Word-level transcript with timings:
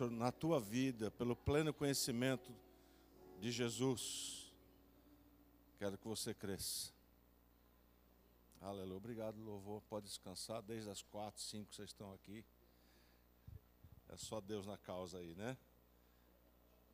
na 0.00 0.30
tua 0.30 0.60
vida, 0.60 1.10
pelo 1.10 1.34
pleno 1.34 1.72
conhecimento 1.72 2.52
de 3.40 3.50
Jesus. 3.50 4.52
Quero 5.78 5.96
que 5.98 6.06
você 6.06 6.34
cresça. 6.34 6.92
Aleluia. 8.60 8.96
Obrigado, 8.96 9.38
louvor. 9.40 9.80
Pode 9.82 10.06
descansar. 10.06 10.62
Desde 10.62 10.90
as 10.90 11.02
quatro, 11.02 11.40
cinco 11.40 11.74
vocês 11.74 11.90
estão 11.90 12.12
aqui. 12.12 12.44
É 14.08 14.16
só 14.16 14.40
Deus 14.40 14.66
na 14.66 14.76
causa 14.76 15.18
aí, 15.18 15.34
né? 15.34 15.56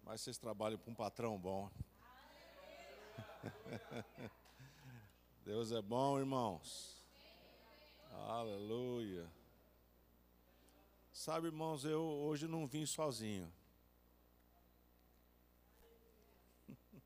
Mas 0.03 0.21
vocês 0.21 0.37
trabalham 0.37 0.79
para 0.79 0.91
um 0.91 0.95
patrão 0.95 1.39
bom. 1.39 1.71
Deus 5.45 5.73
é 5.73 5.81
bom, 5.81 6.19
irmãos. 6.19 7.03
Aleluia. 8.11 9.44
Sabe, 11.15 11.47
irmãos, 11.47 11.85
eu 11.85 12.03
hoje 12.03 12.49
não 12.49 12.67
vim 12.67 12.85
sozinho. 12.85 13.49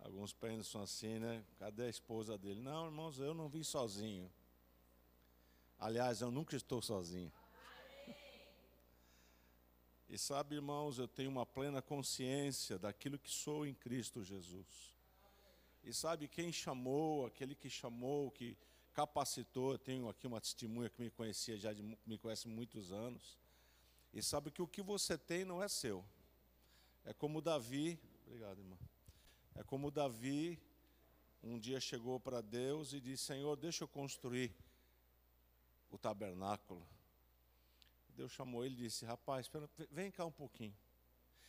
Alguns 0.00 0.32
pensam 0.32 0.80
assim, 0.80 1.18
né? 1.18 1.44
Cadê 1.58 1.82
a 1.82 1.88
esposa 1.88 2.38
dele? 2.38 2.60
Não, 2.60 2.86
irmãos, 2.86 3.18
eu 3.18 3.34
não 3.34 3.48
vim 3.48 3.64
sozinho. 3.64 4.32
Aliás, 5.76 6.20
eu 6.20 6.30
nunca 6.30 6.54
estou 6.54 6.80
sozinho. 6.80 7.32
E 10.08 10.16
sabe, 10.16 10.54
irmãos, 10.54 11.00
eu 11.00 11.08
tenho 11.08 11.30
uma 11.30 11.44
plena 11.44 11.82
consciência 11.82 12.78
daquilo 12.78 13.18
que 13.18 13.28
sou 13.28 13.66
em 13.66 13.74
Cristo 13.74 14.22
Jesus. 14.22 14.94
E 15.82 15.92
sabe 15.92 16.28
quem 16.28 16.52
chamou, 16.52 17.26
aquele 17.26 17.56
que 17.56 17.68
chamou, 17.68 18.30
que 18.30 18.56
capacitou. 18.92 19.72
Eu 19.72 19.78
tenho 19.78 20.08
aqui 20.08 20.26
uma 20.26 20.40
testemunha 20.40 20.88
que 20.88 21.00
me 21.00 21.10
conhecia 21.10 21.56
já, 21.56 21.72
de, 21.72 21.82
me 22.06 22.18
conhece 22.18 22.48
muitos 22.48 22.92
anos. 22.92 23.38
E 24.12 24.22
sabe 24.22 24.50
que 24.50 24.60
o 24.60 24.66
que 24.66 24.82
você 24.82 25.16
tem 25.16 25.44
não 25.44 25.62
é 25.62 25.68
seu. 25.68 26.04
É 27.04 27.12
como 27.12 27.40
Davi, 27.40 27.98
obrigado, 28.26 28.58
irmã. 28.58 28.76
É 29.54 29.62
como 29.62 29.90
Davi 29.90 30.58
um 31.42 31.58
dia 31.58 31.80
chegou 31.80 32.20
para 32.20 32.40
Deus 32.40 32.92
e 32.92 33.00
disse: 33.00 33.24
Senhor, 33.24 33.56
deixa 33.56 33.84
eu 33.84 33.88
construir 33.88 34.54
o 35.90 35.98
tabernáculo. 35.98 36.86
Deus 38.16 38.30
chamou 38.32 38.64
ele 38.64 38.74
e 38.74 38.78
disse: 38.84 39.04
Rapaz, 39.04 39.50
vem 39.90 40.10
cá 40.10 40.24
um 40.24 40.30
pouquinho. 40.30 40.74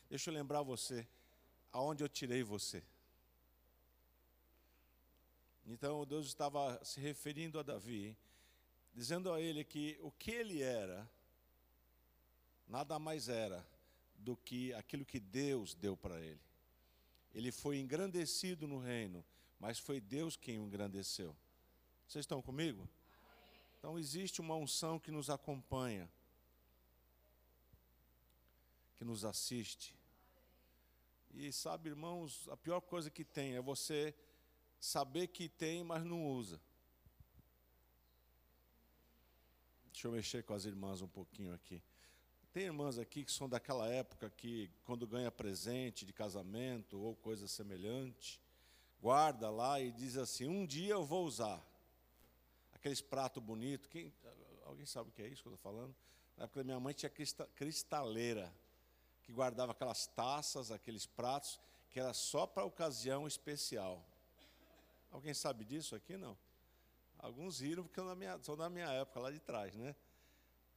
Deixa 0.10 0.30
eu 0.30 0.34
lembrar 0.34 0.62
você 0.62 1.08
aonde 1.72 2.04
eu 2.04 2.10
tirei 2.10 2.44
você. 2.44 2.84
Então 5.66 6.06
Deus 6.06 6.28
estava 6.28 6.80
se 6.84 7.00
referindo 7.00 7.60
a 7.60 7.64
Davi, 7.64 8.18
dizendo 8.94 9.32
a 9.32 9.40
ele 9.40 9.64
que 9.64 9.98
o 10.02 10.12
que 10.12 10.32
ele 10.32 10.62
era, 10.62 11.10
nada 12.68 13.00
mais 13.00 13.30
era 13.30 13.66
do 14.16 14.36
que 14.36 14.74
aquilo 14.74 15.06
que 15.06 15.20
Deus 15.20 15.74
deu 15.74 15.96
para 15.96 16.20
ele. 16.20 16.42
Ele 17.34 17.52
foi 17.52 17.80
engrandecido 17.80 18.68
no 18.68 18.80
reino, 18.80 19.24
mas 19.60 19.80
foi 19.80 20.00
Deus 20.00 20.36
quem 20.36 20.60
o 20.60 20.66
engrandeceu. 20.66 21.36
Vocês 22.08 22.24
estão 22.24 22.42
comigo? 22.42 22.88
Então 23.80 23.98
existe 23.98 24.40
uma 24.40 24.56
unção 24.56 25.00
que 25.00 25.12
nos 25.12 25.30
acompanha, 25.30 26.10
que 28.96 29.04
nos 29.04 29.26
assiste. 29.26 29.96
E 31.34 31.52
sabe, 31.52 31.90
irmãos, 31.90 32.48
a 32.50 32.56
pior 32.56 32.80
coisa 32.82 33.10
que 33.10 33.26
tem 33.26 33.56
é 33.56 33.62
você 33.62 34.14
saber 34.84 35.28
que 35.28 35.48
tem, 35.48 35.82
mas 35.82 36.04
não 36.04 36.28
usa. 36.28 36.60
Deixa 39.94 40.08
eu 40.08 40.12
mexer 40.12 40.44
com 40.44 40.54
as 40.54 40.66
irmãs 40.66 41.02
um 41.02 41.08
pouquinho 41.08 41.54
aqui. 41.54 41.82
Tem 42.52 42.64
irmãs 42.64 43.00
aqui 43.00 43.24
que 43.24 43.32
são 43.32 43.48
daquela 43.48 43.88
época 43.88 44.30
que, 44.30 44.70
quando 44.84 45.08
ganha 45.08 45.32
presente 45.32 46.06
de 46.06 46.12
casamento 46.12 47.00
ou 47.00 47.16
coisa 47.16 47.48
semelhante, 47.48 48.42
guarda 49.02 49.50
lá 49.50 49.80
e 49.80 49.90
diz 49.90 50.18
assim: 50.18 50.48
um 50.48 50.66
dia 50.66 50.94
eu 50.94 51.06
vou 51.06 51.26
usar. 51.26 51.66
Aqueles 52.74 53.00
pratos 53.00 53.42
bonitos. 53.42 53.88
Quem, 53.88 54.12
alguém 54.66 54.86
sabe 54.86 55.10
o 55.10 55.14
que 55.14 55.22
é 55.22 55.28
isso 55.28 55.42
que 55.42 55.48
eu 55.48 55.54
estou 55.54 55.72
falando? 55.72 55.96
Na 56.36 56.44
época 56.44 56.60
da 56.60 56.66
minha 56.66 56.80
mãe 56.82 56.94
tinha 56.94 57.12
cristaleira, 57.56 58.54
que 59.22 59.32
guardava 59.32 59.72
aquelas 59.72 60.08
taças, 60.08 60.72
aqueles 60.72 61.06
pratos, 61.06 61.58
que 61.90 62.02
era 62.02 62.14
só 62.14 62.46
para 62.46 62.66
ocasião 62.66 63.26
especial. 63.26 64.06
Alguém 65.14 65.34
sabe 65.34 65.64
disso 65.64 65.96
aqui? 65.96 66.18
Não. 66.18 66.36
Alguns 67.20 67.60
riram 67.60 67.84
porque 67.84 68.02
na 68.02 68.16
minha, 68.16 68.38
são 68.42 68.58
da 68.58 68.68
minha 68.68 68.88
época, 68.88 69.20
lá 69.20 69.32
de 69.32 69.40
trás, 69.40 69.76
né? 69.76 69.96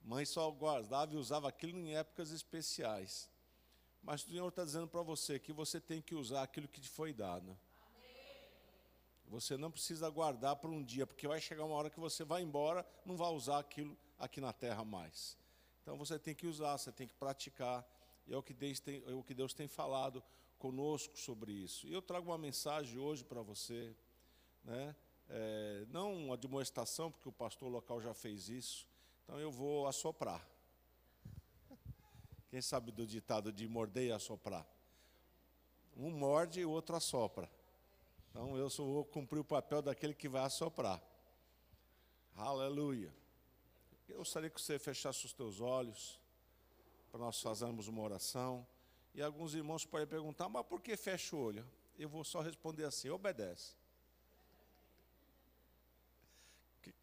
Mãe 0.03 0.27
só 0.27 0.49
guardava 0.51 1.15
e 1.15 1.17
usava 1.17 1.49
aquilo 1.49 1.79
em 1.79 1.97
épocas 1.97 2.31
especiais. 2.31 3.31
Mas 4.03 4.23
o 4.23 4.29
Senhor 4.29 4.47
está 4.47 4.63
dizendo 4.63 4.87
para 4.87 5.03
você 5.03 5.39
que 5.39 5.55
você 5.55 5.81
tem 5.81 6.03
que 6.03 6.15
usar 6.15 6.43
aquilo 6.43 6.69
que 6.69 6.83
te 6.83 6.89
foi 6.89 7.15
dado. 7.15 7.59
Você 9.29 9.57
não 9.57 9.71
precisa 9.71 10.09
guardar 10.11 10.55
para 10.57 10.71
um 10.71 10.85
dia, 10.85 11.07
porque 11.07 11.27
vai 11.27 11.41
chegar 11.41 11.65
uma 11.65 11.75
hora 11.75 11.91
que 11.91 11.99
você 11.99 12.23
vai 12.23 12.43
embora, 12.43 12.87
não 13.05 13.17
vai 13.17 13.33
usar 13.33 13.59
aquilo 13.59 13.97
aqui 14.19 14.41
na 14.41 14.53
terra 14.53 14.85
mais. 14.85 15.37
Então 15.83 15.97
você 15.97 16.19
tem 16.19 16.35
que 16.35 16.47
usar, 16.47 16.77
você 16.77 16.93
tem 16.93 17.09
que 17.09 17.15
praticar. 17.15 17.85
E 18.27 18.35
é 18.35 18.37
o 18.37 18.43
que 18.43 18.53
Deus 18.53 18.81
tem, 18.81 19.03
é 19.07 19.13
o 19.13 19.25
que 19.25 19.35
Deus 19.35 19.55
tem 19.55 19.67
falado 19.67 20.23
conosco 20.59 21.19
sobre 21.19 21.53
isso. 21.53 21.89
E 21.89 21.93
eu 21.93 22.03
trago 22.03 22.31
uma 22.31 22.39
mensagem 22.39 22.99
hoje 22.99 23.25
para 23.25 23.41
você, 23.41 23.97
né? 24.67 24.95
É, 25.29 25.87
não 25.89 26.15
uma 26.15 26.35
admoestação, 26.35 27.11
porque 27.11 27.29
o 27.29 27.33
pastor 27.33 27.69
local 27.69 28.01
já 28.01 28.13
fez 28.13 28.49
isso, 28.49 28.87
então 29.25 29.39
eu 29.39 29.51
vou 29.51 29.87
assoprar. 29.87 30.47
Quem 32.51 32.61
sabe 32.61 32.93
do 32.93 33.07
ditado 33.07 33.53
de 33.53 33.67
morder 33.67 34.09
e 34.09 34.13
assoprar? 34.13 34.67
Um 35.97 36.11
morde 36.11 36.61
e 36.61 36.65
o 36.65 36.71
outro 36.71 36.95
assopra. 36.95 37.51
Então 38.31 38.57
eu 38.57 38.69
só 38.69 38.85
vou 38.85 39.05
cumprir 39.05 39.41
o 39.41 39.45
papel 39.45 39.81
daquele 39.81 40.15
que 40.15 40.29
vai 40.29 40.43
assoprar. 40.43 41.03
Aleluia. 42.37 43.13
Eu 44.09 44.19
gostaria 44.19 44.51
que 44.51 44.61
você 44.61 44.79
fechasse 44.79 45.25
os 45.25 45.33
teus 45.33 45.61
olhos 45.61 46.21
para 47.11 47.19
nós 47.19 47.41
fazermos 47.41 47.89
uma 47.89 48.03
oração. 48.03 48.67
E 49.15 49.23
alguns 49.23 49.55
irmãos 49.55 49.85
podem 49.85 50.07
perguntar, 50.07 50.49
mas 50.49 50.67
por 50.67 50.81
que 50.81 50.97
fecha 50.97 51.35
o 51.35 51.41
olho? 51.41 51.67
Eu 51.99 52.09
vou 52.09 52.23
só 52.23 52.41
responder 52.41 52.85
assim: 52.85 53.09
obedece. 53.09 53.75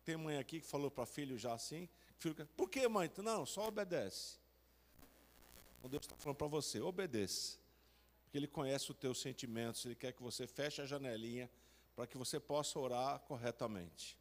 Tem 0.04 0.18
mãe 0.18 0.38
aqui 0.38 0.60
que 0.60 0.68
falou 0.68 0.92
para 0.92 1.06
filho 1.06 1.38
já 1.38 1.54
assim. 1.54 1.88
Filho, 2.18 2.36
por 2.58 2.70
que, 2.70 2.88
mãe? 2.88 3.12
Não, 3.18 3.46
só 3.46 3.68
obedece. 3.68 4.38
O 5.82 5.90
Deus 5.90 6.04
está 6.04 6.16
falando 6.16 6.38
para 6.38 6.48
você, 6.48 6.80
obedeça. 6.80 7.58
Porque 8.24 8.38
Ele 8.38 8.48
conhece 8.48 8.92
os 8.92 8.98
teus 8.98 9.20
sentimentos, 9.20 9.86
Ele 9.86 9.96
quer 9.96 10.14
que 10.14 10.24
você 10.24 10.48
feche 10.48 10.82
a 10.82 10.86
janelinha 10.86 11.50
para 11.96 12.08
que 12.08 12.18
você 12.18 12.40
possa 12.40 12.80
orar 12.80 13.20
corretamente. 13.20 14.18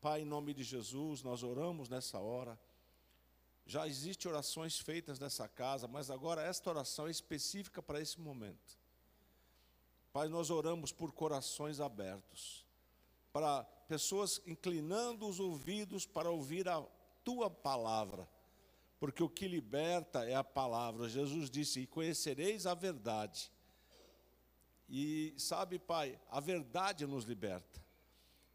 Pai, 0.00 0.22
em 0.22 0.24
nome 0.24 0.54
de 0.54 0.62
Jesus, 0.62 1.22
nós 1.22 1.42
oramos 1.42 1.88
nessa 1.88 2.18
hora. 2.18 2.58
Já 3.66 3.88
existem 3.88 4.30
orações 4.30 4.78
feitas 4.78 5.18
nessa 5.18 5.48
casa, 5.48 5.88
mas 5.88 6.10
agora 6.10 6.42
esta 6.42 6.70
oração 6.70 7.06
é 7.06 7.10
específica 7.10 7.82
para 7.82 8.00
esse 8.00 8.20
momento. 8.20 8.78
Pai, 10.12 10.28
nós 10.28 10.50
oramos 10.50 10.92
por 10.92 11.10
corações 11.12 11.80
abertos 11.80 12.64
para 13.32 13.66
pessoas 13.88 14.40
inclinando 14.46 15.26
os 15.26 15.38
ouvidos 15.40 16.06
para 16.06 16.30
ouvir 16.30 16.68
a 16.68 16.84
tua 17.22 17.50
palavra, 17.50 18.28
porque 18.98 19.22
o 19.22 19.28
que 19.28 19.46
liberta 19.46 20.24
é 20.24 20.34
a 20.34 20.44
palavra. 20.44 21.08
Jesus 21.08 21.50
disse: 21.50 21.80
E 21.80 21.86
conhecereis 21.86 22.66
a 22.66 22.74
verdade. 22.74 23.50
E 24.88 25.34
sabe, 25.38 25.78
Pai, 25.78 26.18
a 26.30 26.40
verdade 26.40 27.06
nos 27.06 27.24
liberta. 27.24 27.82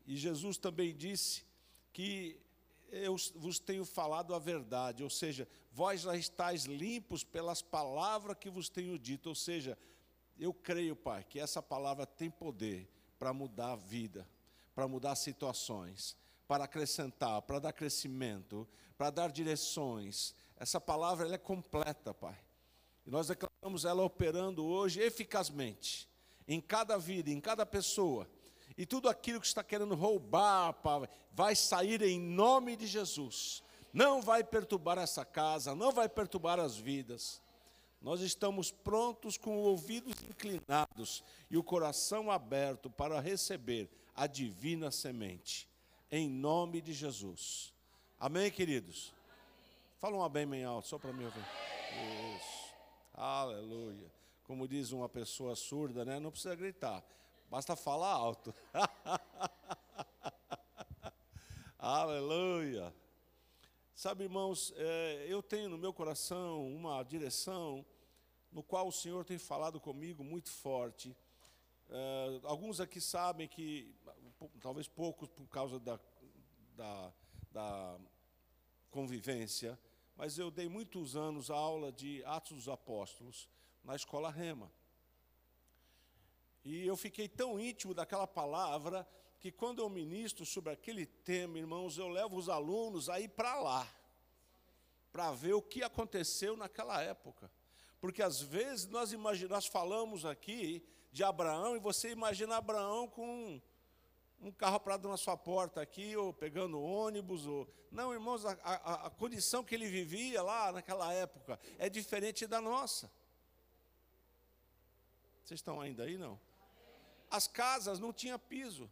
E 0.06 0.16
Jesus 0.16 0.58
também 0.58 0.96
disse 0.96 1.44
que 1.92 2.40
eu 2.92 3.16
vos 3.36 3.60
tenho 3.60 3.86
falado 3.86 4.34
a 4.34 4.40
verdade, 4.40 5.04
ou 5.04 5.10
seja, 5.10 5.48
vós 5.72 6.02
já 6.02 6.16
estáis 6.16 6.66
limpos 6.66 7.24
pelas 7.24 7.62
palavras 7.62 8.38
que 8.40 8.50
vos 8.50 8.70
tenho 8.70 8.98
dito, 8.98 9.30
ou 9.30 9.36
seja, 9.36 9.78
eu 10.40 10.54
creio, 10.54 10.96
Pai, 10.96 11.24
que 11.24 11.40
essa 11.40 11.62
palavra 11.62 12.06
tem 12.06 12.32
poder 12.32 12.90
para 13.20 13.34
mudar 13.34 13.74
a 13.74 13.76
vida 13.76 14.28
para 14.80 14.88
mudar 14.88 15.14
situações, 15.16 16.16
para 16.48 16.64
acrescentar, 16.64 17.42
para 17.42 17.60
dar 17.60 17.74
crescimento, 17.74 18.66
para 18.98 19.10
dar 19.10 19.30
direções. 19.30 20.34
Essa 20.56 20.80
palavra 20.80 21.26
ela 21.26 21.36
é 21.36 21.38
completa, 21.38 22.14
Pai. 22.14 22.40
E 23.06 23.12
nós 23.12 23.28
declaramos 23.28 23.84
ela 23.84 24.02
operando 24.04 24.66
hoje 24.66 25.02
eficazmente 25.02 26.08
em 26.48 26.62
cada 26.62 26.98
vida, 26.98 27.30
em 27.30 27.42
cada 27.42 27.66
pessoa. 27.66 28.26
E 28.78 28.86
tudo 28.86 29.10
aquilo 29.10 29.42
que 29.42 29.48
está 29.48 29.62
querendo 29.62 29.96
roubar, 29.96 30.72
Pai, 30.76 31.10
vai 31.34 31.58
sair 31.58 32.02
em 32.02 32.18
nome 32.18 32.78
de 32.78 32.88
Jesus. 32.88 33.62
Não 33.92 34.22
vai 34.22 34.46
perturbar 34.46 34.98
essa 34.98 35.26
casa, 35.26 35.76
não 35.76 35.92
vai 35.92 36.08
perturbar 36.08 36.58
as 36.58 36.78
vidas. 36.78 37.42
Nós 38.02 38.22
estamos 38.22 38.72
prontos 38.72 39.38
com 39.38 39.58
ouvidos 39.58 40.14
inclinados 40.30 41.22
e 41.52 41.58
o 41.58 41.64
coração 41.66 42.32
aberto 42.32 42.90
para 42.90 43.20
receber 43.20 43.90
a 44.20 44.28
divina 44.28 44.92
semente, 44.92 45.66
em 46.12 46.30
nome 46.30 46.82
de 46.82 46.92
Jesus. 46.92 47.74
Amém, 48.20 48.52
queridos? 48.52 49.14
Fala 49.98 50.18
um 50.18 50.28
bem 50.28 50.46
bem 50.46 50.66
alto, 50.66 50.90
só 50.90 51.00
para 51.00 51.14
mim 51.14 51.24
ouvir. 51.24 51.46
Isso. 52.36 52.74
Aleluia. 53.14 54.12
Como 54.44 54.68
diz 54.68 54.92
uma 54.92 55.08
pessoa 55.08 55.56
surda, 55.56 56.04
né? 56.04 56.20
Não 56.20 56.32
precisa 56.32 56.54
gritar, 56.54 57.02
basta 57.50 57.78
falar 57.78 58.12
alto. 58.12 58.54
Aleluia. 61.80 62.94
Sabe, 63.96 64.26
irmãos, 64.26 64.74
é, 64.76 65.28
eu 65.30 65.42
tenho 65.42 65.70
no 65.70 65.78
meu 65.78 65.94
coração 65.94 66.68
uma 66.68 67.02
direção 67.04 67.86
no 68.52 68.64
qual 68.64 68.90
o 68.90 68.92
Senhor 68.92 69.24
tem 69.24 69.38
falado 69.38 69.80
comigo 69.80 70.26
muito 70.26 70.50
forte. 70.50 71.16
É, 71.92 72.40
alguns 72.44 72.80
aqui 72.80 73.02
sabem 73.02 73.48
que, 73.48 73.96
talvez 74.62 74.88
poucos 74.88 75.28
por 75.28 75.48
causa 75.48 75.80
da, 75.80 76.00
da, 76.76 77.12
da 77.52 78.00
convivência, 78.92 79.80
mas 80.16 80.38
eu 80.38 80.52
dei 80.52 80.70
muitos 80.70 81.16
anos 81.16 81.50
a 81.50 81.56
aula 81.56 81.92
de 81.92 82.24
Atos 82.26 82.58
dos 82.58 82.70
Apóstolos 82.70 83.50
na 83.84 83.96
escola 83.96 84.30
Rema. 84.30 84.72
E 86.64 86.86
eu 86.86 86.96
fiquei 86.96 87.28
tão 87.28 87.60
íntimo 87.60 87.94
daquela 87.94 88.28
palavra 88.28 89.08
que 89.40 89.52
quando 89.52 89.80
eu 89.80 89.90
ministro 89.90 90.46
sobre 90.46 90.74
aquele 90.74 91.06
tema, 91.06 91.58
irmãos, 91.58 91.98
eu 91.98 92.10
levo 92.10 92.36
os 92.36 92.50
alunos 92.50 93.10
a 93.10 93.20
ir 93.20 93.30
para 93.30 93.56
lá, 93.60 93.92
para 95.12 95.32
ver 95.32 95.54
o 95.54 95.62
que 95.62 95.82
aconteceu 95.82 96.56
naquela 96.56 97.02
época. 97.02 97.50
Porque 98.00 98.22
às 98.22 98.42
vezes 98.42 98.88
nós 98.88 99.12
nós 99.50 99.66
falamos 99.66 100.26
aqui 100.26 100.84
de 101.12 101.24
Abraão 101.24 101.76
e 101.76 101.80
você 101.80 102.12
imagina 102.12 102.58
Abraão 102.58 103.08
com 103.08 103.62
um 104.42 104.52
carro 104.52 104.80
parado 104.80 105.10
na 105.10 105.18
sua 105.18 105.36
porta 105.36 105.82
aqui, 105.82 106.16
ou 106.16 106.34
pegando 106.34 106.82
ônibus, 106.82 107.46
ou... 107.46 107.68
Não, 107.92 108.14
irmãos, 108.14 108.46
a, 108.46 108.52
a, 108.64 109.08
a, 109.08 109.10
condição 109.10 109.64
que 109.64 109.76
ele 109.76 109.88
vivia 109.88 110.42
lá 110.42 110.72
naquela 110.72 111.12
época 111.14 111.60
é 111.78 111.90
diferente 111.90 112.48
da 112.48 112.62
nossa. 112.62 113.12
Vocês 115.44 115.60
estão 115.60 115.82
ainda 115.82 116.04
aí, 116.04 116.18
não? 116.18 116.40
As 117.30 117.48
casas 117.48 118.00
não 118.00 118.14
tinham 118.14 118.40
piso. 118.40 118.90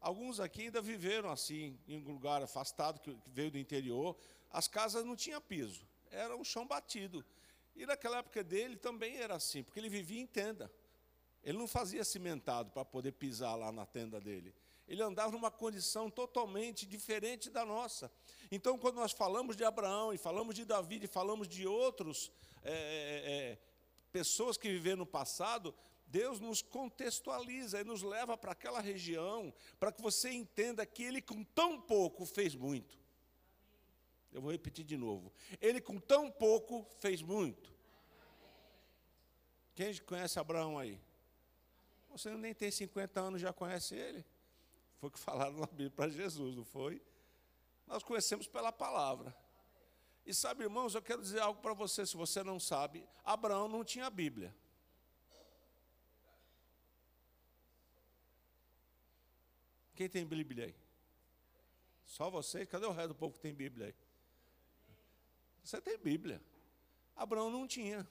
Alguns 0.00 0.38
aqui 0.38 0.62
ainda 0.62 0.80
viveram 0.80 1.30
assim, 1.30 1.78
em 1.88 1.98
um 1.98 2.12
lugar 2.12 2.42
afastado, 2.42 3.00
que 3.00 3.16
veio 3.26 3.50
do 3.50 3.58
interior. 3.58 4.16
As 4.50 4.68
casas 4.68 5.04
não 5.04 5.16
tinham 5.16 5.40
piso, 5.40 5.86
era 6.10 6.36
um 6.36 6.44
chão 6.44 6.66
batido. 6.66 7.24
E 7.74 7.86
naquela 7.86 8.18
época 8.18 8.42
dele 8.42 8.76
também 8.76 9.16
era 9.16 9.34
assim, 9.34 9.62
porque 9.62 9.78
ele 9.78 9.88
vivia 9.88 10.20
em 10.20 10.26
tenda. 10.26 10.70
Ele 11.42 11.56
não 11.56 11.66
fazia 11.66 12.04
cimentado 12.04 12.70
para 12.70 12.84
poder 12.84 13.12
pisar 13.12 13.54
lá 13.54 13.72
na 13.72 13.86
tenda 13.86 14.20
dele. 14.20 14.54
Ele 14.86 15.02
andava 15.02 15.30
numa 15.30 15.50
condição 15.50 16.10
totalmente 16.10 16.84
diferente 16.84 17.48
da 17.48 17.64
nossa. 17.64 18.10
Então, 18.50 18.76
quando 18.76 18.96
nós 18.96 19.12
falamos 19.12 19.56
de 19.56 19.64
Abraão, 19.64 20.12
e 20.12 20.18
falamos 20.18 20.54
de 20.54 20.64
Davi, 20.64 21.00
e 21.02 21.06
falamos 21.06 21.48
de 21.48 21.66
outros 21.66 22.30
é, 22.62 22.72
é, 22.72 23.32
é, 23.32 23.58
pessoas 24.10 24.56
que 24.56 24.68
viveram 24.68 24.98
no 24.98 25.06
passado, 25.06 25.72
Deus 26.08 26.40
nos 26.40 26.60
contextualiza 26.60 27.80
e 27.80 27.84
nos 27.84 28.02
leva 28.02 28.36
para 28.36 28.50
aquela 28.50 28.80
região, 28.80 29.54
para 29.78 29.92
que 29.92 30.02
você 30.02 30.30
entenda 30.32 30.84
que 30.84 31.04
Ele, 31.04 31.22
com 31.22 31.44
tão 31.44 31.80
pouco, 31.80 32.26
fez 32.26 32.56
muito. 32.56 32.99
Eu 34.32 34.40
vou 34.40 34.52
repetir 34.52 34.84
de 34.84 34.96
novo. 34.96 35.32
Ele, 35.60 35.80
com 35.80 35.98
tão 35.98 36.30
pouco, 36.30 36.86
fez 36.98 37.22
muito. 37.22 37.72
Quem 39.74 39.96
conhece 39.98 40.38
Abraão 40.38 40.78
aí? 40.78 41.00
Você 42.10 42.30
nem 42.36 42.54
tem 42.54 42.70
50 42.70 43.20
anos, 43.20 43.40
já 43.40 43.52
conhece 43.52 43.94
ele? 43.94 44.24
Foi 44.98 45.08
o 45.08 45.12
que 45.12 45.18
falaram 45.20 45.58
na 45.58 45.66
Bíblia 45.66 45.90
para 45.90 46.08
Jesus, 46.08 46.54
não 46.54 46.64
foi? 46.64 47.02
Nós 47.86 48.02
conhecemos 48.02 48.46
pela 48.46 48.70
palavra. 48.70 49.34
E 50.24 50.34
sabe, 50.34 50.64
irmãos, 50.64 50.94
eu 50.94 51.02
quero 51.02 51.22
dizer 51.22 51.40
algo 51.40 51.60
para 51.60 51.72
você, 51.72 52.06
se 52.06 52.16
você 52.16 52.44
não 52.44 52.60
sabe: 52.60 53.08
Abraão 53.24 53.68
não 53.68 53.84
tinha 53.84 54.08
Bíblia. 54.10 54.54
Quem 59.94 60.08
tem 60.08 60.24
Bíblia 60.24 60.66
aí? 60.66 60.74
Só 62.06 62.30
você? 62.30 62.64
Cadê 62.64 62.86
o 62.86 62.92
resto 62.92 63.08
do 63.08 63.14
povo 63.14 63.34
que 63.34 63.40
tem 63.40 63.52
Bíblia 63.54 63.88
aí? 63.88 63.94
Você 65.62 65.80
tem 65.80 65.98
Bíblia. 65.98 66.42
Abraão 67.16 67.50
não 67.50 67.66
tinha. 67.66 68.08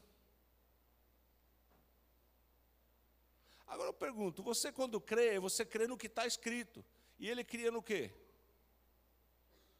Agora 3.68 3.90
eu 3.90 3.94
pergunto, 3.94 4.42
você 4.42 4.72
quando 4.72 5.00
crê, 5.00 5.40
você 5.40 5.66
crê 5.66 5.88
no 5.88 5.98
que 5.98 6.08
está 6.08 6.26
escrito. 6.26 6.84
E 7.20 7.30
ele 7.30 7.44
cria 7.44 7.72
no 7.72 7.84
quê? 7.84 8.12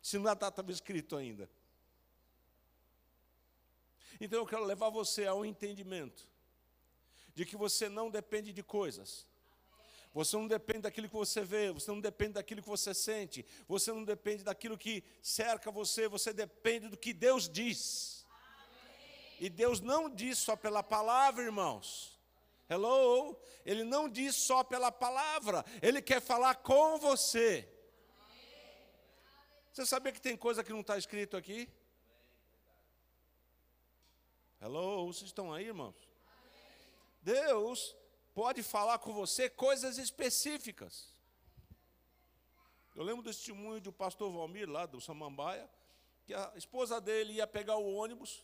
Se 0.02 0.18
não 0.18 0.32
estava 0.32 0.72
escrito 0.72 1.16
ainda. 1.16 1.50
Então 4.20 4.40
eu 4.40 4.46
quero 4.46 4.64
levar 4.66 4.90
você 4.90 5.26
ao 5.26 5.46
entendimento 5.46 6.28
de 7.34 7.46
que 7.46 7.56
você 7.56 7.88
não 7.88 8.10
depende 8.10 8.52
de 8.52 8.62
coisas. 8.62 9.26
Você 10.14 10.36
não 10.36 10.48
depende 10.48 10.82
daquilo 10.82 11.08
que 11.08 11.16
você 11.16 11.44
vê, 11.44 11.72
você 11.72 11.92
não 11.92 12.02
depende 12.02 12.34
daquilo 12.34 12.62
que 12.62 12.68
você 12.68 12.94
sente, 12.94 13.46
você 13.68 13.92
não 13.92 14.04
depende 14.04 14.44
daquilo 14.44 14.78
que 14.78 15.04
cerca 15.22 15.70
você, 15.70 16.08
você 16.08 16.34
depende 16.34 16.88
do 16.88 16.98
que 16.98 17.14
Deus 17.14 17.48
diz. 17.48 18.26
E 19.40 19.50
Deus 19.50 19.80
não 19.80 20.10
diz 20.10 20.38
só 20.38 20.56
pela 20.56 20.82
palavra, 20.82 21.44
irmãos. 21.44 22.20
Hello? 22.68 23.40
Ele 23.66 23.84
não 23.84 24.10
diz 24.10 24.36
só 24.36 24.64
pela 24.64 24.92
palavra, 24.92 25.64
ele 25.82 26.02
quer 26.02 26.22
falar 26.22 26.56
com 26.56 26.98
você. 26.98 27.68
Você 29.72 29.86
sabia 29.86 30.12
que 30.12 30.22
tem 30.22 30.36
coisa 30.36 30.64
que 30.64 30.72
não 30.72 30.82
está 30.82 30.98
escrito 30.98 31.38
aqui? 31.38 31.70
Hello? 34.60 35.08
Vocês 35.08 35.30
estão 35.30 35.54
aí, 35.54 35.68
irmãos? 35.68 35.96
Deus 37.22 37.96
pode 38.40 38.64
falar 38.64 39.00
com 39.00 39.12
você 39.12 39.50
coisas 39.50 39.98
específicas. 39.98 41.14
Eu 42.96 43.04
lembro 43.04 43.22
do 43.22 43.30
testemunho 43.30 43.82
do 43.82 43.92
pastor 43.92 44.32
Valmir, 44.32 44.70
lá 44.70 44.86
do 44.86 45.02
Samambaia, 45.02 45.70
que 46.26 46.34
a 46.34 46.54
esposa 46.56 47.02
dele 47.02 47.34
ia 47.34 47.46
pegar 47.46 47.76
o 47.76 47.94
ônibus 47.94 48.42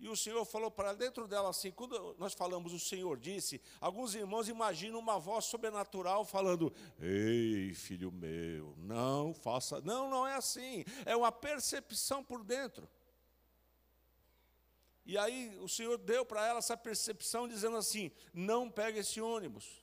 e 0.00 0.08
o 0.08 0.16
Senhor 0.16 0.44
falou 0.44 0.68
para 0.68 0.94
dentro 0.94 1.28
dela 1.28 1.50
assim, 1.50 1.70
quando 1.70 2.16
nós 2.18 2.34
falamos, 2.34 2.72
o 2.72 2.80
Senhor 2.80 3.16
disse, 3.20 3.62
alguns 3.80 4.16
irmãos 4.16 4.48
imaginam 4.48 4.98
uma 4.98 5.16
voz 5.16 5.44
sobrenatural 5.44 6.24
falando: 6.24 6.74
Ei, 6.98 7.72
filho 7.72 8.10
meu, 8.10 8.74
não 8.78 9.32
faça. 9.32 9.80
Não, 9.80 10.10
não 10.10 10.26
é 10.26 10.34
assim. 10.34 10.84
É 11.04 11.16
uma 11.16 11.30
percepção 11.30 12.24
por 12.24 12.42
dentro. 12.42 12.88
E 15.06 15.16
aí 15.16 15.56
o 15.60 15.68
Senhor 15.68 15.96
deu 15.96 16.26
para 16.26 16.44
ela 16.44 16.58
essa 16.58 16.76
percepção, 16.76 17.46
dizendo 17.46 17.76
assim: 17.76 18.10
Não 18.34 18.68
pegue 18.68 18.98
esse 18.98 19.20
ônibus. 19.20 19.82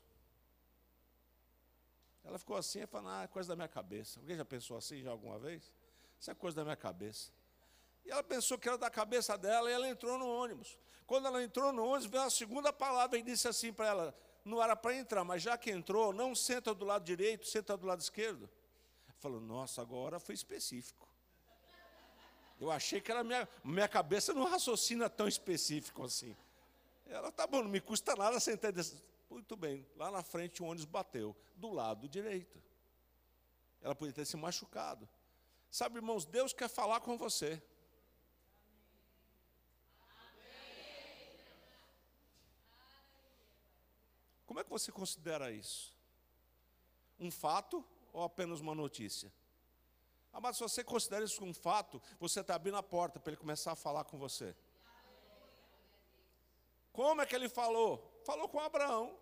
Ela 2.24 2.38
ficou 2.38 2.58
assim 2.58 2.82
e 2.82 2.86
falou: 2.86 3.10
Ah, 3.10 3.24
é 3.24 3.28
coisa 3.28 3.50
da 3.50 3.56
minha 3.56 3.70
cabeça. 3.70 4.20
Alguém 4.20 4.36
já 4.36 4.46
pensou 4.46 4.78
assim 4.78 5.02
já 5.02 5.12
alguma 5.12 5.40
vez? 5.40 5.72
Isso 6.20 6.30
é 6.30 6.36
coisa 6.36 6.58
da 6.58 6.64
minha 6.64 6.76
cabeça. 6.76 7.32
E 8.06 8.12
ela 8.12 8.22
pensou 8.22 8.58
que 8.58 8.68
era 8.68 8.78
da 8.78 8.90
cabeça 8.90 9.38
dela 9.38 9.70
e 9.70 9.74
ela 9.74 9.88
entrou 9.88 10.18
no 10.18 10.28
ônibus. 10.28 10.78
Quando 11.08 11.26
ela 11.26 11.42
entrou 11.42 11.72
no 11.72 11.86
ônibus, 11.86 12.06
veio 12.06 12.24
a 12.24 12.30
segunda 12.30 12.74
palavra 12.74 13.18
e 13.18 13.24
disse 13.24 13.48
assim 13.48 13.72
para 13.72 13.88
ela: 13.88 14.16
não 14.44 14.62
era 14.62 14.76
para 14.76 14.94
entrar, 14.94 15.24
mas 15.24 15.42
já 15.42 15.58
que 15.58 15.72
entrou, 15.72 16.12
não 16.12 16.36
senta 16.36 16.74
do 16.74 16.84
lado 16.84 17.06
direito, 17.06 17.48
senta 17.48 17.78
do 17.78 17.88
lado 17.88 18.02
esquerdo. 18.02 18.50
Falou, 19.20 19.40
nossa, 19.40 19.82
agora 19.82 20.20
foi 20.20 20.36
específico. 20.36 21.08
Eu 22.64 22.72
achei 22.72 23.02
que 23.02 23.12
era 23.12 23.26
minha, 23.26 23.46
minha 23.62 23.90
cabeça 23.90 24.34
não 24.34 24.46
raciocina 24.46 25.10
tão 25.10 25.28
específico 25.28 26.02
assim. 26.06 26.34
Ela, 27.06 27.30
tá 27.30 27.46
bom, 27.46 27.62
não 27.62 27.70
me 27.70 27.82
custa 27.82 28.16
nada 28.16 28.40
sentar 28.40 28.72
desse. 28.72 29.04
Muito 29.30 29.58
bem, 29.58 29.86
lá 29.98 30.10
na 30.10 30.24
frente 30.24 30.64
o 30.64 30.66
ônibus 30.68 30.86
bateu, 30.86 31.36
do 31.58 31.72
lado 31.74 32.08
direito. 32.08 32.64
Ela 33.82 33.94
podia 33.94 34.14
ter 34.14 34.24
se 34.24 34.38
machucado. 34.38 35.10
Sabe, 35.70 35.98
irmãos, 35.98 36.24
Deus 36.24 36.54
quer 36.54 36.70
falar 36.70 37.02
com 37.02 37.18
você. 37.18 37.62
Como 44.46 44.62
é 44.62 44.64
que 44.64 44.70
você 44.70 44.90
considera 44.90 45.52
isso? 45.52 45.94
Um 47.20 47.30
fato 47.30 47.84
ou 48.14 48.24
apenas 48.24 48.62
uma 48.62 48.74
notícia? 48.74 49.30
Mas 50.42 50.58
se 50.58 50.64
você 50.64 50.84
considera 50.84 51.24
isso 51.24 51.44
um 51.44 51.54
fato, 51.54 52.02
você 52.20 52.42
está 52.42 52.56
abrindo 52.56 52.78
a 52.78 52.84
porta 52.84 53.20
para 53.20 53.32
ele 53.32 53.40
começar 53.40 53.72
a 53.72 53.76
falar 53.76 54.04
com 54.04 54.18
você. 54.18 54.56
Como 56.92 57.22
é 57.22 57.26
que 57.26 57.36
ele 57.36 57.50
falou? 57.50 58.22
Falou 58.26 58.48
com 58.48 58.60
Abraão. 58.60 59.18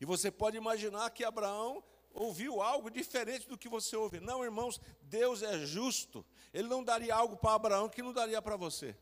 E 0.00 0.04
você 0.04 0.30
pode 0.30 0.56
imaginar 0.56 1.08
que 1.10 1.24
Abraão 1.24 1.82
ouviu 2.12 2.60
algo 2.60 2.90
diferente 2.90 3.48
do 3.48 3.56
que 3.56 3.68
você 3.68 3.96
ouve. 3.96 4.20
Não, 4.20 4.44
irmãos, 4.44 4.80
Deus 5.02 5.42
é 5.42 5.58
justo. 5.64 6.24
Ele 6.52 6.68
não 6.68 6.82
daria 6.82 7.14
algo 7.14 7.36
para 7.36 7.54
Abraão 7.54 7.88
que 7.88 8.02
não 8.02 8.12
daria 8.12 8.40
para 8.42 8.56
você. 8.56 8.96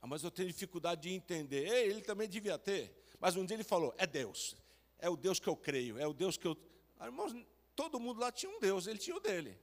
Ah, 0.00 0.06
mas 0.06 0.22
eu 0.22 0.30
tenho 0.30 0.48
dificuldade 0.48 1.02
de 1.02 1.10
entender. 1.10 1.66
Ei, 1.66 1.90
ele 1.90 2.00
também 2.00 2.28
devia 2.28 2.58
ter. 2.58 2.94
Mas 3.18 3.34
um 3.34 3.44
dia 3.44 3.56
ele 3.56 3.64
falou: 3.64 3.94
é 3.98 4.06
Deus. 4.06 4.56
É 4.98 5.08
o 5.10 5.16
Deus 5.16 5.40
que 5.40 5.48
eu 5.48 5.56
creio. 5.56 5.98
É 5.98 6.06
o 6.06 6.12
Deus 6.12 6.36
que 6.36 6.46
eu. 6.46 6.56
Irmãos, 7.00 7.32
todo 7.74 8.00
mundo 8.00 8.20
lá 8.20 8.32
tinha 8.32 8.50
um 8.50 8.58
Deus, 8.58 8.86
ele 8.86 8.98
tinha 8.98 9.16
o 9.16 9.20
dele. 9.20 9.58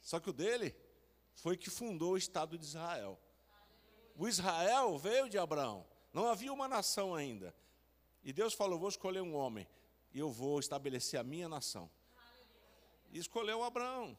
Só 0.00 0.20
que 0.20 0.28
o 0.28 0.32
dele 0.32 0.74
foi 1.34 1.56
que 1.56 1.70
fundou 1.70 2.12
o 2.12 2.18
Estado 2.18 2.58
de 2.58 2.64
Israel. 2.64 3.18
O 4.16 4.28
Israel 4.28 4.96
veio 4.98 5.28
de 5.28 5.38
Abraão. 5.38 5.86
Não 6.12 6.28
havia 6.28 6.52
uma 6.52 6.68
nação 6.68 7.14
ainda. 7.14 7.54
E 8.22 8.32
Deus 8.32 8.54
falou: 8.54 8.78
Vou 8.78 8.88
escolher 8.88 9.20
um 9.20 9.34
homem 9.34 9.66
e 10.12 10.18
eu 10.18 10.30
vou 10.30 10.60
estabelecer 10.60 11.18
a 11.18 11.24
minha 11.24 11.48
nação. 11.48 11.90
E 13.10 13.18
escolheu 13.18 13.62
Abraão. 13.62 14.16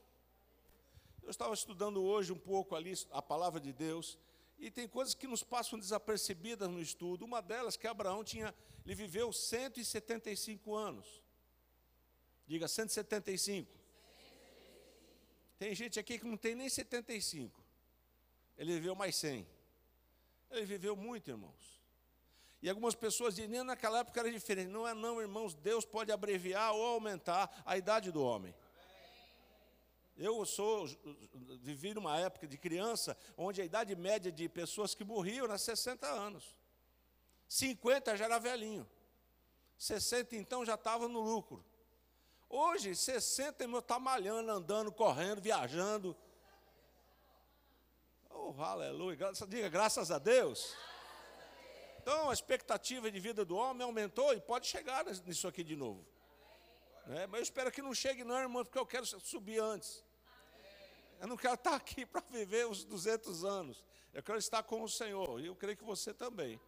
Eu 1.24 1.30
estava 1.30 1.54
estudando 1.54 2.04
hoje 2.04 2.32
um 2.32 2.38
pouco 2.38 2.76
ali 2.76 2.94
a 3.12 3.22
palavra 3.22 3.60
de 3.60 3.72
Deus. 3.72 4.18
E 4.58 4.72
tem 4.72 4.88
coisas 4.88 5.14
que 5.14 5.28
nos 5.28 5.44
passam 5.44 5.78
desapercebidas 5.78 6.70
no 6.70 6.82
estudo. 6.82 7.26
Uma 7.26 7.42
delas 7.42 7.76
que 7.76 7.88
Abraão 7.88 8.24
tinha, 8.24 8.54
ele 8.86 8.96
viveu 8.96 9.32
175 9.34 10.74
anos. 10.74 11.24
Diga 12.48 12.68
175. 12.68 13.72
Tem 15.58 15.74
gente 15.74 16.00
aqui 16.00 16.20
que 16.20 16.26
não 16.26 16.38
tem 16.38 16.56
nem 16.56 16.70
75. 16.70 17.64
Ele 18.58 18.74
viveu 18.74 18.96
mais 18.96 19.16
100. 19.16 19.48
Ele 20.52 20.66
viveu 20.66 20.96
muito, 20.96 21.30
irmãos. 21.30 21.76
E 22.62 22.70
algumas 22.70 22.96
pessoas 22.96 23.36
dizem, 23.36 23.64
naquela 23.64 24.00
época 24.00 24.20
era 24.20 24.32
diferente. 24.32 24.70
Não 24.70 24.88
é 24.88 24.94
não, 24.94 25.22
irmãos, 25.22 25.54
Deus 25.54 25.86
pode 25.86 26.12
abreviar 26.12 26.74
ou 26.74 26.84
aumentar 26.84 27.62
a 27.66 27.78
idade 27.78 28.12
do 28.12 28.24
homem. 28.24 28.56
Eu 30.18 30.46
sou, 30.46 30.88
vivi 31.60 31.94
numa 31.94 32.18
época 32.18 32.48
de 32.48 32.58
criança, 32.58 33.18
onde 33.38 33.62
a 33.62 33.66
idade 33.66 33.96
média 33.96 34.32
de 34.32 34.48
pessoas 34.48 34.96
que 34.96 35.04
morriam 35.04 35.46
era 35.46 35.58
60 35.58 36.08
anos. 36.08 36.58
50 37.48 38.16
já 38.16 38.26
era 38.26 38.40
velhinho. 38.40 38.90
60 39.78 40.36
então 40.38 40.66
já 40.66 40.76
estava 40.76 41.08
no 41.08 41.20
lucro. 41.20 41.64
Hoje, 42.50 42.96
60 42.96 43.64
irmão 43.64 43.80
está 43.80 44.00
malhando, 44.00 44.52
andando, 44.52 44.92
correndo, 44.92 45.42
viajando. 45.42 46.16
Oh, 48.30 48.54
aleluia. 48.62 49.18
Diga 49.48 49.68
graças 49.68 50.12
a 50.12 50.20
Deus. 50.20 50.74
Então, 52.02 52.30
a 52.30 52.34
expectativa 52.34 53.12
de 53.12 53.20
vida 53.20 53.44
do 53.44 53.58
homem 53.58 53.84
aumentou 53.84 54.34
e 54.34 54.40
pode 54.40 54.68
chegar 54.68 55.04
nisso 55.26 55.48
aqui 55.48 55.64
de 55.64 55.76
novo. 55.76 56.06
Né? 57.06 57.28
Mas 57.28 57.40
eu 57.40 57.44
espero 57.44 57.72
que 57.72 57.82
não 57.82 57.94
chegue, 57.94 58.24
não, 58.24 58.38
irmão, 58.38 58.64
porque 58.64 58.78
eu 58.78 58.86
quero 58.86 59.06
subir 59.06 59.60
antes. 59.60 60.04
Eu 61.20 61.28
não 61.28 61.38
quero 61.38 61.54
estar 61.56 61.76
aqui 61.76 62.06
para 62.06 62.22
viver 62.30 62.68
os 62.68 62.84
200 62.84 63.44
anos. 63.46 63.84
Eu 64.14 64.24
quero 64.24 64.38
estar 64.38 64.64
com 64.64 64.82
o 64.82 64.90
Senhor. 64.90 65.40
E 65.40 65.48
eu 65.48 65.56
creio 65.56 65.78
que 65.78 65.84
você 65.84 66.14
também. 66.14 66.60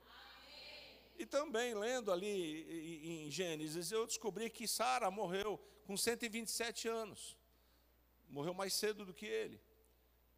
E 1.17 1.25
também, 1.25 1.73
lendo 1.73 2.11
ali 2.11 3.25
em 3.25 3.31
Gênesis, 3.31 3.91
eu 3.91 4.05
descobri 4.05 4.49
que 4.49 4.67
Sara 4.67 5.09
morreu 5.09 5.59
com 5.85 5.97
127 5.97 6.87
anos. 6.87 7.35
Morreu 8.29 8.53
mais 8.53 8.73
cedo 8.73 9.03
do 9.05 9.13
que 9.13 9.25
ele. 9.25 9.59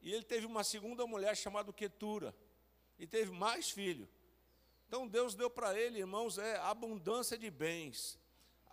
E 0.01 0.13
ele 0.13 0.23
teve 0.23 0.45
uma 0.45 0.63
segunda 0.63 1.05
mulher 1.05 1.35
chamada 1.35 1.73
Ketura. 1.73 2.33
E 2.97 3.05
teve 3.05 3.31
mais 3.31 3.69
filho. 3.69 4.07
Então 4.87 5.07
Deus 5.07 5.35
deu 5.35 5.49
para 5.49 5.77
ele, 5.77 5.99
irmãos, 5.99 6.37
é 6.37 6.57
abundância 6.57 7.37
de 7.37 7.51
bens, 7.51 8.17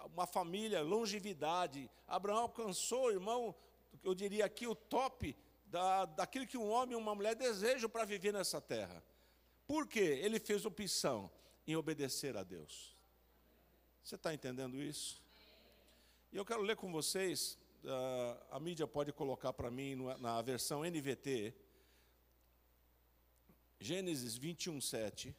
uma 0.05 0.27
família, 0.27 0.83
longevidade. 0.83 1.91
Abraão 2.07 2.43
alcançou, 2.43 3.11
irmão, 3.11 3.55
eu 4.03 4.15
diria 4.15 4.45
aqui, 4.45 4.67
o 4.67 4.75
top 4.75 5.37
da, 5.67 6.05
daquilo 6.05 6.47
que 6.47 6.59
um 6.59 6.71
homem 6.71 6.93
e 6.93 7.01
uma 7.01 7.15
mulher 7.15 7.35
desejam 7.35 7.89
para 7.89 8.05
viver 8.05 8.33
nessa 8.33 8.61
terra. 8.61 9.03
Por 9.67 9.87
quê? 9.87 10.21
Ele 10.23 10.39
fez 10.39 10.65
opção 10.65 11.31
em 11.67 11.75
obedecer 11.75 12.37
a 12.37 12.43
Deus. 12.43 12.97
Você 14.03 14.15
está 14.15 14.33
entendendo 14.33 14.81
isso? 14.81 15.21
E 16.33 16.37
eu 16.37 16.45
quero 16.45 16.63
ler 16.63 16.77
com 16.77 16.93
vocês, 16.93 17.59
uh, 17.85 18.45
a 18.51 18.61
mídia 18.61 18.87
pode 18.87 19.13
colocar 19.13 19.53
para 19.53 19.71
mim 19.71 19.97
na 20.21 20.41
versão 20.43 20.85
NVT, 20.85 21.55
Gênesis 23.81 24.37
21, 24.37 24.81
7. 24.81 25.35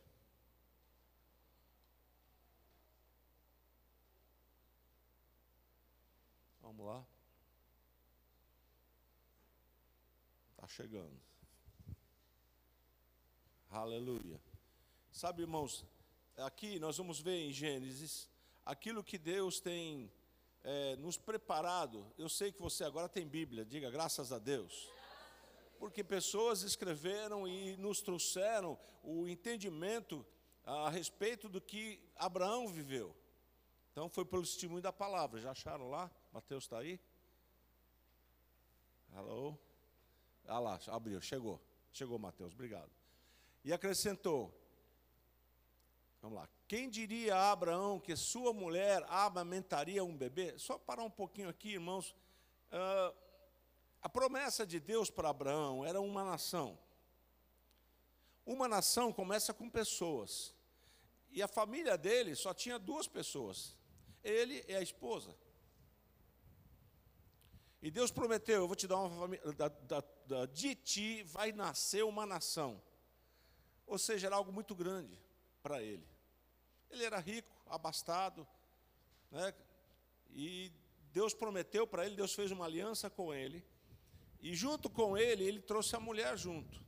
Vamos 6.77 6.93
lá. 6.93 7.07
Está 10.51 10.67
chegando. 10.67 11.19
Aleluia. 13.71 14.39
Sabe, 15.11 15.41
irmãos, 15.41 15.83
aqui 16.37 16.77
nós 16.77 16.95
vamos 16.95 17.19
ver 17.19 17.47
em 17.47 17.51
Gênesis 17.51 18.29
aquilo 18.63 19.03
que 19.03 19.17
Deus 19.17 19.59
tem 19.59 20.11
é, 20.63 20.95
nos 20.97 21.17
preparado. 21.17 22.05
Eu 22.15 22.29
sei 22.29 22.51
que 22.51 22.61
você 22.61 22.83
agora 22.83 23.09
tem 23.09 23.27
Bíblia, 23.27 23.65
diga 23.65 23.89
graças 23.89 24.31
a 24.31 24.37
Deus. 24.37 24.87
Porque 25.79 26.03
pessoas 26.03 26.61
escreveram 26.61 27.47
e 27.47 27.75
nos 27.77 28.01
trouxeram 28.01 28.77
o 29.01 29.27
entendimento 29.27 30.23
a 30.63 30.91
respeito 30.91 31.49
do 31.49 31.59
que 31.59 31.99
Abraão 32.15 32.67
viveu. 32.67 33.15
Então 33.91 34.07
foi 34.07 34.25
pelo 34.25 34.43
testemunho 34.43 34.83
da 34.83 34.93
palavra. 34.93 35.41
Já 35.41 35.49
acharam 35.49 35.89
lá? 35.89 36.11
Mateus 36.31 36.65
está 36.65 36.79
aí? 36.79 36.99
Alô? 39.13 39.57
Ah 40.45 40.59
lá, 40.59 40.79
abriu, 40.87 41.21
chegou. 41.21 41.61
Chegou, 41.91 42.19
Mateus, 42.19 42.53
obrigado. 42.53 42.91
E 43.63 43.73
acrescentou: 43.73 44.53
Vamos 46.21 46.37
lá. 46.37 46.49
Quem 46.67 46.89
diria 46.89 47.35
a 47.35 47.51
Abraão 47.51 47.99
que 47.99 48.15
sua 48.15 48.51
mulher 48.51 49.03
amamentaria 49.07 50.03
um 50.03 50.15
bebê? 50.15 50.57
Só 50.57 50.77
parar 50.77 51.03
um 51.03 51.09
pouquinho 51.09 51.49
aqui, 51.49 51.73
irmãos. 51.73 52.15
Uh, 52.71 53.15
a 54.01 54.09
promessa 54.09 54.65
de 54.65 54.79
Deus 54.79 55.09
para 55.09 55.29
Abraão 55.29 55.85
era 55.85 56.01
uma 56.01 56.23
nação. 56.23 56.77
Uma 58.45 58.67
nação 58.67 59.11
começa 59.11 59.53
com 59.53 59.69
pessoas. 59.69 60.53
E 61.31 61.41
a 61.41 61.47
família 61.47 61.97
dele 61.97 62.35
só 62.35 62.53
tinha 62.53 62.77
duas 62.77 63.07
pessoas: 63.07 63.77
ele 64.23 64.63
e 64.67 64.75
a 64.75 64.81
esposa. 64.81 65.35
E 67.81 67.91
Deus 67.91 68.11
prometeu: 68.11 68.61
Eu 68.61 68.67
vou 68.67 68.75
te 68.75 68.87
dar 68.87 68.97
uma 68.97 69.09
família, 69.09 69.53
da, 69.53 69.67
da, 69.67 70.03
da, 70.25 70.45
de 70.45 70.75
ti 70.75 71.23
vai 71.23 71.51
nascer 71.51 72.03
uma 72.03 72.25
nação. 72.25 72.81
Ou 73.85 73.97
seja, 73.97 74.27
era 74.27 74.35
algo 74.35 74.51
muito 74.51 74.75
grande 74.75 75.17
para 75.61 75.81
ele. 75.81 76.07
Ele 76.89 77.03
era 77.03 77.19
rico, 77.19 77.55
abastado, 77.67 78.47
né? 79.31 79.53
e 80.29 80.71
Deus 81.11 81.33
prometeu 81.33 81.85
para 81.87 82.05
ele, 82.05 82.15
Deus 82.15 82.33
fez 82.33 82.51
uma 82.51 82.65
aliança 82.65 83.09
com 83.09 83.33
ele, 83.33 83.65
e 84.39 84.55
junto 84.55 84.89
com 84.89 85.17
ele, 85.17 85.43
ele 85.43 85.61
trouxe 85.61 85.95
a 85.95 85.99
mulher 85.99 86.37
junto. 86.37 86.85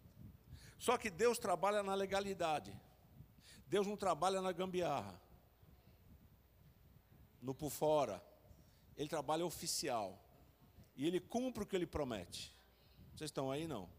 Só 0.78 0.98
que 0.98 1.10
Deus 1.10 1.38
trabalha 1.38 1.84
na 1.84 1.94
legalidade, 1.94 2.74
Deus 3.68 3.86
não 3.86 3.98
trabalha 3.98 4.42
na 4.42 4.52
gambiarra, 4.52 5.20
no 7.42 7.54
por 7.54 7.70
fora, 7.70 8.24
ele 8.96 9.10
trabalha 9.10 9.46
oficial, 9.46 10.18
e 11.00 11.08
ele 11.08 11.22
cumpre 11.22 11.64
o 11.64 11.66
que 11.66 11.78
ele 11.78 11.88
promete. 11.88 12.54
Vocês 13.16 13.30
estão 13.30 13.50
aí 13.50 13.66
não? 13.66 13.90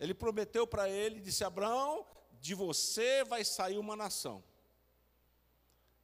Ele 0.00 0.12
prometeu 0.12 0.66
para 0.66 0.90
ele, 0.90 1.20
disse: 1.20 1.44
Abraão, 1.44 2.04
de 2.40 2.56
você 2.56 3.22
vai 3.22 3.44
sair 3.44 3.78
uma 3.78 3.94
nação. 3.94 4.42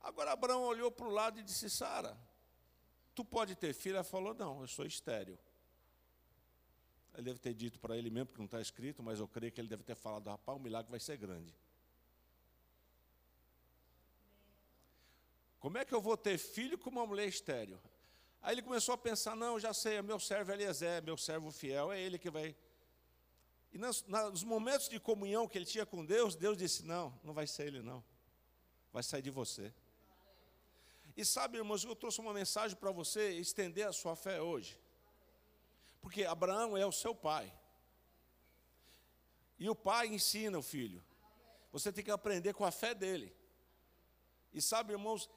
Agora 0.00 0.30
Abraão 0.30 0.62
olhou 0.62 0.88
para 0.88 1.08
o 1.08 1.10
lado 1.10 1.40
e 1.40 1.42
disse: 1.42 1.68
Sara, 1.68 2.16
tu 3.12 3.24
pode 3.24 3.56
ter 3.56 3.74
filho? 3.74 3.96
Ela 3.96 4.04
falou: 4.04 4.32
Não, 4.32 4.60
eu 4.60 4.68
sou 4.68 4.86
estéreo. 4.86 5.36
Ele 7.14 7.24
deve 7.24 7.40
ter 7.40 7.52
dito 7.52 7.80
para 7.80 7.96
ele 7.96 8.08
mesmo, 8.08 8.26
porque 8.26 8.40
não 8.40 8.46
está 8.46 8.60
escrito, 8.60 9.02
mas 9.02 9.18
eu 9.18 9.26
creio 9.26 9.50
que 9.50 9.60
ele 9.60 9.68
deve 9.68 9.82
ter 9.82 9.96
falado: 9.96 10.30
Rapaz, 10.30 10.56
o 10.56 10.62
milagre 10.62 10.92
vai 10.92 11.00
ser 11.00 11.16
grande. 11.16 11.52
Como 15.58 15.76
é 15.76 15.84
que 15.84 15.92
eu 15.92 16.00
vou 16.00 16.16
ter 16.16 16.38
filho 16.38 16.78
com 16.78 16.88
uma 16.88 17.04
mulher 17.04 17.26
estéreo? 17.26 17.80
Aí 18.42 18.54
ele 18.54 18.62
começou 18.62 18.94
a 18.94 18.98
pensar: 18.98 19.36
Não, 19.36 19.58
já 19.58 19.72
sei, 19.72 19.96
é 19.96 20.02
meu 20.02 20.18
servo 20.18 20.52
Eliezer, 20.52 21.02
meu 21.02 21.16
servo 21.16 21.50
fiel, 21.50 21.92
é 21.92 22.00
ele 22.00 22.18
que 22.18 22.30
vai 22.30 22.54
e 23.72 23.78
nos, 23.78 24.02
nos 24.02 24.42
momentos 24.42 24.88
de 24.88 24.98
comunhão 24.98 25.46
que 25.46 25.56
ele 25.56 25.64
tinha 25.64 25.86
com 25.86 26.04
Deus, 26.04 26.34
Deus 26.34 26.56
disse: 26.56 26.84
Não, 26.84 27.18
não 27.22 27.32
vai 27.32 27.46
ser 27.46 27.68
ele, 27.68 27.82
não. 27.82 28.04
Vai 28.92 29.02
sair 29.02 29.22
de 29.22 29.30
você. 29.30 29.72
E 31.16 31.24
sabe, 31.24 31.58
irmãos, 31.58 31.84
eu 31.84 31.94
trouxe 31.94 32.20
uma 32.20 32.32
mensagem 32.32 32.76
para 32.76 32.90
você 32.90 33.32
estender 33.32 33.86
a 33.86 33.92
sua 33.92 34.16
fé 34.16 34.40
hoje. 34.40 34.78
Porque 36.00 36.24
Abraão 36.24 36.76
é 36.76 36.84
o 36.84 36.92
seu 36.92 37.14
pai. 37.14 37.52
E 39.58 39.68
o 39.68 39.74
pai 39.74 40.08
ensina 40.08 40.58
o 40.58 40.62
filho. 40.62 41.04
Você 41.70 41.92
tem 41.92 42.02
que 42.02 42.10
aprender 42.10 42.54
com 42.54 42.64
a 42.64 42.72
fé 42.72 42.94
dele. 42.94 43.32
E 44.52 44.60
sabe, 44.60 44.92
irmãos, 44.92 45.30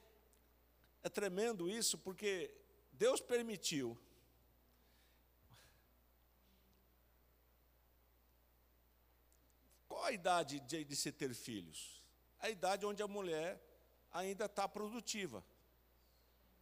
é 1.04 1.10
tremendo 1.10 1.70
isso, 1.70 1.98
porque 1.98 2.50
Deus 3.04 3.20
permitiu 3.20 3.98
Qual 9.90 10.06
a 10.06 10.14
idade 10.14 10.62
de, 10.62 10.86
de 10.86 10.96
se 10.96 11.12
ter 11.12 11.34
filhos? 11.34 12.02
A 12.40 12.50
idade 12.50 12.86
onde 12.86 13.04
a 13.04 13.08
mulher 13.08 13.62
ainda 14.10 14.46
está 14.46 14.70
produtiva. 14.70 15.44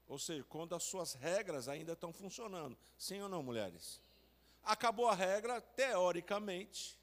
Ou 0.08 0.18
seja, 0.18 0.44
quando 0.46 0.74
as 0.74 0.82
suas 0.82 1.14
regras 1.14 1.68
ainda 1.68 1.94
estão 1.94 2.12
funcionando. 2.12 2.76
Sim 2.98 3.22
ou 3.22 3.30
não, 3.30 3.44
mulheres? 3.44 4.02
acabou 4.64 5.08
a 5.08 5.14
regra, 5.14 5.62
teoricamente, 5.62 7.00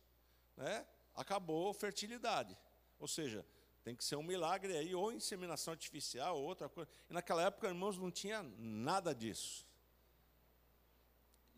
né? 0.56 0.84
acabou 1.14 1.72
fertilidade. 1.72 2.58
Ou 2.98 3.06
seja, 3.06 3.46
tem 3.88 3.96
que 3.96 4.04
ser 4.04 4.16
um 4.16 4.22
milagre 4.22 4.76
aí, 4.76 4.94
ou 4.94 5.10
inseminação 5.10 5.72
artificial, 5.72 6.36
ou 6.36 6.44
outra 6.44 6.68
coisa. 6.68 6.90
E 7.08 7.12
naquela 7.14 7.42
época, 7.44 7.68
irmãos, 7.68 7.96
não 7.96 8.10
tinha 8.10 8.42
nada 8.58 9.14
disso. 9.14 9.66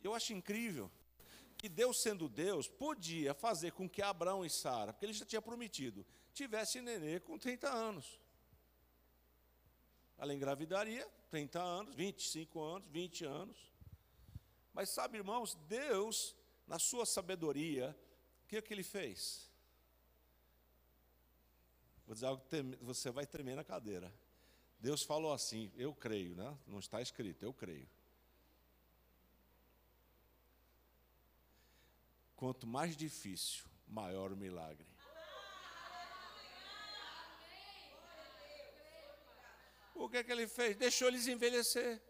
Eu 0.01 0.15
acho 0.15 0.33
incrível 0.33 0.89
que 1.59 1.69
Deus, 1.69 2.01
sendo 2.01 2.29
Deus, 2.29 2.69
podia 2.69 3.35
fazer 3.35 3.73
com 3.73 3.89
que 3.89 4.01
Abraão 4.01 4.45
e 4.45 4.49
Sara, 4.49 4.93
porque 4.93 5.07
ele 5.07 5.13
já 5.13 5.27
tinha 5.27 5.43
prometido, 5.43 6.07
tivesse 6.33 6.81
nenê 6.81 7.19
com 7.19 7.37
30 7.37 7.69
anos. 7.69 8.21
Ela 10.17 10.33
engravidaria, 10.33 11.05
30 11.33 11.61
anos, 11.61 11.95
25 11.97 12.63
anos, 12.63 12.89
20 12.91 13.25
anos. 13.25 13.73
Mas 14.73 14.89
sabe, 14.91 15.19
irmãos, 15.19 15.57
Deus, 15.67 16.37
na 16.65 16.79
sua 16.79 17.05
sabedoria, 17.05 17.99
o 18.45 18.47
que, 18.47 18.59
é 18.59 18.63
que 18.63 18.73
ele 18.73 18.85
fez? 18.85 19.50
Vou 22.11 22.15
dizer 22.17 22.27
algo 22.27 22.43
você 22.81 23.09
vai 23.09 23.25
tremer 23.25 23.55
na 23.55 23.63
cadeira. 23.63 24.13
Deus 24.81 25.01
falou 25.01 25.33
assim, 25.33 25.71
eu 25.77 25.95
creio, 25.95 26.35
né? 26.35 26.59
não 26.67 26.81
está 26.81 27.01
escrito, 27.01 27.45
eu 27.45 27.55
creio. 27.55 27.89
Quanto 32.35 32.67
mais 32.67 32.97
difícil, 32.97 33.65
maior 33.87 34.33
o 34.33 34.37
milagre. 34.37 34.89
O 39.95 40.09
que 40.09 40.17
é 40.17 40.25
que 40.25 40.33
ele 40.33 40.49
fez? 40.49 40.77
Deixou 40.77 41.07
eles 41.07 41.29
envelhecer. 41.29 42.03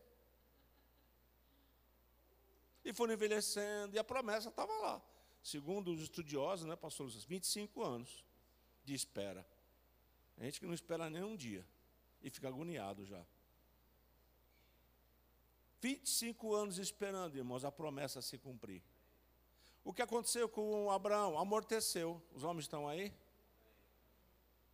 E 2.82 2.94
foram 2.94 3.12
envelhecendo, 3.12 3.94
e 3.94 3.98
a 3.98 4.04
promessa 4.04 4.48
estava 4.48 4.72
lá. 4.78 5.02
Segundo 5.42 5.92
os 5.92 6.00
estudiosos, 6.00 6.66
né, 6.66 6.74
pastor 6.74 7.04
Luciano, 7.04 7.28
25 7.28 7.82
anos 7.82 8.24
de 8.82 8.94
espera. 8.94 9.46
A 10.40 10.44
gente 10.44 10.58
que 10.58 10.66
não 10.66 10.72
espera 10.72 11.10
nem 11.10 11.22
um 11.22 11.36
dia 11.36 11.64
e 12.22 12.30
fica 12.30 12.48
agoniado 12.48 13.04
já. 13.04 13.22
25 15.82 16.54
anos 16.54 16.78
esperando, 16.78 17.36
irmãos, 17.36 17.62
a 17.62 17.70
promessa 17.70 18.22
se 18.22 18.38
cumprir. 18.38 18.82
O 19.84 19.92
que 19.92 20.00
aconteceu 20.00 20.48
com 20.48 20.90
Abraão? 20.90 21.38
Amorteceu. 21.38 22.22
Os 22.34 22.42
homens 22.42 22.64
estão 22.64 22.88
aí? 22.88 23.12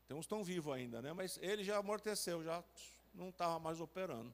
Tem 0.06 0.16
uns 0.16 0.24
estão 0.24 0.44
vivos 0.44 0.72
ainda, 0.72 1.02
né? 1.02 1.12
Mas 1.12 1.36
ele 1.42 1.64
já 1.64 1.78
amorteceu, 1.78 2.44
já 2.44 2.62
não 3.12 3.30
estava 3.30 3.58
mais 3.58 3.80
operando. 3.80 4.32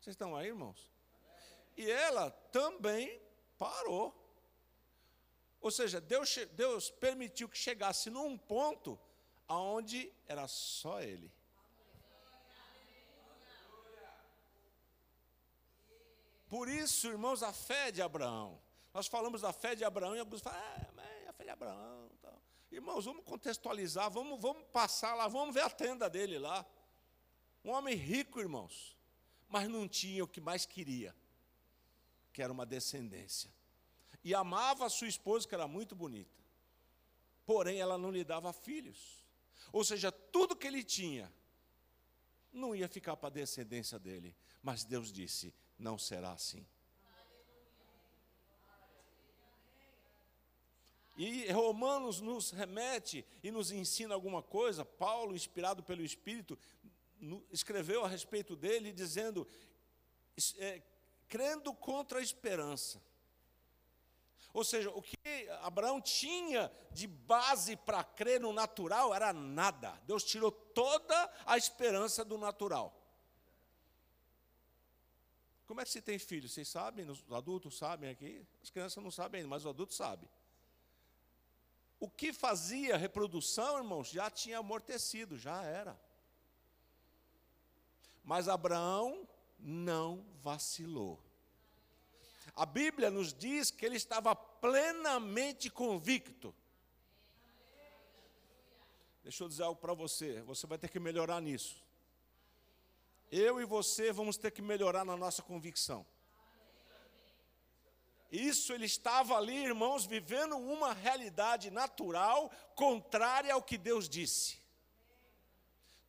Vocês 0.00 0.14
estão 0.14 0.34
aí, 0.34 0.48
irmãos? 0.48 0.90
E 1.76 1.90
ela 1.90 2.30
também 2.30 3.20
parou. 3.58 4.14
Ou 5.60 5.70
seja, 5.70 6.00
Deus, 6.00 6.34
Deus 6.52 6.90
permitiu 6.90 7.46
que 7.46 7.58
chegasse 7.58 8.08
num 8.08 8.38
ponto 8.38 8.98
aonde 9.48 10.12
era 10.26 10.46
só 10.48 11.00
ele. 11.00 11.30
Por 16.48 16.68
isso, 16.68 17.08
irmãos, 17.08 17.42
a 17.42 17.52
fé 17.52 17.90
de 17.90 18.00
Abraão. 18.00 18.60
Nós 18.92 19.08
falamos 19.08 19.40
da 19.40 19.52
fé 19.52 19.74
de 19.74 19.84
Abraão 19.84 20.14
e 20.14 20.20
alguns 20.20 20.40
falam, 20.40 20.60
ah, 20.60 21.28
a 21.28 21.32
fé 21.32 21.42
de 21.42 21.50
Abraão. 21.50 22.08
Tal. 22.22 22.40
Irmãos, 22.70 23.04
vamos 23.04 23.24
contextualizar, 23.24 24.08
vamos, 24.10 24.40
vamos 24.40 24.64
passar 24.72 25.14
lá, 25.14 25.26
vamos 25.26 25.52
ver 25.52 25.62
a 25.62 25.70
tenda 25.70 26.08
dele 26.08 26.38
lá. 26.38 26.64
Um 27.64 27.70
homem 27.70 27.96
rico, 27.96 28.38
irmãos, 28.38 28.96
mas 29.48 29.68
não 29.68 29.88
tinha 29.88 30.22
o 30.22 30.28
que 30.28 30.40
mais 30.40 30.64
queria, 30.64 31.14
que 32.32 32.40
era 32.40 32.52
uma 32.52 32.64
descendência. 32.64 33.50
E 34.22 34.34
amava 34.34 34.86
a 34.86 34.90
sua 34.90 35.08
esposa, 35.08 35.48
que 35.48 35.54
era 35.54 35.66
muito 35.66 35.96
bonita. 35.96 36.38
Porém, 37.44 37.80
ela 37.80 37.98
não 37.98 38.10
lhe 38.10 38.22
dava 38.22 38.52
filhos. 38.52 39.23
Ou 39.72 39.84
seja, 39.84 40.12
tudo 40.12 40.56
que 40.56 40.66
ele 40.66 40.82
tinha 40.82 41.32
não 42.52 42.74
ia 42.74 42.88
ficar 42.88 43.16
para 43.16 43.28
a 43.28 43.32
descendência 43.32 43.98
dele. 43.98 44.34
Mas 44.62 44.84
Deus 44.84 45.12
disse: 45.12 45.52
não 45.78 45.98
será 45.98 46.32
assim. 46.32 46.66
E 51.16 51.50
Romanos 51.52 52.20
nos 52.20 52.50
remete 52.50 53.24
e 53.42 53.50
nos 53.50 53.70
ensina 53.70 54.14
alguma 54.14 54.42
coisa. 54.42 54.84
Paulo, 54.84 55.34
inspirado 55.34 55.82
pelo 55.82 56.02
Espírito, 56.02 56.58
escreveu 57.52 58.04
a 58.04 58.08
respeito 58.08 58.56
dele, 58.56 58.92
dizendo: 58.92 59.46
é, 60.58 60.82
crendo 61.28 61.72
contra 61.72 62.18
a 62.18 62.22
esperança. 62.22 63.00
Ou 64.54 64.62
seja, 64.62 64.88
o 64.90 65.02
que 65.02 65.48
Abraão 65.62 66.00
tinha 66.00 66.70
de 66.92 67.08
base 67.08 67.74
para 67.74 68.04
crer 68.04 68.40
no 68.40 68.52
natural 68.52 69.12
era 69.12 69.32
nada. 69.32 70.00
Deus 70.06 70.22
tirou 70.22 70.52
toda 70.52 71.28
a 71.44 71.58
esperança 71.58 72.24
do 72.24 72.38
natural. 72.38 72.96
Como 75.66 75.80
é 75.80 75.84
que 75.84 75.90
se 75.90 76.00
tem 76.00 76.20
filho? 76.20 76.48
Vocês 76.48 76.68
sabem? 76.68 77.10
Os 77.10 77.24
adultos 77.32 77.76
sabem 77.76 78.08
aqui? 78.08 78.46
As 78.62 78.70
crianças 78.70 79.02
não 79.02 79.10
sabem 79.10 79.40
ainda, 79.40 79.48
mas 79.48 79.64
os 79.64 79.70
adultos 79.70 79.96
sabem. 79.96 80.28
O 81.98 82.08
que 82.08 82.32
fazia 82.32 82.96
reprodução, 82.96 83.78
irmãos, 83.78 84.08
já 84.08 84.30
tinha 84.30 84.58
amortecido, 84.58 85.36
já 85.36 85.64
era. 85.64 86.00
Mas 88.22 88.46
Abraão 88.46 89.28
não 89.58 90.24
vacilou. 90.40 91.23
A 92.56 92.64
Bíblia 92.64 93.10
nos 93.10 93.34
diz 93.34 93.70
que 93.70 93.84
ele 93.84 93.96
estava 93.96 94.34
plenamente 94.34 95.68
convicto. 95.68 96.54
Deixa 99.22 99.42
eu 99.42 99.48
dizer 99.48 99.64
algo 99.64 99.80
para 99.80 99.94
você, 99.94 100.42
você 100.42 100.66
vai 100.66 100.78
ter 100.78 100.88
que 100.88 101.00
melhorar 101.00 101.40
nisso. 101.40 101.82
Eu 103.32 103.60
e 103.60 103.64
você 103.64 104.12
vamos 104.12 104.36
ter 104.36 104.50
que 104.50 104.62
melhorar 104.62 105.04
na 105.04 105.16
nossa 105.16 105.42
convicção. 105.42 106.06
Isso 108.30 108.72
ele 108.72 108.86
estava 108.86 109.36
ali, 109.36 109.56
irmãos, 109.56 110.04
vivendo 110.04 110.56
uma 110.56 110.92
realidade 110.92 111.70
natural 111.70 112.50
contrária 112.74 113.54
ao 113.54 113.62
que 113.62 113.78
Deus 113.78 114.08
disse. 114.08 114.58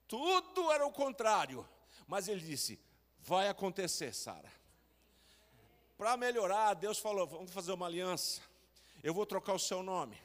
Tudo 0.08 0.72
era 0.72 0.86
o 0.86 0.92
contrário, 0.92 1.68
mas 2.08 2.28
ele 2.28 2.42
disse: 2.42 2.80
vai 3.20 3.48
acontecer, 3.48 4.14
Sara. 4.14 4.52
Para 5.98 6.18
melhorar, 6.18 6.74
Deus 6.74 7.00
falou: 7.00 7.26
vamos 7.26 7.52
fazer 7.52 7.72
uma 7.72 7.86
aliança. 7.86 8.42
Eu 9.04 9.14
vou 9.14 9.26
trocar 9.26 9.54
o 9.54 9.60
seu 9.60 9.82
nome. 9.82 10.20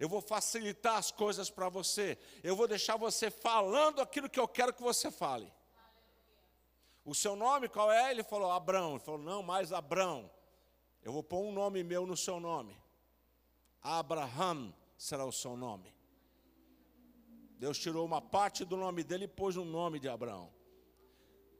Eu 0.00 0.08
vou 0.08 0.20
facilitar 0.20 0.96
as 0.96 1.10
coisas 1.10 1.50
para 1.50 1.68
você. 1.68 2.18
Eu 2.42 2.56
vou 2.56 2.66
deixar 2.66 2.96
você 2.96 3.30
falando 3.30 4.00
aquilo 4.00 4.28
que 4.28 4.40
eu 4.40 4.48
quero 4.48 4.72
que 4.72 4.82
você 4.82 5.10
fale. 5.10 5.52
O 7.04 7.14
seu 7.14 7.34
nome 7.34 7.68
qual 7.68 7.90
é? 7.90 8.10
Ele 8.10 8.22
falou 8.22 8.50
Abrão. 8.50 8.90
Ele 8.92 9.00
falou: 9.00 9.20
não 9.20 9.42
mais 9.42 9.72
Abrão. 9.72 10.30
Eu 11.02 11.12
vou 11.12 11.22
pôr 11.22 11.40
um 11.40 11.52
nome 11.52 11.82
meu 11.82 12.06
no 12.06 12.16
seu 12.16 12.38
nome. 12.38 12.80
Abraham 13.80 14.72
será 14.96 15.24
o 15.24 15.32
seu 15.32 15.56
nome. 15.56 15.92
Deus 17.58 17.78
tirou 17.78 18.04
uma 18.04 18.20
parte 18.20 18.64
do 18.64 18.76
nome 18.76 19.02
dele 19.02 19.24
e 19.24 19.28
pôs 19.28 19.56
um 19.56 19.64
nome 19.64 19.98
de 19.98 20.08
Abraão. 20.08 20.52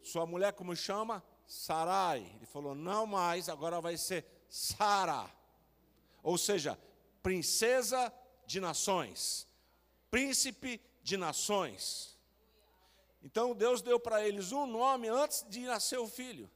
Sua 0.02 0.26
mulher 0.26 0.52
como 0.52 0.74
chama? 0.74 1.22
Sarai. 1.52 2.20
Ele 2.36 2.46
falou: 2.46 2.74
"Não 2.74 3.06
mais, 3.06 3.50
agora 3.50 3.78
vai 3.78 3.98
ser 3.98 4.24
Sara". 4.48 5.30
Ou 6.22 6.38
seja, 6.38 6.78
princesa 7.22 8.12
de 8.46 8.58
nações, 8.58 9.46
príncipe 10.10 10.80
de 11.02 11.18
nações. 11.18 12.18
Então 13.22 13.54
Deus 13.54 13.82
deu 13.82 14.00
para 14.00 14.26
eles 14.26 14.50
um 14.50 14.66
nome 14.66 15.08
antes 15.08 15.44
de 15.48 15.60
nascer 15.60 15.98
o 15.98 16.08
filho 16.08 16.50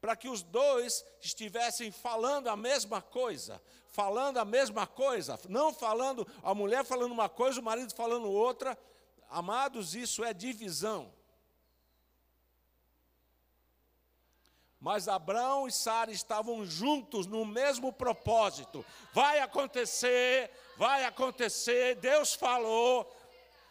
para 0.00 0.14
que 0.14 0.28
os 0.28 0.42
dois 0.42 1.04
estivessem 1.20 1.90
falando 1.90 2.48
a 2.48 2.56
mesma 2.56 3.00
coisa, 3.00 3.60
falando 3.88 4.36
a 4.36 4.44
mesma 4.44 4.86
coisa, 4.86 5.40
não 5.48 5.72
falando, 5.72 6.26
a 6.42 6.54
mulher 6.54 6.84
falando 6.84 7.10
uma 7.10 7.28
coisa, 7.28 7.58
o 7.58 7.64
marido 7.64 7.94
falando 7.94 8.30
outra. 8.30 8.78
Amados, 9.28 9.94
isso 9.94 10.22
é 10.22 10.34
divisão. 10.34 11.12
Mas 14.80 15.08
Abraão 15.08 15.66
e 15.66 15.72
Sara 15.72 16.12
estavam 16.12 16.64
juntos 16.64 17.26
no 17.26 17.44
mesmo 17.44 17.92
propósito. 17.92 18.84
Vai 19.12 19.40
acontecer, 19.40 20.50
vai 20.76 21.04
acontecer. 21.04 21.96
Deus 21.96 22.34
falou. 22.34 23.10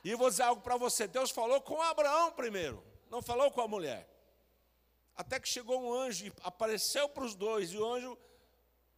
E 0.04 0.15
vou 0.15 0.30
dizer 0.30 0.44
algo 0.44 0.62
para 0.62 0.78
você: 0.78 1.08
Deus 1.08 1.32
falou 1.32 1.62
com 1.62 1.82
Abraão 1.82 2.32
primeiro, 2.32 2.84
não 3.10 3.22
falou 3.22 3.52
com 3.52 3.62
a 3.62 3.68
mulher. 3.68 4.10
Até 5.15 5.39
que 5.39 5.48
chegou 5.48 5.82
um 5.82 5.94
anjo 5.94 6.28
e 6.28 6.34
apareceu 6.44 7.08
para 7.08 7.24
os 7.24 7.36
dois, 7.36 7.72
e 7.72 7.78
o 7.78 7.86
anjo 7.86 8.18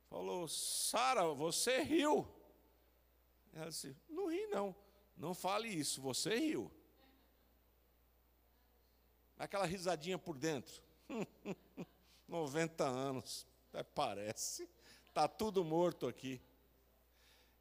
falou: 0.09 0.47
Sara, 0.47 1.25
você 1.33 1.81
riu. 1.83 2.27
Ela 3.53 3.69
disse: 3.69 3.95
Não 4.09 4.27
ri, 4.29 4.47
não. 4.47 4.75
Não 5.15 5.33
fale 5.33 5.67
isso, 5.67 6.01
você 6.01 6.35
riu. 6.37 6.71
Aquela 9.37 9.65
risadinha 9.65 10.17
por 10.17 10.37
dentro. 10.37 10.81
90 12.27 12.83
anos, 12.83 13.47
até 13.69 13.83
parece. 13.83 14.69
Está 15.07 15.27
tudo 15.27 15.63
morto 15.63 16.07
aqui. 16.07 16.41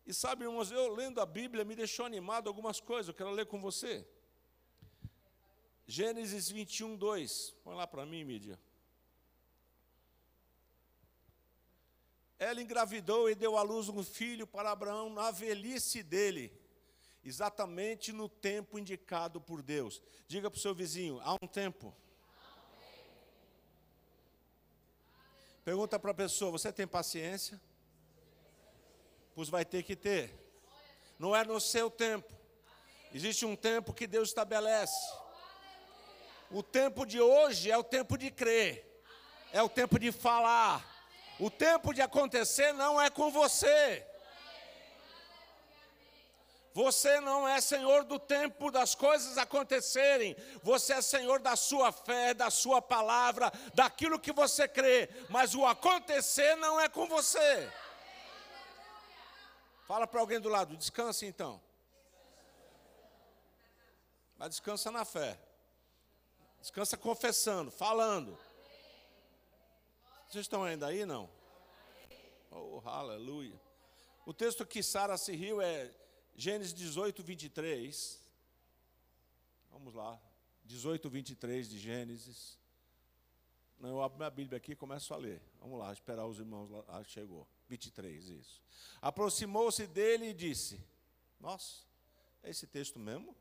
E 0.07 0.15
sabe, 0.15 0.45
irmãos, 0.45 0.71
eu 0.71 0.95
lendo 0.95 1.21
a 1.21 1.27
Bíblia 1.27 1.65
me 1.65 1.75
deixou 1.75 2.07
animado 2.07 2.49
algumas 2.49 2.81
coisas, 2.81 3.09
eu 3.09 3.15
quero 3.15 3.31
ler 3.31 3.47
com 3.47 3.61
você. 3.61 4.07
Gênesis 5.87 6.49
21, 6.49 6.97
2. 6.97 7.55
Põe 7.63 7.77
lá 7.77 7.87
para 7.87 8.05
mim, 8.05 8.25
mídia. 8.25 8.59
Ela 12.39 12.61
engravidou 12.61 13.31
e 13.31 13.35
deu 13.35 13.57
à 13.57 13.63
luz 13.63 13.89
um 13.89 14.03
filho 14.03 14.47
para 14.47 14.71
Abraão 14.71 15.09
na 15.09 15.31
velhice 15.31 16.03
dele, 16.03 16.53
exatamente 17.25 18.13
no 18.13 18.29
tempo 18.29 18.79
indicado 18.79 19.41
por 19.41 19.63
Deus. 19.63 20.03
Diga 20.29 20.51
para 20.51 20.59
o 20.59 20.61
seu 20.61 20.75
vizinho: 20.75 21.19
há 21.21 21.35
um 21.43 21.47
tempo. 21.47 21.97
Pergunta 25.67 25.99
para 25.99 26.13
a 26.13 26.15
pessoa: 26.15 26.51
você 26.51 26.73
tem 26.73 26.87
paciência? 26.87 27.61
Pois 29.35 29.51
vai 29.51 29.67
ter 29.67 29.83
que 29.83 29.95
ter. 29.95 30.33
Não 31.19 31.37
é 31.37 31.45
no 31.45 31.61
seu 31.61 31.91
tempo. 31.91 32.33
Existe 33.13 33.45
um 33.45 33.55
tempo 33.55 33.93
que 33.93 34.07
Deus 34.07 34.31
estabelece. 34.31 35.13
O 36.51 36.63
tempo 36.63 37.05
de 37.05 37.21
hoje 37.21 37.71
é 37.71 37.77
o 37.77 37.85
tempo 37.85 38.17
de 38.17 38.31
crer, 38.31 39.03
é 39.53 39.63
o 39.63 39.69
tempo 39.69 39.99
de 39.99 40.11
falar 40.11 40.97
o 41.39 41.51
tempo 41.51 41.93
de 41.93 42.01
acontecer 42.01 42.73
não 42.73 43.01
é 43.01 43.11
com 43.11 43.31
você. 43.31 44.07
Você 46.77 47.23
não 47.23 47.49
é 47.49 47.59
senhor 47.59 48.05
do 48.05 48.19
tempo 48.19 48.71
das 48.71 48.95
coisas 48.95 49.39
acontecerem. 49.39 50.37
Você 50.63 50.93
é 50.93 51.01
senhor 51.01 51.41
da 51.41 51.57
sua 51.57 51.91
fé, 51.91 52.35
da 52.35 52.51
sua 52.51 52.83
palavra, 52.83 53.51
daquilo 53.73 54.21
que 54.21 54.31
você 54.31 54.69
crê. 54.69 55.09
Mas 55.31 55.55
o 55.55 55.65
acontecer 55.65 56.55
não 56.57 56.79
é 56.79 56.87
com 56.87 57.09
você. 57.09 57.73
Fala 59.87 60.07
para 60.07 60.21
alguém 60.21 60.39
do 60.39 60.51
lado, 60.51 60.77
descanse 60.77 61.25
então. 61.25 61.63
Mas 64.37 64.51
descansa 64.51 64.91
na 64.91 65.07
fé. 65.07 65.41
Descansa 66.61 66.99
confessando, 66.99 67.71
falando. 67.71 68.39
Vocês 70.29 70.45
estão 70.45 70.63
ainda 70.63 70.89
aí, 70.89 71.07
não? 71.07 71.31
Oh, 72.51 72.83
aleluia. 72.85 73.59
O 74.27 74.35
texto 74.35 74.67
que 74.67 74.83
Sara 74.83 75.17
se 75.17 75.35
riu 75.35 75.63
é 75.63 75.91
Gênesis 76.37 76.75
18, 76.75 77.23
23. 77.23 78.21
Vamos 79.73 79.95
lá. 79.95 80.21
18, 80.67 81.09
23 81.09 81.69
de 81.69 81.79
Gênesis. 81.79 82.59
Eu 83.81 84.03
abro 84.03 84.19
minha 84.19 84.31
Bíblia 84.31 84.59
aqui 84.59 84.73
e 84.73 84.77
começo 84.77 85.15
a 85.15 85.17
ler. 85.17 85.41
Vamos 85.61 85.79
lá, 85.79 85.93
esperar 85.93 86.27
os 86.27 86.39
irmãos 86.39 86.71
lá. 86.71 86.85
Ah, 86.89 87.05
chegou. 87.05 87.47
23, 87.69 88.29
isso. 88.29 88.63
Aproximou-se 89.01 89.87
dele 89.87 90.27
e 90.27 90.35
disse: 90.35 90.79
Nossa, 91.41 91.85
é 92.43 92.51
esse 92.51 92.67
texto 92.67 92.99
mesmo? 92.99 93.35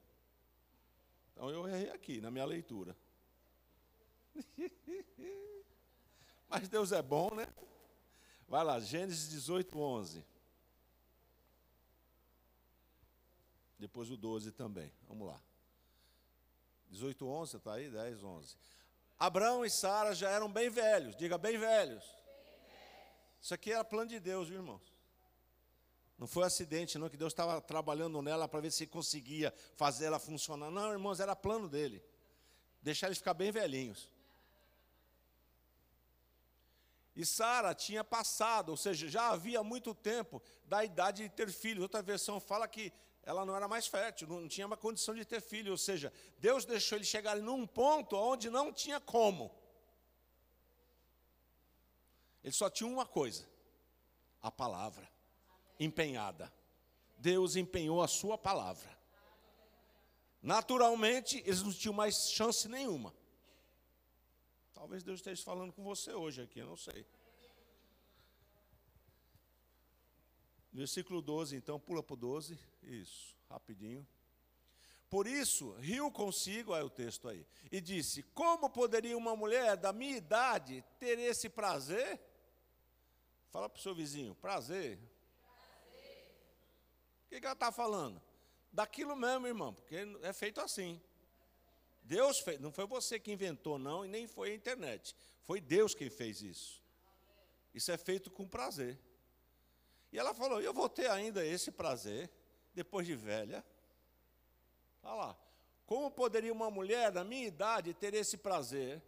Então 1.34 1.50
eu 1.50 1.68
errei 1.68 1.90
aqui 1.90 2.22
na 2.22 2.32
minha 2.32 2.46
leitura. 2.46 2.96
Mas 6.48 6.70
Deus 6.70 6.94
é 6.94 7.02
bom, 7.02 7.36
né? 7.36 7.48
Vai 8.48 8.64
lá, 8.64 8.80
Gênesis 8.80 9.30
18, 9.30 9.78
11. 9.78 10.24
Depois 13.78 14.10
o 14.10 14.18
12 14.18 14.52
também. 14.52 14.92
Vamos 15.08 15.28
lá. 15.28 15.42
18, 16.90 17.28
11, 17.28 17.58
está 17.58 17.74
aí? 17.74 17.90
10, 17.90 18.24
11. 18.24 18.56
Abraão 19.18 19.66
e 19.66 19.70
Sara 19.70 20.14
já 20.14 20.30
eram 20.30 20.52
bem 20.52 20.70
velhos. 20.70 21.16
Diga, 21.16 21.38
bem 21.38 21.58
velhos. 21.58 22.04
Isso 23.42 23.54
aqui 23.54 23.72
era 23.72 23.84
plano 23.84 24.10
de 24.10 24.20
Deus, 24.20 24.48
viu, 24.48 24.58
irmãos? 24.58 24.94
Não 26.18 26.28
foi 26.28 26.46
acidente, 26.46 26.98
não, 26.98 27.10
que 27.10 27.18
Deus 27.18 27.34
estava 27.34 27.62
trabalhando 27.62 28.22
nela 28.22 28.48
para 28.48 28.62
ver 28.62 28.72
se 28.72 28.88
conseguia 28.88 29.54
fazer 29.76 30.06
ela 30.06 30.20
funcionar. 30.20 30.72
Não, 30.72 30.92
irmãos, 30.92 31.20
era 31.20 31.36
plano 31.36 31.68
dele. 31.68 32.02
Deixar 32.82 33.08
eles 33.08 33.18
ficar 33.18 33.34
bem 33.34 33.52
velhinhos. 33.52 34.10
E 37.16 37.26
Sara 37.26 37.74
tinha 37.74 38.04
passado, 38.04 38.70
ou 38.70 38.78
seja, 38.78 39.08
já 39.08 39.30
havia 39.30 39.64
muito 39.64 39.94
tempo 39.96 40.42
da 40.66 40.84
idade 40.84 41.24
de 41.24 41.30
ter 41.30 41.50
filhos. 41.50 41.84
Outra 41.84 42.02
versão 42.02 42.40
fala 42.40 42.68
que 42.68 42.92
ela 43.26 43.44
não 43.44 43.56
era 43.56 43.68
mais 43.68 43.88
fértil, 43.88 44.28
não 44.28 44.48
tinha 44.48 44.68
uma 44.68 44.78
condição 44.78 45.16
de 45.16 45.26
ter 45.26 45.42
filho. 45.42 45.72
Ou 45.72 45.78
seja, 45.78 46.14
Deus 46.38 46.64
deixou 46.64 46.98
ele 46.98 47.06
chegar 47.06 47.36
num 47.38 47.66
ponto 47.66 48.16
onde 48.16 48.50
não 48.50 48.72
tinha 48.72 49.00
como. 49.00 49.52
Ele 52.44 52.54
só 52.54 52.70
tinha 52.70 52.88
uma 52.88 53.06
coisa: 53.06 53.48
a 54.42 54.52
palavra 54.52 55.10
empenhada. 55.80 56.54
Deus 57.18 57.56
empenhou 57.56 58.04
a 58.04 58.08
sua 58.08 58.38
palavra. 58.38 58.96
Naturalmente, 60.42 61.40
eles 61.40 61.64
não 61.64 61.74
tinham 61.74 61.94
mais 61.94 62.30
chance 62.30 62.68
nenhuma. 62.68 63.12
Talvez 64.76 65.02
Deus 65.02 65.20
esteja 65.20 65.44
falando 65.44 65.74
com 65.74 65.84
você 65.84 66.14
hoje 66.14 66.44
aqui, 66.44 66.60
eu 66.60 66.68
não 66.68 66.78
sei. 66.78 67.08
Versículo 70.76 71.22
12, 71.22 71.56
então, 71.56 71.80
pula 71.80 72.04
para 72.04 72.16
o 72.16 72.18
12. 72.18 72.60
Isso, 72.84 73.34
rapidinho. 73.50 74.06
Por 75.10 75.26
isso, 75.26 75.72
riu 75.80 76.12
consigo, 76.12 76.74
aí 76.74 76.84
o 76.84 76.90
texto 76.90 77.30
aí, 77.30 77.48
e 77.72 77.80
disse: 77.80 78.24
Como 78.34 78.70
poderia 78.70 79.18
uma 79.18 79.38
mulher 79.38 79.78
da 79.78 79.94
minha 79.94 80.18
idade 80.18 80.84
ter 81.00 81.18
esse 81.18 81.48
prazer? 81.48 82.20
Fala 83.52 83.70
para 83.70 83.80
o 83.80 83.82
seu 83.82 83.96
vizinho: 83.96 84.36
prazer. 84.36 85.00
prazer. 85.00 86.36
O 87.26 87.30
que, 87.30 87.40
que 87.40 87.46
ela 87.46 87.54
está 87.54 87.72
falando? 87.72 88.22
Daquilo 88.70 89.16
mesmo, 89.16 89.48
irmão, 89.48 89.74
porque 89.74 89.96
é 90.24 90.34
feito 90.34 90.60
assim. 90.60 91.02
Deus 92.04 92.40
fez, 92.40 92.60
não 92.60 92.74
foi 92.74 92.86
você 92.86 93.18
que 93.18 93.32
inventou, 93.32 93.80
não, 93.80 94.04
e 94.04 94.10
nem 94.10 94.28
foi 94.28 94.52
a 94.52 94.56
internet. 94.56 95.16
Foi 95.44 95.62
Deus 95.62 95.96
quem 95.96 96.10
fez 96.10 96.42
isso. 96.42 96.84
Isso 97.74 97.90
é 97.94 97.98
feito 97.98 98.30
com 98.30 98.46
prazer. 98.46 99.00
E 100.15 100.17
ela 100.17 100.34
falou: 100.34 100.62
Eu 100.62 100.73
vou 100.73 100.88
ter 100.88 101.12
ainda 101.12 101.45
esse 101.45 101.69
prazer, 101.69 102.32
depois 102.73 103.06
de 103.06 103.17
velha. 103.17 103.65
Olha 105.04 105.13
lá. 105.13 105.38
Como 105.86 106.10
poderia 106.10 106.54
uma 106.54 106.71
mulher 106.71 107.12
da 107.12 107.21
minha 107.21 107.45
idade 107.45 107.93
ter 107.93 108.13
esse 108.13 108.38
prazer, 108.38 109.04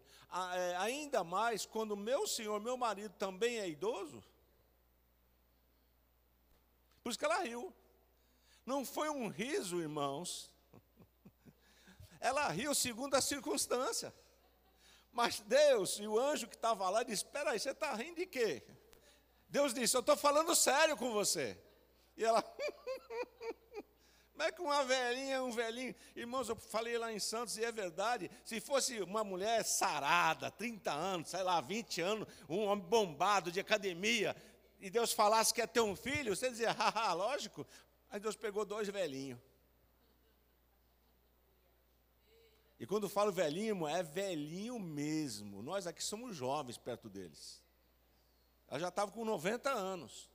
é, 0.53 0.75
ainda 0.75 1.23
mais 1.23 1.65
quando 1.65 1.95
meu 1.95 2.27
senhor, 2.27 2.59
meu 2.59 2.75
marido, 2.75 3.13
também 3.17 3.57
é 3.57 3.69
idoso? 3.69 4.21
Por 7.01 7.09
isso 7.09 7.17
que 7.17 7.23
ela 7.23 7.41
riu. 7.41 7.73
Não 8.65 8.83
foi 8.83 9.09
um 9.09 9.29
riso, 9.29 9.79
irmãos, 9.79 10.51
ela 12.19 12.49
riu 12.49 12.75
segundo 12.75 13.15
a 13.15 13.21
circunstância. 13.21 14.13
Mas 15.13 15.39
Deus 15.39 15.99
e 15.99 16.05
o 16.05 16.19
anjo 16.19 16.49
que 16.49 16.55
estava 16.55 16.89
lá 16.89 17.01
disse: 17.01 17.23
Espera 17.23 17.51
aí, 17.51 17.59
você 17.59 17.71
está 17.71 17.93
rindo 17.95 18.17
de 18.17 18.25
quê? 18.25 18.61
Deus 19.49 19.73
disse: 19.73 19.95
Eu 19.95 20.01
estou 20.01 20.17
falando 20.17 20.55
sério 20.55 20.97
com 20.97 21.11
você. 21.11 21.57
E 22.15 22.23
ela, 22.23 22.41
como 24.31 24.43
é 24.43 24.51
que 24.51 24.61
uma 24.61 24.83
velhinha, 24.83 25.43
um 25.43 25.51
velhinho, 25.51 25.95
irmãos, 26.15 26.49
eu 26.49 26.55
falei 26.55 26.97
lá 26.97 27.11
em 27.11 27.19
Santos 27.19 27.57
e 27.57 27.63
é 27.63 27.71
verdade. 27.71 28.29
Se 28.43 28.59
fosse 28.59 29.01
uma 29.01 29.23
mulher 29.23 29.63
sarada, 29.63 30.51
30 30.51 30.91
anos, 30.91 31.29
sei 31.29 31.43
lá, 31.43 31.61
20 31.61 32.01
anos, 32.01 32.27
um 32.49 32.65
homem 32.65 32.85
bombado 32.85 33.51
de 33.51 33.59
academia, 33.59 34.35
e 34.79 34.89
Deus 34.89 35.11
falasse 35.11 35.53
que 35.53 35.61
ia 35.61 35.67
ter 35.67 35.81
um 35.81 35.95
filho, 35.95 36.35
você 36.35 36.49
dizia, 36.49 36.71
haha, 36.71 37.13
lógico. 37.13 37.65
Aí 38.09 38.19
Deus 38.19 38.35
pegou 38.35 38.63
dois 38.65 38.87
velhinhos. 38.87 39.39
E 42.79 42.85
quando 42.85 43.09
falo 43.09 43.31
velhinho, 43.31 43.87
é 43.87 44.03
velhinho 44.03 44.79
mesmo. 44.79 45.63
Nós 45.63 45.87
aqui 45.87 46.03
somos 46.03 46.35
jovens 46.35 46.77
perto 46.77 47.09
deles. 47.09 47.61
Ela 48.67 48.79
já 48.79 48.89
estava 48.89 49.11
com 49.11 49.23
90 49.23 49.69
anos. 49.69 50.29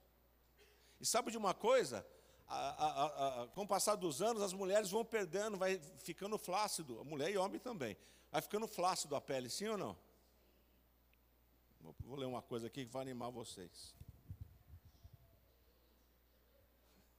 E 1.00 1.06
sabe 1.06 1.30
de 1.30 1.36
uma 1.36 1.52
coisa? 1.52 2.06
A, 2.46 2.56
a, 2.56 3.42
a, 3.42 3.48
com 3.48 3.62
o 3.62 3.66
passar 3.66 3.96
dos 3.96 4.22
anos, 4.22 4.42
as 4.42 4.52
mulheres 4.52 4.90
vão 4.90 5.04
perdendo, 5.04 5.56
vai 5.56 5.78
ficando 5.98 6.38
flácido, 6.38 7.00
a 7.00 7.04
mulher 7.04 7.30
e 7.30 7.36
homem 7.36 7.58
também. 7.58 7.96
Vai 8.30 8.40
ficando 8.40 8.66
flácido 8.68 9.16
a 9.16 9.20
pele, 9.20 9.50
sim 9.50 9.68
ou 9.68 9.76
não? 9.76 9.96
Vou 12.00 12.16
ler 12.16 12.26
uma 12.26 12.40
coisa 12.42 12.68
aqui 12.68 12.86
que 12.86 12.92
vai 12.92 13.02
animar 13.02 13.30
vocês. 13.30 13.94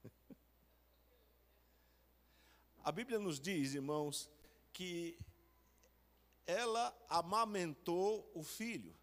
A 2.83 2.91
Bíblia 2.91 3.19
nos 3.19 3.39
diz, 3.39 3.73
irmãos, 3.73 4.29
que 4.71 5.19
ela 6.45 6.95
amamentou 7.09 8.31
o 8.33 8.43
filho. 8.43 8.95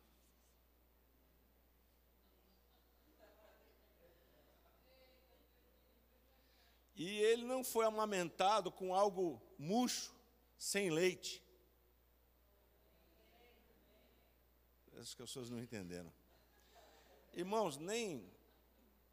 E 7.01 7.19
ele 7.19 7.45
não 7.47 7.65
foi 7.65 7.87
amamentado 7.87 8.71
com 8.71 8.95
algo 8.95 9.41
murcho, 9.59 10.15
sem 10.59 10.91
leite. 10.91 11.43
Acho 14.99 15.17
que 15.17 15.23
as 15.23 15.31
pessoas 15.31 15.49
não 15.49 15.59
entenderam. 15.59 16.13
Irmãos, 17.33 17.79
nem 17.79 18.31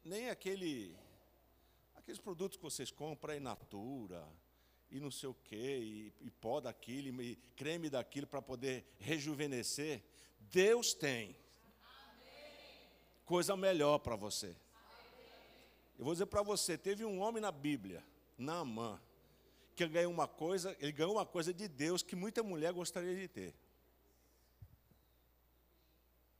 nem 0.04 0.28
aquele 0.28 0.94
aqueles 1.94 2.20
produtos 2.20 2.58
que 2.58 2.62
vocês 2.62 2.90
compram 2.90 3.32
em 3.32 3.40
natura 3.40 4.22
e 4.90 5.00
não 5.00 5.10
sei 5.10 5.30
o 5.30 5.34
quê, 5.34 5.78
e, 5.82 6.26
e 6.26 6.30
pó 6.30 6.60
daquilo, 6.60 7.22
e 7.22 7.36
creme 7.56 7.88
daquilo 7.88 8.26
para 8.26 8.42
poder 8.42 8.84
rejuvenescer. 8.98 10.04
Deus 10.38 10.92
tem 10.92 11.34
coisa 13.24 13.56
melhor 13.56 13.98
para 14.00 14.14
você. 14.14 14.54
Eu 15.98 16.04
vou 16.04 16.14
dizer 16.14 16.26
para 16.26 16.42
você, 16.42 16.78
teve 16.78 17.04
um 17.04 17.20
homem 17.20 17.42
na 17.42 17.50
Bíblia, 17.50 18.04
Naamã, 18.38 19.00
que 19.74 19.86
ganhou 19.88 20.12
uma 20.12 20.28
coisa, 20.28 20.76
ele 20.78 20.92
ganhou 20.92 21.14
uma 21.14 21.26
coisa 21.26 21.52
de 21.52 21.66
Deus 21.66 22.02
que 22.02 22.14
muita 22.14 22.42
mulher 22.42 22.72
gostaria 22.72 23.16
de 23.16 23.26
ter. 23.26 23.54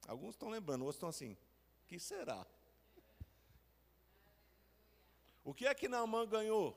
Alguns 0.07 0.31
estão 0.31 0.49
lembrando, 0.49 0.83
outros 0.83 0.97
estão 0.97 1.09
assim, 1.09 1.37
que 1.89 1.99
será? 1.99 2.47
O 5.45 5.53
que 5.53 5.67
é 5.67 5.75
que 5.75 5.89
Naamã 5.89 6.25
ganhou? 6.25 6.77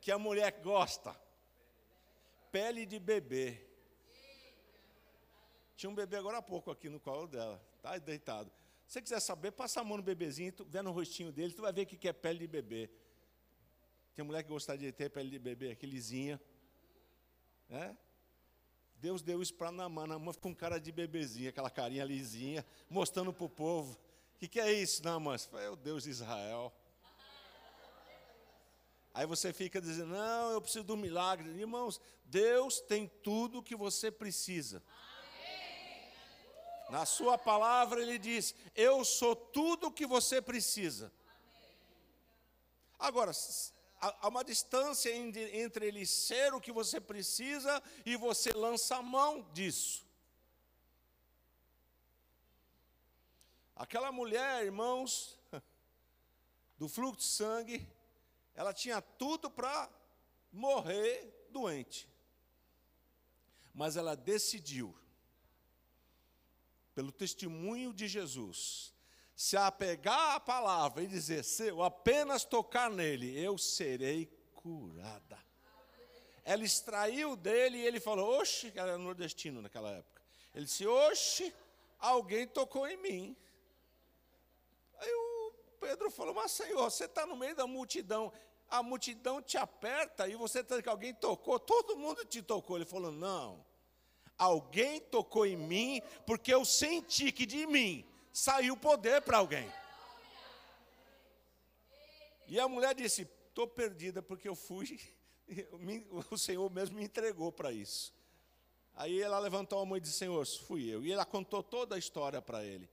Que 0.00 0.10
a 0.10 0.18
mulher 0.18 0.60
gosta? 0.62 1.14
Pele 2.50 2.84
de 2.84 2.98
bebê. 2.98 3.64
Tinha 5.76 5.90
um 5.90 5.94
bebê 5.94 6.16
agora 6.16 6.38
há 6.38 6.42
pouco 6.42 6.70
aqui 6.70 6.88
no 6.88 6.98
colo 6.98 7.28
dela, 7.28 7.62
tá 7.82 7.96
deitado. 7.98 8.50
Se 8.86 8.94
você 8.94 9.02
quiser 9.02 9.20
saber, 9.20 9.50
passa 9.50 9.80
a 9.80 9.84
mão 9.84 9.96
no 9.96 10.02
bebezinho, 10.02 10.52
tu 10.52 10.64
vê 10.64 10.80
no 10.80 10.92
rostinho 10.92 11.32
dele, 11.32 11.52
tu 11.52 11.62
vai 11.62 11.72
ver 11.72 11.82
o 11.82 11.86
que 11.86 12.08
é 12.08 12.12
pele 12.12 12.38
de 12.38 12.46
bebê. 12.46 12.88
Tem 14.14 14.24
mulher 14.24 14.42
que 14.42 14.48
gostaria 14.48 14.90
de 14.90 14.96
ter 14.96 15.10
pele 15.10 15.28
de 15.28 15.38
bebê, 15.38 15.72
aquele 15.72 15.92
lisinha. 15.92 16.40
Né? 17.68 17.96
Deus 18.96 19.22
deu 19.22 19.42
isso 19.42 19.52
para 19.54 19.72
Namã. 19.72 20.06
Namã 20.06 20.32
ficou 20.32 20.50
com 20.50 20.56
cara 20.56 20.78
de 20.78 20.90
bebezinha, 20.92 21.50
aquela 21.50 21.68
carinha 21.68 22.04
lisinha, 22.04 22.64
mostrando 22.88 23.32
para 23.32 23.44
o 23.44 23.48
povo. 23.48 23.98
O 24.34 24.38
que, 24.38 24.48
que 24.48 24.60
é 24.60 24.72
isso, 24.72 25.02
Namã? 25.02 25.36
Você 25.36 25.48
fala, 25.48 25.64
é 25.64 25.70
o 25.70 25.76
Deus 25.76 26.04
de 26.04 26.10
Israel. 26.10 26.72
Aí 29.12 29.26
você 29.26 29.52
fica 29.52 29.80
dizendo, 29.80 30.10
não, 30.10 30.52
eu 30.52 30.60
preciso 30.60 30.84
do 30.84 30.96
milagre. 30.96 31.48
Irmãos, 31.50 32.00
Deus 32.24 32.80
tem 32.80 33.08
tudo 33.22 33.58
o 33.58 33.62
que 33.62 33.74
você 33.74 34.10
precisa. 34.10 34.82
Na 36.88 37.04
sua 37.04 37.36
palavra 37.36 38.00
ele 38.00 38.18
diz: 38.18 38.54
Eu 38.74 39.04
sou 39.04 39.34
tudo 39.34 39.88
o 39.88 39.92
que 39.92 40.06
você 40.06 40.40
precisa. 40.40 41.12
Agora, 42.98 43.32
há 44.00 44.28
uma 44.28 44.44
distância 44.44 45.14
entre 45.14 45.86
ele 45.86 46.06
ser 46.06 46.54
o 46.54 46.60
que 46.60 46.72
você 46.72 47.00
precisa 47.00 47.82
e 48.04 48.16
você 48.16 48.52
lança 48.52 48.96
a 48.96 49.02
mão 49.02 49.42
disso. 49.52 50.06
Aquela 53.74 54.10
mulher, 54.10 54.64
irmãos, 54.64 55.38
do 56.78 56.88
fluxo 56.88 57.18
de 57.18 57.24
sangue, 57.24 57.86
ela 58.54 58.72
tinha 58.72 59.02
tudo 59.02 59.50
para 59.50 59.90
morrer 60.50 61.46
doente. 61.50 62.08
Mas 63.74 63.96
ela 63.96 64.16
decidiu, 64.16 64.96
pelo 66.96 67.12
testemunho 67.12 67.92
de 67.92 68.08
Jesus, 68.08 68.94
se 69.34 69.54
apegar 69.54 70.36
à 70.36 70.40
palavra 70.40 71.02
e 71.02 71.06
dizer: 71.06 71.44
se 71.44 71.66
eu 71.66 71.82
apenas 71.82 72.42
tocar 72.42 72.90
nele, 72.90 73.38
eu 73.38 73.58
serei 73.58 74.26
curada. 74.54 75.38
Ela 76.42 76.64
extraiu 76.64 77.36
dele 77.36 77.76
e 77.76 77.86
ele 77.86 78.00
falou: 78.00 78.40
Oxe, 78.40 78.72
ela 78.74 78.92
era 78.92 78.98
nordestino 78.98 79.60
naquela 79.60 79.90
época. 79.90 80.22
Ele 80.54 80.64
disse: 80.64 80.86
Oxe, 80.86 81.54
alguém 81.98 82.48
tocou 82.48 82.88
em 82.88 82.96
mim. 82.96 83.36
Aí 84.98 85.12
o 85.12 85.52
Pedro 85.78 86.10
falou: 86.10 86.32
Mas 86.32 86.52
Senhor, 86.52 86.90
você 86.90 87.04
está 87.04 87.26
no 87.26 87.36
meio 87.36 87.54
da 87.54 87.66
multidão 87.66 88.32
a 88.70 88.82
multidão 88.82 89.40
te 89.40 89.56
aperta 89.56 90.26
e 90.26 90.34
você 90.34 90.58
está 90.58 90.82
que 90.82 90.88
alguém 90.88 91.14
tocou, 91.14 91.56
todo 91.60 91.96
mundo 91.96 92.24
te 92.24 92.42
tocou. 92.42 92.76
Ele 92.76 92.86
falou: 92.86 93.12
Não, 93.12 93.64
alguém 94.38 95.00
tocou 95.00 95.46
em 95.46 95.56
mim, 95.56 96.02
porque 96.26 96.52
eu 96.52 96.64
senti 96.64 97.32
que 97.32 97.46
de 97.46 97.66
mim 97.66 98.04
saiu 98.32 98.76
poder 98.76 99.22
para 99.22 99.38
alguém. 99.38 99.70
E 102.46 102.60
a 102.60 102.68
mulher 102.68 102.94
disse: 102.94 103.28
Estou 103.48 103.66
perdida 103.66 104.22
porque 104.22 104.48
eu 104.48 104.54
fui, 104.54 105.00
o 106.30 106.36
Senhor 106.36 106.70
mesmo 106.70 106.96
me 106.96 107.04
entregou 107.04 107.50
para 107.50 107.72
isso. 107.72 108.14
Aí 108.94 109.20
ela 109.20 109.38
levantou 109.38 109.78
a 109.80 109.86
mão 109.86 109.96
e 109.96 110.00
disse: 110.00 110.18
Senhor, 110.18 110.46
fui 110.46 110.88
eu. 110.88 111.04
E 111.04 111.12
ela 111.12 111.24
contou 111.24 111.62
toda 111.62 111.96
a 111.96 111.98
história 111.98 112.40
para 112.40 112.64
ele. 112.64 112.88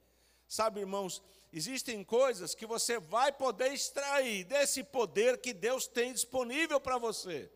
Sabe, 0.48 0.82
irmãos, 0.82 1.22
existem 1.52 2.04
coisas 2.04 2.54
que 2.54 2.66
você 2.66 3.00
vai 3.00 3.32
poder 3.32 3.74
extrair 3.74 4.44
desse 4.44 4.84
poder 4.84 5.40
que 5.40 5.54
Deus 5.54 5.88
tem 5.88 6.14
disponível 6.14 6.80
para 6.80 6.98
você. 6.98 7.50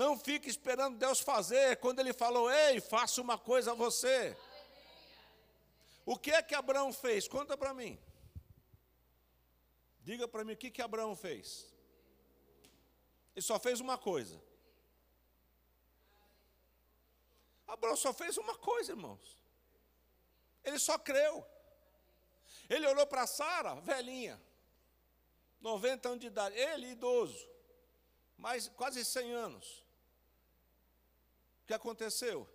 Não 0.00 0.18
fique 0.18 0.48
esperando 0.48 0.96
Deus 0.96 1.20
fazer 1.20 1.76
quando 1.76 1.98
Ele 2.00 2.14
falou, 2.14 2.50
ei, 2.50 2.80
faça 2.80 3.20
uma 3.20 3.36
coisa 3.36 3.72
a 3.72 3.74
você. 3.74 4.34
O 6.06 6.16
que 6.18 6.30
é 6.30 6.42
que 6.42 6.54
Abraão 6.54 6.90
fez? 6.90 7.28
Conta 7.28 7.54
para 7.54 7.74
mim. 7.74 8.00
Diga 10.00 10.26
para 10.26 10.42
mim 10.42 10.54
o 10.54 10.56
que, 10.56 10.70
que 10.70 10.80
Abraão 10.80 11.14
fez. 11.14 11.66
Ele 13.36 13.44
só 13.44 13.60
fez 13.60 13.78
uma 13.78 13.98
coisa. 13.98 14.42
Abraão 17.68 17.94
só 17.94 18.14
fez 18.14 18.38
uma 18.38 18.56
coisa, 18.56 18.92
irmãos. 18.92 19.36
Ele 20.64 20.78
só 20.78 20.98
creu. 20.98 21.44
Ele 22.70 22.86
olhou 22.86 23.06
para 23.06 23.26
Sara, 23.26 23.74
velhinha, 23.82 24.40
90 25.60 26.08
anos 26.08 26.20
de 26.20 26.28
idade, 26.28 26.56
ele 26.56 26.92
idoso, 26.92 27.46
mais 28.38 28.66
quase 28.68 29.04
100 29.04 29.32
anos. 29.34 29.89
Que 31.70 31.74
aconteceu? 31.74 32.48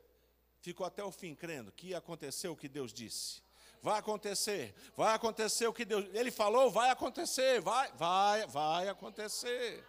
Ficou 0.60 0.86
até 0.86 1.02
o 1.02 1.10
fim 1.10 1.34
crendo 1.34 1.72
que 1.72 1.88
ia 1.88 2.00
acontecer 2.00 2.50
o 2.50 2.56
que 2.56 2.68
Deus 2.68 2.92
disse. 2.92 3.42
Vai 3.82 3.98
acontecer, 3.98 4.76
vai 4.94 5.16
acontecer 5.16 5.66
o 5.68 5.72
que 5.72 5.86
Deus. 5.86 6.06
Ele 6.14 6.30
falou, 6.30 6.70
vai 6.70 6.90
acontecer, 6.90 7.62
vai, 7.62 7.90
vai, 7.94 8.46
vai 8.48 8.90
acontecer. 8.90 9.88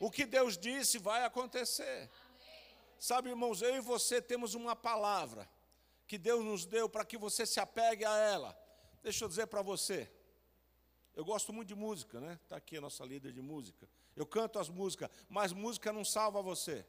O 0.00 0.10
que 0.10 0.26
Deus 0.26 0.58
disse 0.58 0.98
vai 0.98 1.24
acontecer. 1.24 2.10
Sabe, 2.98 3.28
irmãos, 3.28 3.62
eu 3.62 3.76
e 3.76 3.80
você 3.80 4.20
temos 4.20 4.54
uma 4.54 4.74
palavra 4.74 5.48
que 6.04 6.18
Deus 6.18 6.44
nos 6.44 6.66
deu 6.66 6.88
para 6.88 7.04
que 7.04 7.16
você 7.16 7.46
se 7.46 7.60
apegue 7.60 8.04
a 8.04 8.16
ela. 8.16 8.58
Deixa 9.04 9.24
eu 9.24 9.28
dizer 9.28 9.46
para 9.46 9.62
você, 9.62 10.10
eu 11.14 11.24
gosto 11.24 11.52
muito 11.52 11.68
de 11.68 11.76
música, 11.76 12.18
né? 12.18 12.40
Está 12.42 12.56
aqui 12.56 12.76
a 12.76 12.80
nossa 12.80 13.04
líder 13.04 13.30
de 13.30 13.40
música. 13.40 13.88
Eu 14.16 14.26
canto 14.26 14.58
as 14.58 14.68
músicas, 14.68 15.08
mas 15.28 15.52
música 15.52 15.92
não 15.92 16.04
salva 16.04 16.42
você. 16.42 16.84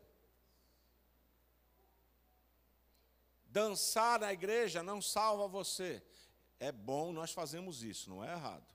Dançar 3.50 4.20
na 4.20 4.32
igreja 4.32 4.84
não 4.84 5.02
salva 5.02 5.48
você. 5.48 6.04
É 6.60 6.72
bom, 6.72 7.12
nós 7.12 7.32
fazemos 7.32 7.84
isso, 7.84 8.10
não 8.10 8.24
é 8.24 8.32
errado. 8.32 8.66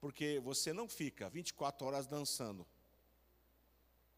Porque 0.00 0.38
você 0.40 0.72
não 0.72 0.88
fica 0.88 1.28
24 1.28 1.86
horas 1.86 2.06
dançando. 2.06 2.66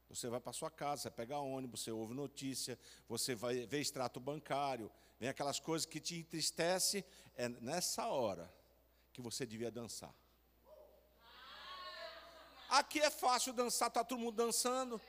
Você 0.09 0.29
vai 0.29 0.41
para 0.41 0.53
sua 0.53 0.71
casa, 0.71 1.03
você 1.03 1.11
pega 1.11 1.39
ônibus, 1.39 1.83
você 1.83 1.91
ouve 1.91 2.15
notícia, 2.15 2.79
você 3.07 3.35
vai 3.35 3.67
ver 3.67 3.81
extrato 3.81 4.19
bancário, 4.19 4.91
vem 5.21 5.29
aquelas 5.29 5.61
coisas 5.61 5.85
que 5.85 6.01
te 6.01 6.17
entristecem. 6.17 7.05
É 7.37 7.49
nessa 7.49 8.07
hora 8.07 8.53
que 9.13 9.21
você 9.21 9.47
devia 9.47 9.71
dançar. 9.71 10.15
Aqui 12.69 13.01
é 13.01 13.11
fácil 13.11 13.53
dançar, 13.53 13.89
está 13.89 14.05
todo 14.05 14.19
mundo 14.19 14.37
dançando. 14.37 15.01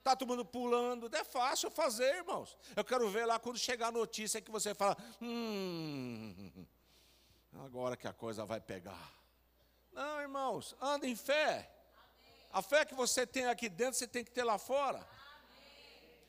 Está 0.00 0.16
todo 0.16 0.28
mundo 0.28 0.46
pulando. 0.46 1.14
É 1.14 1.22
fácil 1.22 1.70
fazer, 1.70 2.16
irmãos. 2.16 2.56
Eu 2.74 2.82
quero 2.82 3.08
ver 3.10 3.26
lá 3.26 3.38
quando 3.38 3.58
chegar 3.58 3.88
a 3.88 3.92
notícia 3.92 4.40
que 4.40 4.50
você 4.50 4.74
fala: 4.74 4.96
hum, 5.20 6.66
agora 7.62 7.98
que 7.98 8.08
a 8.08 8.12
coisa 8.12 8.46
vai 8.46 8.60
pegar. 8.60 9.12
Não, 9.92 10.22
irmãos, 10.22 10.74
anda 10.80 11.06
em 11.06 11.14
fé. 11.14 11.70
A 12.50 12.62
fé 12.62 12.86
que 12.86 12.94
você 12.94 13.26
tem 13.26 13.44
aqui 13.46 13.68
dentro, 13.68 13.98
você 13.98 14.08
tem 14.08 14.24
que 14.24 14.30
ter 14.30 14.42
lá 14.42 14.56
fora. 14.56 15.06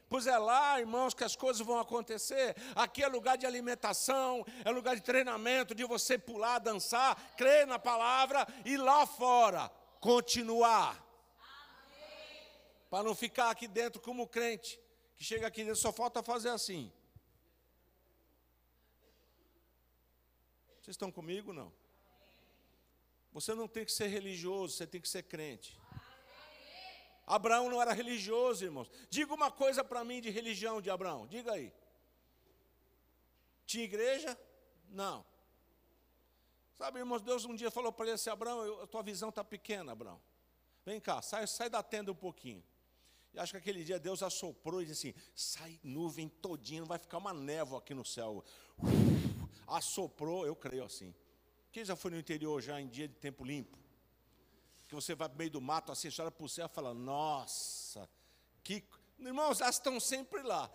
Pois 0.10 0.28
é 0.28 0.38
lá, 0.38 0.78
irmãos, 0.78 1.14
que 1.14 1.24
as 1.24 1.38
coisas 1.38 1.66
vão 1.66 1.80
acontecer. 1.80 2.54
Aqui 2.76 3.02
é 3.02 3.08
lugar 3.08 3.38
de 3.38 3.46
alimentação, 3.46 4.46
é 4.66 4.70
lugar 4.70 4.96
de 4.96 5.02
treinamento, 5.02 5.74
de 5.74 5.86
você 5.86 6.18
pular, 6.18 6.60
dançar, 6.60 7.16
crer 7.38 7.66
na 7.66 7.80
palavra 7.80 8.46
e 8.66 8.76
lá 8.76 9.08
fora 9.08 9.72
continuar. 10.02 11.11
Para 12.92 13.06
não 13.06 13.16
ficar 13.16 13.50
aqui 13.50 13.70
dentro 13.70 14.02
como 14.02 14.28
crente, 14.28 14.78
que 15.16 15.24
chega 15.24 15.48
aqui 15.48 15.64
dentro 15.64 15.80
só 15.80 15.94
falta 15.94 16.22
fazer 16.22 16.50
assim. 16.50 16.92
Vocês 20.82 20.96
estão 20.96 21.10
comigo 21.10 21.54
não? 21.54 21.72
Você 23.32 23.56
não 23.56 23.66
tem 23.66 23.86
que 23.86 23.94
ser 23.94 24.08
religioso, 24.08 24.76
você 24.76 24.86
tem 24.86 25.00
que 25.00 25.08
ser 25.08 25.24
crente. 25.24 25.80
Abraão 27.26 27.70
não 27.70 27.82
era 27.82 27.94
religioso, 27.94 28.66
irmãos. 28.66 28.92
Diga 29.10 29.34
uma 29.34 29.50
coisa 29.50 29.86
para 29.86 30.04
mim 30.04 30.20
de 30.20 30.30
religião 30.30 30.82
de 30.82 30.90
Abraão, 30.90 31.26
diga 31.28 31.54
aí. 31.54 31.74
Tinha 33.66 33.86
igreja? 33.86 34.38
Não. 34.90 35.26
Sabe, 36.74 37.00
irmãos, 37.00 37.22
Deus 37.22 37.46
um 37.46 37.56
dia 37.56 37.72
falou 37.72 37.94
para 37.94 38.08
ele 38.08 38.16
assim: 38.16 38.30
Abraão, 38.30 38.82
a 38.82 38.88
tua 38.88 39.02
visão 39.02 39.30
está 39.30 39.46
pequena, 39.46 39.94
Abraão. 39.94 40.22
Vem 40.84 41.00
cá, 41.00 41.22
sai, 41.22 41.48
sai 41.48 41.70
da 41.70 41.82
tenda 41.82 42.12
um 42.12 42.16
pouquinho. 42.16 42.62
E 43.34 43.40
acho 43.40 43.54
que 43.54 43.58
aquele 43.58 43.84
dia 43.84 44.00
Deus 44.00 44.22
assoprou 44.22 44.82
e 44.82 44.86
disse 44.86 45.10
assim: 45.10 45.20
sai 45.34 45.80
nuvem 45.84 46.28
todinha, 46.28 46.84
vai 46.84 47.00
ficar 47.00 47.18
uma 47.18 47.34
névoa 47.34 47.80
aqui 47.80 47.94
no 47.94 48.04
céu. 48.04 48.44
Uf, 48.78 48.92
assoprou, 49.68 50.46
eu 50.46 50.56
creio 50.56 50.84
assim. 50.84 51.14
Quem 51.72 51.86
já 51.86 51.96
foi 51.96 52.12
no 52.12 52.18
interior 52.18 52.62
já 52.62 52.80
em 52.80 52.88
dia 52.88 53.08
de 53.08 53.16
tempo 53.16 53.46
limpo? 53.46 53.78
Que 54.88 54.94
você 54.94 55.16
vai 55.16 55.30
no 55.30 55.36
meio 55.36 55.50
do 55.50 55.62
mato 55.62 55.92
assim, 55.92 56.10
olha 56.20 56.30
para 56.30 56.46
o 56.46 56.50
céu 56.50 56.66
e 56.66 56.76
fala: 56.76 56.94
Nossa, 56.94 58.10
que. 58.64 58.84
Irmãos, 59.18 59.62
elas 59.62 59.76
estão 59.76 60.00
sempre 60.00 60.42
lá. 60.42 60.70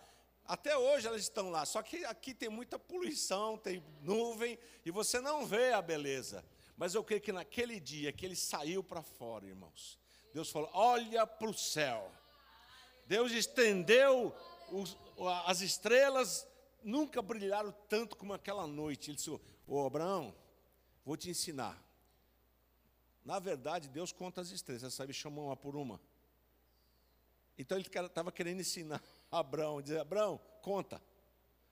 Até 0.45 0.77
hoje 0.77 1.05
elas 1.05 1.21
estão 1.21 1.49
lá, 1.49 1.65
só 1.65 1.83
que 1.83 2.05
aqui 2.05 2.33
tem 2.33 2.47
muita 2.47 2.79
poluição, 2.79 3.57
tem 3.57 3.83
nuvem, 4.01 4.57
e 4.85 4.89
você 4.89 5.19
não 5.19 5.45
vê 5.45 5.73
a 5.73 5.81
beleza. 5.81 6.43
Mas 6.77 6.95
eu 6.95 7.03
creio 7.03 7.19
que 7.19 7.33
naquele 7.33 7.81
dia 7.81 8.13
que 8.13 8.25
ele 8.25 8.35
saiu 8.35 8.81
para 8.81 9.03
fora, 9.03 9.45
irmãos, 9.45 9.99
Deus 10.33 10.49
falou: 10.49 10.69
olha 10.73 11.27
para 11.27 11.49
o 11.49 11.53
céu. 11.53 12.09
Deus 13.07 13.31
estendeu 13.31 14.35
os, 14.69 14.97
as 15.45 15.61
estrelas, 15.61 16.45
nunca 16.83 17.21
brilharam 17.21 17.73
tanto 17.87 18.17
como 18.17 18.33
aquela 18.33 18.67
noite. 18.67 19.09
Ele 19.09 19.15
disse: 19.15 19.29
Ô 19.65 19.85
Abraão, 19.85 20.35
vou 21.05 21.15
te 21.15 21.29
ensinar. 21.29 21.81
Na 23.23 23.39
verdade, 23.39 23.87
Deus 23.87 24.11
conta 24.11 24.41
as 24.41 24.49
estrelas, 24.49 24.81
você 24.81 24.91
sabe, 24.91 25.13
chamou 25.13 25.45
uma 25.45 25.55
por 25.55 25.75
uma. 25.75 25.99
Então 27.57 27.77
ele 27.77 27.87
estava 27.87 28.31
querendo 28.31 28.59
ensinar 28.59 29.01
Abraão, 29.31 29.81
dizer: 29.81 29.99
Abraão, 29.99 30.39
conta, 30.61 31.01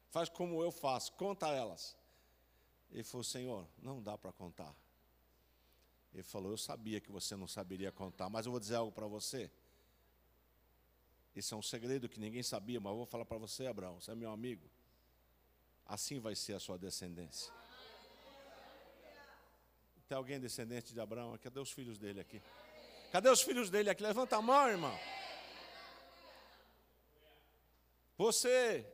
faz 0.09 0.29
como 0.29 0.63
eu 0.63 0.71
faço, 0.71 1.11
conta 1.13 1.47
elas. 1.49 1.97
Ele 2.91 3.03
falou: 3.03 3.23
Senhor, 3.23 3.67
não 3.77 4.01
dá 4.01 4.17
para 4.17 4.31
contar. 4.31 4.73
Ele 6.13 6.23
falou: 6.23 6.51
Eu 6.51 6.57
sabia 6.57 7.01
que 7.01 7.11
você 7.11 7.35
não 7.35 7.47
saberia 7.47 7.91
contar, 7.91 8.29
mas 8.29 8.45
eu 8.45 8.51
vou 8.53 8.59
dizer 8.59 8.75
algo 8.75 8.91
para 8.91 9.05
você. 9.05 9.51
Esse 11.35 11.53
é 11.53 11.57
um 11.57 11.61
segredo 11.61 12.07
que 12.07 12.19
ninguém 12.19 12.41
sabia, 12.41 12.79
mas 12.79 12.91
eu 12.91 12.97
vou 12.97 13.05
falar 13.05 13.25
para 13.25 13.37
você, 13.37 13.67
Abraão, 13.67 13.99
você 13.99 14.11
é 14.11 14.15
meu 14.15 14.31
amigo. 14.31 14.69
Assim 15.85 16.19
vai 16.19 16.33
ser 16.33 16.53
a 16.53 16.59
sua 16.59 16.77
descendência. 16.77 17.51
Tem 20.07 20.15
alguém 20.15 20.39
descendente 20.39 20.93
de 20.93 20.99
Abraão? 20.99 21.37
Cadê 21.37 21.59
os 21.59 21.71
filhos 21.71 21.97
dele 21.97 22.21
aqui? 22.21 22.41
Cadê 23.11 23.29
os 23.29 23.41
filhos 23.41 23.69
dele 23.69 23.89
aqui? 23.89 24.01
Levanta 24.01 24.37
a 24.37 24.41
mão, 24.41 24.69
irmão. 24.69 24.97
Você 28.17 28.87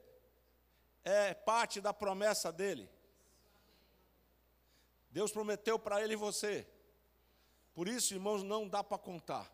é 1.03 1.33
parte 1.33 1.79
da 1.79 1.93
promessa 1.93 2.51
dele. 2.51 2.89
Deus 5.11 5.31
prometeu 5.31 5.77
para 5.77 6.01
ele 6.01 6.13
e 6.13 6.17
você. 6.17 6.67
Por 7.73 7.87
isso, 7.87 8.13
irmãos, 8.13 8.41
não 8.41 8.67
dá 8.67 8.83
para 8.83 8.97
contar. 8.97 9.51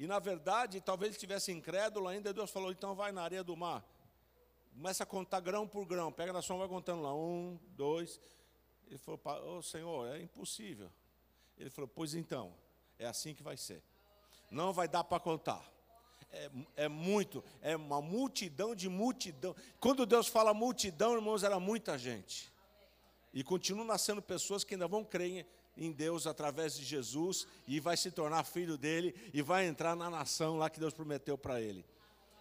E 0.00 0.06
na 0.06 0.18
verdade, 0.18 0.80
talvez 0.80 1.08
ele 1.08 1.16
estivesse 1.16 1.52
incrédulo 1.52 2.08
ainda, 2.08 2.32
Deus 2.32 2.50
falou: 2.50 2.72
então 2.72 2.94
vai 2.94 3.12
na 3.12 3.22
areia 3.22 3.44
do 3.44 3.54
mar. 3.54 3.84
Começa 4.72 5.02
a 5.02 5.06
contar 5.06 5.40
grão 5.40 5.68
por 5.68 5.84
grão. 5.84 6.10
Pega 6.10 6.32
na 6.32 6.40
sua 6.40 6.56
mão 6.56 6.66
vai 6.66 6.74
contando 6.74 7.02
lá. 7.02 7.14
Um, 7.14 7.60
dois. 7.76 8.18
Ele 8.88 8.96
falou: 8.96 9.20
oh, 9.58 9.62
Senhor, 9.62 10.08
é 10.16 10.22
impossível. 10.22 10.90
Ele 11.58 11.68
falou: 11.68 11.86
Pois 11.86 12.14
então, 12.14 12.50
é 12.98 13.06
assim 13.06 13.34
que 13.34 13.42
vai 13.42 13.58
ser. 13.58 13.82
Não 14.50 14.72
vai 14.72 14.88
dar 14.88 15.04
para 15.04 15.20
contar. 15.20 15.70
É, 16.32 16.50
é, 16.76 16.88
muito, 16.88 17.44
é 17.60 17.76
uma 17.76 18.00
multidão 18.00 18.74
de 18.74 18.88
multidão. 18.88 19.54
Quando 19.78 20.06
Deus 20.06 20.28
fala 20.28 20.54
multidão, 20.54 21.12
irmãos, 21.12 21.42
era 21.42 21.60
muita 21.60 21.98
gente. 21.98 22.50
E 23.34 23.44
continuam 23.44 23.84
nascendo 23.84 24.22
pessoas 24.22 24.64
que 24.64 24.72
ainda 24.72 24.88
vão 24.88 25.04
crer 25.04 25.30
em 25.30 25.46
Deus 25.92 26.26
através 26.26 26.74
de 26.74 26.84
Jesus 26.84 27.46
e 27.66 27.80
vai 27.80 27.96
se 27.96 28.10
tornar 28.10 28.44
filho 28.44 28.76
dele 28.76 29.14
e 29.32 29.40
vai 29.40 29.66
entrar 29.66 29.96
na 29.96 30.10
nação 30.10 30.56
lá 30.56 30.68
que 30.68 30.80
Deus 30.80 30.92
prometeu 30.92 31.38
para 31.38 31.60
ele. 31.60 31.84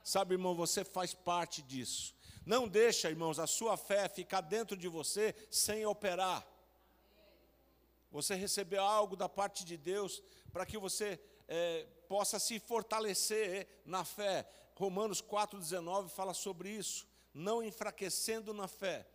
Sabe, 0.03 0.33
irmão, 0.33 0.55
você 0.55 0.83
faz 0.83 1.13
parte 1.13 1.61
disso. 1.61 2.15
Não 2.45 2.67
deixa, 2.67 3.09
irmãos, 3.09 3.37
a 3.39 3.45
sua 3.45 3.77
fé 3.77 4.09
ficar 4.09 4.41
dentro 4.41 4.75
de 4.75 4.87
você 4.87 5.35
sem 5.49 5.85
operar. 5.85 6.45
Você 8.11 8.33
recebeu 8.33 8.83
algo 8.83 9.15
da 9.15 9.29
parte 9.29 9.63
de 9.63 9.77
Deus 9.77 10.23
para 10.51 10.65
que 10.65 10.77
você 10.77 11.19
é, 11.47 11.85
possa 12.07 12.39
se 12.39 12.59
fortalecer 12.59 13.67
na 13.85 14.03
fé. 14.03 14.49
Romanos 14.75 15.21
4,19 15.21 16.09
fala 16.09 16.33
sobre 16.33 16.69
isso. 16.69 17.07
Não 17.33 17.61
enfraquecendo 17.61 18.53
na 18.53 18.67
fé 18.67 19.05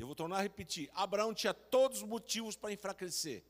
eu 0.00 0.06
vou 0.06 0.16
tornar 0.16 0.38
a 0.38 0.42
repetir: 0.42 0.90
Abraão 0.94 1.34
tinha 1.34 1.52
todos 1.52 1.98
os 1.98 2.08
motivos 2.08 2.56
para 2.56 2.72
enfraquecer. 2.72 3.44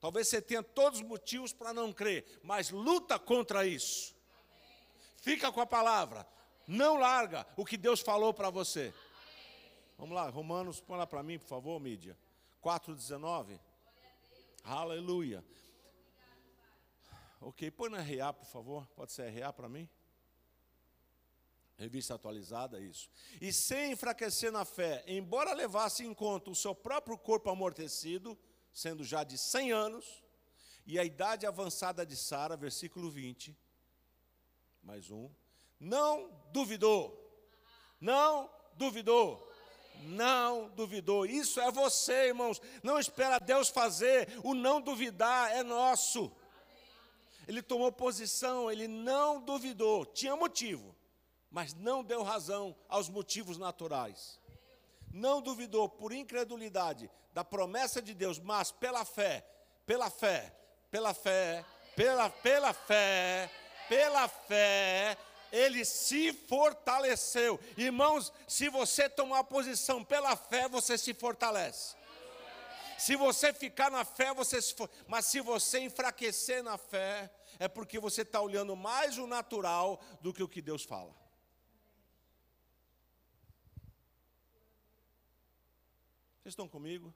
Talvez 0.00 0.28
você 0.28 0.40
tenha 0.40 0.62
todos 0.62 1.00
os 1.00 1.06
motivos 1.06 1.52
para 1.52 1.72
não 1.72 1.92
crer, 1.92 2.40
mas 2.42 2.70
luta 2.70 3.18
contra 3.18 3.66
isso. 3.66 4.14
Fica 5.16 5.50
com 5.50 5.60
a 5.60 5.66
palavra. 5.66 6.26
Não 6.66 6.96
larga 6.96 7.46
o 7.56 7.64
que 7.64 7.76
Deus 7.76 8.00
falou 8.00 8.32
para 8.32 8.50
você. 8.50 8.94
Vamos 9.96 10.14
lá, 10.14 10.28
Romanos, 10.28 10.80
põe 10.80 10.96
lá 10.96 11.06
para 11.06 11.22
mim, 11.22 11.38
por 11.38 11.48
favor, 11.48 11.80
mídia. 11.80 12.16
4,19. 12.62 13.58
Aleluia. 14.62 15.44
Ok, 17.40 17.70
põe 17.70 17.90
na 17.90 18.00
RA, 18.00 18.32
por 18.32 18.46
favor. 18.46 18.86
Pode 18.94 19.12
ser 19.12 19.30
RA 19.30 19.52
para 19.52 19.68
mim? 19.68 19.88
Revista 21.78 22.16
atualizada, 22.16 22.80
isso. 22.80 23.08
E 23.40 23.52
sem 23.52 23.92
enfraquecer 23.92 24.50
na 24.50 24.64
fé, 24.64 25.04
embora 25.06 25.52
levasse 25.52 26.04
em 26.04 26.12
conta 26.12 26.50
o 26.50 26.54
seu 26.54 26.74
próprio 26.74 27.16
corpo 27.16 27.50
amortecido, 27.50 28.36
sendo 28.72 29.04
já 29.04 29.22
de 29.22 29.38
100 29.38 29.70
anos, 29.70 30.24
e 30.84 30.98
a 30.98 31.04
idade 31.04 31.46
avançada 31.46 32.04
de 32.04 32.16
Sara, 32.16 32.56
versículo 32.56 33.08
20, 33.08 33.56
mais 34.82 35.08
um, 35.08 35.30
não 35.78 36.28
duvidou, 36.50 37.16
não 38.00 38.50
duvidou, 38.74 39.48
não 40.02 40.70
duvidou. 40.70 41.26
Isso 41.26 41.60
é 41.60 41.70
você, 41.70 42.26
irmãos. 42.26 42.60
Não 42.82 42.98
espera 42.98 43.38
Deus 43.38 43.68
fazer, 43.68 44.28
o 44.42 44.52
não 44.52 44.80
duvidar 44.80 45.52
é 45.52 45.62
nosso. 45.62 46.32
Ele 47.46 47.62
tomou 47.62 47.92
posição, 47.92 48.68
ele 48.68 48.88
não 48.88 49.40
duvidou, 49.40 50.04
tinha 50.04 50.34
motivo 50.34 50.97
mas 51.50 51.74
não 51.74 52.02
deu 52.02 52.22
razão 52.22 52.76
aos 52.88 53.08
motivos 53.08 53.58
naturais. 53.58 54.38
Não 55.12 55.40
duvidou 55.40 55.88
por 55.88 56.12
incredulidade 56.12 57.10
da 57.32 57.44
promessa 57.44 58.02
de 58.02 58.14
Deus, 58.14 58.38
mas 58.38 58.70
pela 58.70 59.04
fé, 59.04 59.46
pela 59.86 60.10
fé, 60.10 60.54
pela 60.90 61.14
fé, 61.14 61.64
pela, 61.96 62.28
pela 62.30 62.72
fé, 62.72 63.50
pela 63.88 64.28
fé, 64.28 65.16
ele 65.50 65.84
se 65.84 66.32
fortaleceu. 66.32 67.58
Irmãos, 67.76 68.32
se 68.46 68.68
você 68.68 69.08
tomar 69.08 69.44
posição 69.44 70.04
pela 70.04 70.36
fé, 70.36 70.68
você 70.68 70.98
se 70.98 71.14
fortalece. 71.14 71.96
Se 72.98 73.14
você 73.14 73.52
ficar 73.52 73.90
na 73.90 74.04
fé, 74.04 74.34
você 74.34 74.60
se 74.60 74.74
for... 74.74 74.90
mas 75.06 75.26
se 75.26 75.40
você 75.40 75.78
enfraquecer 75.78 76.62
na 76.62 76.76
fé, 76.76 77.30
é 77.58 77.68
porque 77.68 77.98
você 77.98 78.22
está 78.22 78.40
olhando 78.40 78.74
mais 78.74 79.16
o 79.18 79.26
natural 79.26 80.00
do 80.20 80.32
que 80.32 80.42
o 80.42 80.48
que 80.48 80.60
Deus 80.60 80.82
fala. 80.82 81.14
Vocês 86.48 86.54
estão 86.54 86.66
comigo? 86.66 87.12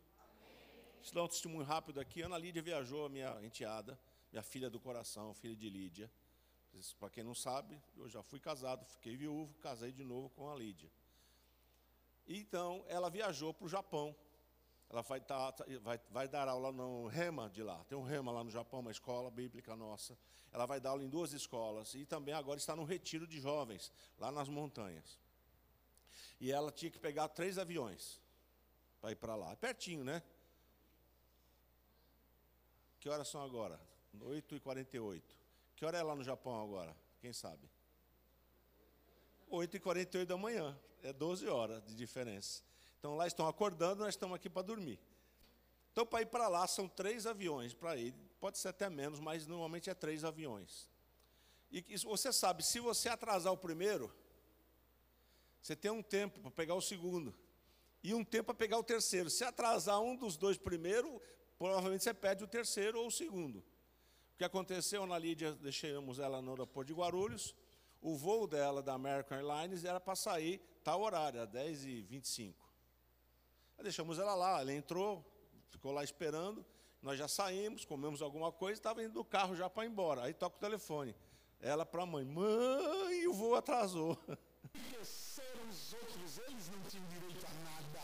Deixa 0.97 1.11
eu 1.11 1.15
dar 1.15 1.23
um 1.23 1.29
testemunho 1.29 1.65
rápido 1.65 1.99
aqui. 1.99 2.21
Ana 2.21 2.37
Lídia 2.37 2.61
viajou, 2.61 3.09
minha 3.09 3.43
enteada, 3.43 3.99
minha 4.31 4.43
filha 4.43 4.69
do 4.69 4.79
coração, 4.79 5.33
filha 5.33 5.57
de 5.57 5.71
Lídia. 5.71 6.13
Para 7.01 7.09
quem 7.09 7.25
não 7.25 7.35
sabe, 7.35 7.81
eu 7.97 8.11
já 8.11 8.23
fui 8.23 8.39
casado, 8.39 8.85
fiquei 8.85 9.17
viúvo, 9.17 9.55
casei 9.63 9.91
de 9.91 10.05
novo 10.05 10.29
com 10.29 10.51
a 10.51 10.55
Lídia. 10.55 10.91
Então, 12.29 12.85
ela 12.89 13.09
viajou 13.09 13.55
para 13.55 13.65
o 13.65 13.69
Japão. 13.71 14.15
Ela 14.91 15.01
vai, 15.01 15.19
tá, 15.19 15.55
vai, 15.81 15.99
vai 16.11 16.29
dar 16.29 16.47
aula 16.47 16.71
no 16.71 17.07
Rema 17.07 17.49
de 17.49 17.63
lá. 17.63 17.83
Tem 17.85 17.97
um 17.97 18.03
Rema 18.03 18.31
lá 18.33 18.45
no 18.45 18.51
Japão, 18.51 18.81
uma 18.81 18.91
escola 18.91 19.31
bíblica 19.31 19.75
nossa. 19.75 20.15
Ela 20.53 20.67
vai 20.67 20.79
dar 20.79 20.91
aula 20.91 21.03
em 21.05 21.09
duas 21.09 21.33
escolas. 21.33 21.95
E 21.95 22.05
também 22.05 22.35
agora 22.35 22.59
está 22.59 22.77
no 22.77 22.85
retiro 22.85 23.27
de 23.27 23.41
jovens, 23.41 23.91
lá 24.19 24.31
nas 24.31 24.51
montanhas. 24.51 25.19
E 26.39 26.53
ela 26.53 26.71
tinha 26.71 26.91
que 26.91 26.99
pegar 26.99 27.29
três 27.29 27.57
aviões 27.57 28.21
para 29.03 29.11
ir 29.11 29.17
para 29.17 29.35
lá. 29.35 29.51
É 29.51 29.57
pertinho, 29.57 30.05
né? 30.05 30.23
Que 33.01 33.09
horas 33.09 33.27
são 33.27 33.43
agora? 33.43 33.79
8h48. 34.17 35.23
Que 35.75 35.85
hora 35.85 35.99
é 35.99 36.03
lá 36.03 36.15
no 36.15 36.23
Japão 36.23 36.63
agora? 36.63 36.97
Quem 37.21 37.33
sabe? 37.33 37.69
8h48 39.51 40.25
da 40.25 40.37
manhã. 40.37 40.79
É 41.03 41.13
12 41.13 41.49
horas 41.49 41.85
de 41.85 41.97
diferença. 41.97 42.63
Então 43.01 43.17
lá 43.17 43.27
estão 43.27 43.49
acordando, 43.49 44.05
nós 44.05 44.15
estamos 44.15 44.37
aqui 44.37 44.49
para 44.49 44.63
dormir. 44.63 45.01
Então, 45.91 46.07
para 46.07 46.23
ir 46.23 46.27
para 46.27 46.49
lá, 46.49 46.67
são 46.67 46.89
três 46.89 47.27
aviões 47.27 47.75
para 47.75 47.97
ir. 47.97 48.15
Pode 48.41 48.57
ser 48.57 48.69
até 48.69 48.89
menos, 48.89 49.21
mas 49.21 49.47
normalmente 49.47 49.91
é 49.91 49.95
três 49.95 50.25
aviões. 50.25 50.89
E 51.71 51.83
você 51.99 52.33
sabe, 52.33 52.63
se 52.63 52.81
você 52.81 53.09
atrasar 53.09 53.53
o 53.53 53.59
primeiro, 53.59 54.15
você 55.61 55.75
tem 55.75 55.91
um 55.91 56.03
tempo 56.03 56.41
para 56.41 56.51
pegar 56.51 56.75
o 56.75 56.81
segundo. 56.81 57.35
E 58.03 58.15
um 58.15 58.25
tempo 58.25 58.47
para 58.47 58.55
pegar 58.55 58.79
o 58.79 58.83
terceiro. 58.83 59.31
Se 59.31 59.45
atrasar 59.45 60.01
um 60.01 60.17
dos 60.17 60.37
dois 60.37 60.59
primeiro, 60.59 61.21
provavelmente 61.59 62.03
você 62.03 62.13
perde 62.13 62.43
o 62.43 62.49
terceiro 62.49 63.01
ou 63.01 63.07
o 63.07 63.11
segundo. 63.11 63.59
O 63.59 64.39
que 64.39 64.45
aconteceu 64.45 65.07
na 65.07 65.19
Lídia, 65.19 65.53
deixamos 65.53 66.19
ela 66.19 66.43
no 66.43 66.51
aeroporto 66.51 66.93
de 66.93 66.99
Guarulhos, 66.99 67.55
o 68.01 68.17
voo 68.17 68.47
dela 68.47 68.83
da 68.83 68.95
American 68.95 69.39
Airlines 69.39 69.85
era 69.85 70.01
para 70.01 70.17
sair 70.17 70.61
tal 70.83 71.03
horário, 71.03 71.41
às 71.41 71.49
10h25. 71.49 72.55
Deixamos 73.83 74.19
ela 74.19 74.35
lá, 74.35 74.61
ela 74.61 74.73
entrou, 74.73 75.25
ficou 75.69 75.93
lá 75.93 76.03
esperando, 76.03 76.65
nós 77.01 77.19
já 77.19 77.27
saímos, 77.27 77.85
comemos 77.85 78.23
alguma 78.23 78.53
coisa, 78.53 78.79
estava 78.79 79.03
indo 79.03 79.15
do 79.15 79.25
carro 79.25 79.57
já 79.57 79.69
para 79.69 79.85
ir 79.85 79.89
embora. 79.89 80.23
Aí 80.23 80.35
toca 80.35 80.57
o 80.57 80.61
telefone. 80.61 81.15
Ela 81.61 81.85
para 81.85 82.03
a 82.03 82.07
mãe, 82.07 82.25
mãe, 82.25 83.27
o 83.27 83.33
voo 83.33 83.55
atrasou. 83.55 84.19
Esqueceram 84.65 85.69
os 85.69 85.93
outros, 85.93 86.39
eles 86.47 86.69
não 86.69 86.81
tinham 86.89 87.07
direito 87.09 87.45
a 87.47 87.55
nada. 87.69 88.03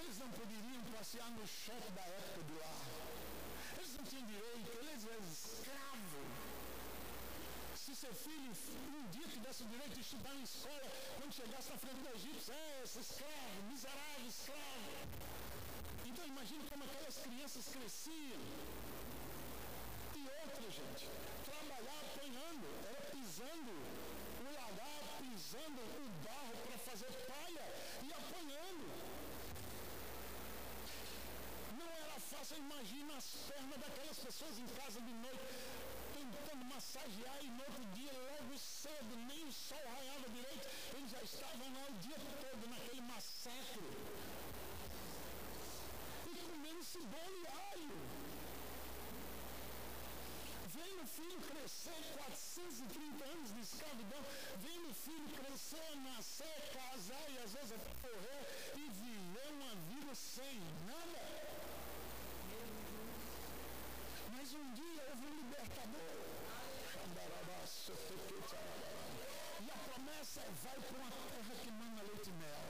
Eles 0.00 0.18
não 0.18 0.30
poderiam 0.30 0.82
passear 0.92 1.30
no 1.30 1.46
shopping 1.46 1.94
da 1.94 2.02
época 2.02 2.42
do 2.42 2.58
lá. 2.58 2.76
Eles 3.76 3.96
não 3.96 4.04
tinham 4.04 4.26
direito, 4.26 4.70
eles 4.82 5.04
eram 5.06 5.24
escravos. 5.24 6.62
Se 7.74 7.96
seu 7.96 8.14
filho 8.14 8.52
um 8.98 9.08
dia 9.10 9.26
tivesse 9.26 9.62
o 9.64 9.66
direito 9.66 9.94
de 9.94 10.00
estudar 10.00 10.34
em 10.34 10.42
escola, 10.42 10.88
quando 11.16 11.32
chegasse 11.32 11.70
na 11.70 11.78
frente 11.78 12.00
do 12.02 12.14
Egito, 12.14 12.52
é, 12.52 12.82
esse 12.84 13.00
escravo, 13.00 13.62
miserável 13.70 14.26
escravo. 14.28 14.92
Então 16.04 16.26
imagine 16.26 16.64
como 16.68 16.84
aquelas 16.84 17.18
crianças 17.18 17.68
cresciam. 17.68 18.42
E 20.14 20.22
outra, 20.44 20.70
gente, 20.70 21.08
trabalhar 21.44 22.00
apanhando, 22.06 22.66
era 22.90 23.02
pisando 23.10 23.72
pisando 25.52 25.82
o 25.82 26.08
barro 26.24 26.54
para 26.66 26.78
fazer 26.78 27.12
palha 27.28 27.66
e 28.02 28.12
apanhando. 28.20 28.84
Não 31.78 31.88
era 31.90 32.18
fácil, 32.20 32.56
imagina 32.56 33.16
as 33.16 33.26
pernas 33.48 33.78
daquelas 33.78 34.18
pessoas 34.18 34.58
em 34.58 34.66
casa 34.68 34.98
de 35.02 35.12
noite, 35.12 35.44
tentando 36.14 36.64
massagear 36.64 37.38
e 37.42 37.50
no 37.50 37.64
outro 37.64 37.84
dia, 37.96 38.12
logo 38.12 38.56
cedo, 38.56 39.14
nem 39.28 39.44
o 39.44 39.52
sol 39.52 39.84
raiava 39.94 40.26
direito, 40.30 40.68
eles 40.94 41.10
já 41.10 41.22
estavam 41.22 41.70
lá 41.74 41.84
o 41.90 41.98
dia 41.98 42.18
todo 42.40 42.70
naquele 42.70 43.02
massacre. 43.02 43.88
E 46.30 46.34
comendo 46.48 46.82
cebola 46.82 47.36
e 47.42 47.46
alho 47.46 48.41
vendo 51.02 51.04
o 51.04 51.06
filho 51.06 51.40
crescer, 51.40 52.00
430 52.16 53.24
anos 53.24 53.54
de 53.54 53.60
escravidão, 53.60 54.22
vendo 54.58 54.90
o 54.90 54.94
filho 54.94 55.28
crescer, 55.30 55.96
nascer, 55.96 56.70
casar 56.72 57.24
e 57.30 57.38
às 57.38 57.52
vezes 57.52 57.72
até 57.72 57.90
morrer 58.08 58.72
e 58.76 58.88
viver 58.90 59.48
uma 59.52 59.74
vida 59.90 60.14
sem 60.14 60.60
nada. 60.86 61.18
Mas 64.32 64.54
um 64.54 64.72
dia 64.74 65.06
houve 65.10 65.26
um 65.26 65.36
libertador. 65.38 66.12
E 69.60 69.70
a 69.70 69.78
promessa 69.88 70.40
é: 70.40 70.50
vai 70.62 70.78
para 70.80 70.98
uma 70.98 71.10
terra 71.10 71.54
que 71.62 71.70
manda 71.70 72.02
leite 72.02 72.30
e 72.30 72.32
mel. 72.32 72.64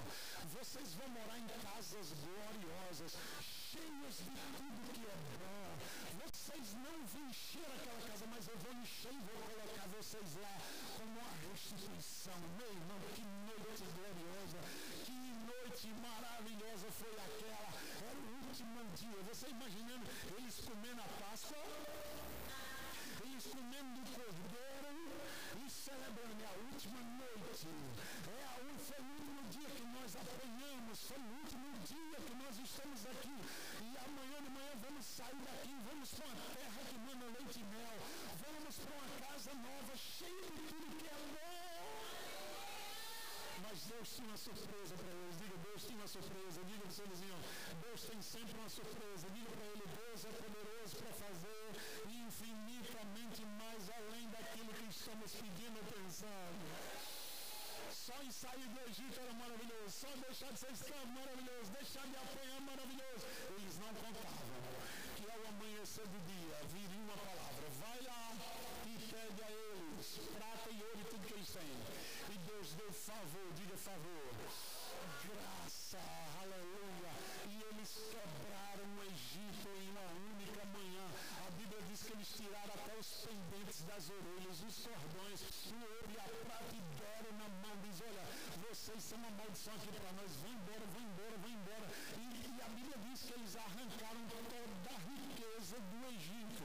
Vocês 0.58 0.94
vão 0.94 1.08
morar 1.08 1.38
em 1.38 1.46
casas 1.64 2.12
gloriosas, 2.12 3.16
cheias 3.40 4.16
de 4.18 4.30
tudo 4.56 4.92
que 4.92 5.06
é 5.06 5.16
bom 5.38 5.62
vocês 6.42 6.74
não 6.74 7.06
vão 7.06 7.24
encher 7.30 7.64
aquela 7.66 8.02
casa, 8.08 8.26
mas 8.26 8.48
eu 8.48 8.58
vou 8.58 8.72
encher 8.82 9.12
e 9.12 9.20
vou 9.30 9.38
colocar 9.46 9.86
vocês 9.96 10.34
lá 10.42 10.58
como 10.98 11.12
uma 11.20 11.30
restituição. 11.48 12.34
Meu 12.58 12.66
irmão, 12.66 12.98
que 13.14 13.22
noite 13.22 13.84
gloriosa, 13.94 14.58
que 15.04 15.12
noite 15.12 15.86
maravilhosa 16.02 16.90
foi 16.98 17.14
aquela. 17.26 17.70
Era 18.08 18.18
o 18.18 18.46
último 18.48 18.82
dia. 18.96 19.22
Você 19.30 19.46
imaginando 19.50 20.04
eles 20.36 20.60
comendo 20.62 21.00
a 21.00 21.08
Páscoa? 21.22 21.62
Eles 23.22 23.46
comendo 23.46 24.00
o 24.00 24.06
cordeiro 24.10 24.92
e 25.64 25.70
celebrando 25.70 26.44
a 26.44 26.52
última 26.72 27.00
noite. 27.22 27.68
É 28.26 28.44
a, 28.50 28.62
foi 28.82 28.98
o 28.98 29.10
último 29.14 29.42
dia 29.48 29.70
que 29.70 29.84
nós 29.94 30.16
apanhamos, 30.16 31.02
foi 31.06 31.18
o 31.18 31.32
último 31.38 31.68
dia 31.86 32.16
que 32.26 32.34
nós 32.34 32.58
estamos 32.58 33.06
aqui. 33.06 33.36
E 33.80 33.96
amanhã 33.96 34.32
manhã 34.32 34.51
vamos 35.02 35.16
sair 35.16 35.42
daqui, 35.42 35.74
vamos 35.84 36.10
para 36.14 36.26
uma 36.26 36.36
terra 36.54 36.80
que 36.88 36.98
manda 36.98 37.26
leite 37.26 37.58
e 37.58 37.64
mel. 37.64 37.98
Vamos 38.46 38.78
para 38.78 38.94
uma 38.94 39.10
casa 39.26 39.54
nova, 39.54 39.96
cheia 39.96 40.42
de 40.42 40.62
tudo 40.68 40.96
que 40.96 41.06
é 41.06 41.18
bom. 41.34 42.02
Mas 43.62 43.82
Deus 43.86 44.08
tinha 44.14 44.28
uma 44.28 44.36
surpresa 44.36 44.94
para 44.96 45.10
eles. 45.10 45.38
Diga, 45.40 45.56
Deus 45.58 45.82
tinha 45.82 45.98
uma 45.98 46.06
surpresa. 46.06 46.64
Diga 46.64 46.78
para 46.78 46.88
o 46.88 46.92
seu 46.92 47.06
vizinho, 47.08 47.40
Deus 47.82 48.02
tem 48.02 48.22
sempre 48.22 48.58
uma 48.60 48.68
surpresa. 48.68 49.30
Diga 49.30 49.50
para 49.50 49.66
ele, 49.66 49.84
Deus 50.02 50.24
é 50.24 50.32
poderoso 50.42 50.96
para 50.96 51.12
fazer 51.24 51.66
infinitamente 52.06 53.44
mais 53.58 53.90
além 53.90 54.30
daquilo 54.30 54.72
que 54.72 54.88
estamos 54.88 55.34
pedindo 55.34 55.78
ou 55.78 55.84
pensando. 55.84 57.01
Só 58.02 58.20
em 58.20 58.32
sair 58.32 58.68
do 58.74 58.80
Egito 58.90 59.20
era 59.20 59.32
maravilhoso. 59.34 59.90
Só 59.90 60.08
deixar 60.26 60.52
de 60.52 60.58
ser 60.58 60.72
escravo 60.72 61.06
maravilhoso. 61.06 61.70
Deixar 61.70 62.04
de 62.04 62.16
apanhar 62.16 62.60
maravilhoso. 62.62 63.26
Eles 63.56 63.78
não 63.78 63.94
contavam 63.94 64.60
que 65.16 65.30
ao 65.30 65.46
amanhecer 65.50 66.08
do 66.08 66.20
dia 66.26 66.56
viria 66.74 67.00
uma 67.00 67.16
palavra. 67.16 67.68
Vai 67.78 68.00
lá 68.02 68.34
e 68.86 68.98
pede 69.08 69.42
a 69.44 69.50
eles 69.52 70.18
prata 70.36 70.70
e 70.70 70.82
ouro 70.82 71.00
e 71.00 71.04
tudo 71.04 71.26
que 71.28 71.34
eles 71.34 71.50
têm. 71.52 71.76
E 72.34 72.38
Deus 72.38 72.74
deu 72.74 72.92
favor, 72.92 73.52
diga 73.54 73.76
favor. 73.76 74.34
Graça, 75.22 76.00
aleluia. 76.42 77.01
Eles 77.82 78.14
quebraram 78.14 78.86
o 78.94 79.02
Egito 79.10 79.68
em 79.68 79.90
uma 79.90 80.06
única 80.30 80.64
manhã. 80.66 81.04
A 81.44 81.50
Bíblia 81.50 81.82
diz 81.82 82.00
que 82.04 82.12
eles 82.12 82.28
tiraram 82.28 82.74
até 82.74 82.96
os 82.96 83.08
pendentes 83.26 83.82
das 83.82 84.08
orelhas, 84.08 84.62
os 84.62 84.86
cordões, 84.86 85.40
o 85.42 85.74
ouro 85.74 86.10
e 86.14 86.20
a 86.20 86.28
prata 86.46 86.76
e 86.76 86.80
deram 86.94 87.32
na 87.38 87.48
mão. 87.48 87.76
Diz, 87.82 88.00
olha, 88.02 88.22
vocês 88.68 89.02
são 89.02 89.18
uma 89.18 89.30
maldição 89.30 89.74
aqui 89.74 89.90
para 89.98 90.12
nós. 90.12 90.36
Vão 90.36 90.52
embora, 90.52 90.86
vão 90.94 91.02
embora, 91.02 91.36
vão 91.38 91.50
embora. 91.50 91.90
E, 92.18 92.56
e 92.56 92.62
a 92.62 92.68
Bíblia 92.68 92.98
diz 92.98 93.22
que 93.24 93.32
eles 93.32 93.56
arrancaram 93.56 94.28
toda 94.28 94.90
a 94.94 94.98
riqueza 95.10 95.80
do 95.80 96.06
Egito. 96.14 96.64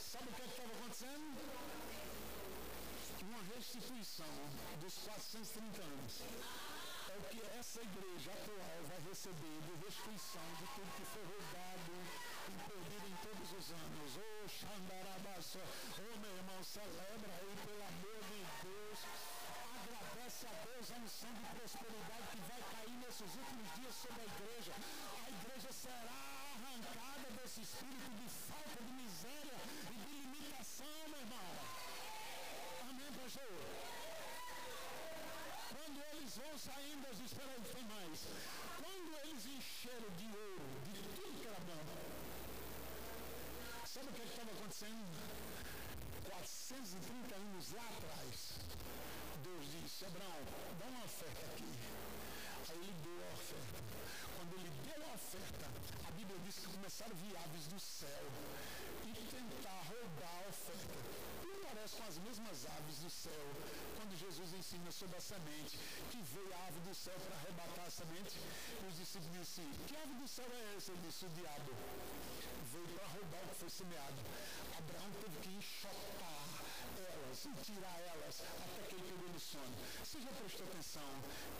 Sabe 0.00 0.30
o 0.30 0.32
que 0.32 0.42
é 0.42 0.46
estava 0.46 0.72
acontecendo? 0.72 1.38
Uma 3.22 3.42
restituição 3.54 4.34
dos 4.80 4.94
430 4.98 5.82
anos. 5.82 6.22
É 7.18 7.20
o 7.20 7.24
que 7.30 7.42
essa 7.58 7.82
igreja 7.82 8.30
atual 8.30 8.78
vai 8.86 9.00
receber 9.10 9.58
de 9.66 9.74
restituição 9.84 10.46
de 10.60 10.66
tudo 10.74 10.94
que 10.94 11.04
foi 11.04 11.24
roubado 11.24 11.92
e 12.46 12.54
perdido 12.70 13.06
em 13.08 13.16
todos 13.26 13.52
os 13.58 13.72
anos. 13.72 14.16
Ô 14.16 14.20
oh, 14.20 14.48
Xandarabaço, 14.48 15.58
ô 15.58 15.62
oh, 15.98 16.18
meu 16.20 16.36
irmão, 16.36 16.62
celebra 16.62 17.32
aí 17.34 17.54
pelo 17.66 17.82
amor 17.82 18.20
de 18.30 18.40
Deus 18.62 19.00
agradece 19.78 20.46
a 20.46 20.54
Deus 20.64 20.92
a 20.92 20.96
unção 20.96 21.32
de 21.34 21.44
prosperidade 21.58 22.26
que 22.30 22.40
vai 22.46 22.62
cair 22.70 22.96
nesses 23.02 23.34
últimos 23.34 23.74
dias 23.74 23.94
sobre 23.94 24.22
a 24.22 24.24
igreja. 24.24 24.72
A 25.26 25.30
igreja 25.30 25.72
será 25.72 26.22
arrancada 26.54 27.30
desse 27.42 27.62
espírito 27.62 28.10
de 28.22 28.28
falta, 28.46 28.80
de 28.80 28.92
miséria 28.92 29.58
e 29.90 29.96
de 29.96 30.14
limitação, 30.22 31.08
meu 31.08 31.18
irmão. 31.18 31.50
Amém, 32.88 33.12
pastor? 33.12 34.07
Eles 36.18 36.36
vão 36.36 36.58
saindo, 36.58 37.06
as 37.06 37.20
esperanças 37.20 37.82
mais. 37.94 38.26
Quando 38.76 39.10
eles 39.22 39.46
encheram 39.46 40.10
de 40.16 40.26
ouro, 40.26 40.68
de 40.92 41.02
tudo 41.14 41.40
que 41.40 41.46
era 41.46 41.60
bom, 41.60 41.82
sabe 43.86 44.08
o 44.08 44.12
que 44.12 44.22
estava 44.22 44.50
acontecendo? 44.50 45.06
430 46.28 47.34
anos 47.36 47.72
lá 47.72 47.88
atrás, 47.96 48.58
Deus 49.44 49.70
disse, 49.70 50.06
Abraão, 50.06 50.44
dá 50.80 50.86
uma 50.86 51.04
oferta 51.04 51.46
aqui. 51.46 51.72
Aí 52.68 52.78
ele 52.78 52.94
deu 53.04 53.24
a 53.24 53.32
oferta. 53.34 53.78
Quando 54.36 54.52
ele 54.58 54.70
deu 54.84 55.06
a 55.06 55.14
oferta, 55.14 55.66
a 56.04 56.10
Bíblia 56.10 56.38
diz 56.40 56.58
que 56.58 56.66
começaram 56.66 57.14
aves 57.44 57.68
do 57.68 57.78
céu 57.78 58.28
e 59.08 59.24
tentar 59.26 59.82
roubar 59.88 60.44
a 60.44 60.48
oferta. 60.48 60.98
Não 61.44 61.58
parece 61.66 61.96
com 61.96 62.04
as 62.04 62.18
mesmas 62.18 62.66
aves 62.66 62.98
do 62.98 63.10
céu, 63.10 63.46
quando 63.96 64.16
Jesus 64.16 64.52
ensina 64.52 64.90
sobre 64.90 65.16
a 65.16 65.20
semente, 65.20 65.78
que 66.10 66.20
veio 66.22 66.54
a 66.54 66.66
ave 66.66 66.80
do 66.80 66.94
céu 66.94 67.18
para 67.20 67.36
arrebatar 67.36 67.86
a 67.86 67.90
semente, 67.90 68.38
e 68.82 68.86
os 68.86 68.96
discípulos 68.96 69.38
disseram, 69.38 69.72
que 69.86 69.96
ave 69.96 70.14
do 70.14 70.28
céu 70.28 70.46
é 70.52 70.76
essa? 70.76 70.92
Ele 70.92 71.02
disse, 71.06 71.24
o 71.26 71.28
diabo 71.30 71.72
veio 72.72 72.88
para 72.88 73.06
roubar 73.06 73.42
o 73.44 73.48
que 73.48 73.54
foi 73.54 73.70
semeado. 73.70 74.20
Abraão 74.76 75.10
teve 75.22 75.36
que 75.40 75.50
enxotar 75.56 76.48
elas 76.98 77.44
e 77.44 77.52
tirar 77.62 78.00
elas 78.12 78.40
até 78.40 78.82
que 78.88 78.94
ele 78.94 79.08
pegou 79.10 79.28
no 79.32 79.40
sono. 79.40 79.76
Você 80.04 80.20
já 80.20 80.30
prestou 80.32 80.66
atenção 80.66 81.08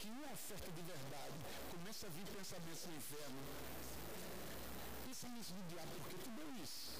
que 0.00 0.08
uma 0.10 0.32
oferta 0.32 0.70
de 0.70 0.82
verdade 0.82 1.38
começa 1.70 2.06
a 2.06 2.10
vir 2.10 2.26
pensamentos 2.26 2.86
no 2.86 2.96
inferno? 2.96 3.40
Pensamentos 5.06 5.50
do 5.50 5.68
diabo, 5.68 5.90
por 5.92 6.08
que 6.08 6.18
tu 6.18 6.30
deu 6.30 6.54
isso? 6.62 6.97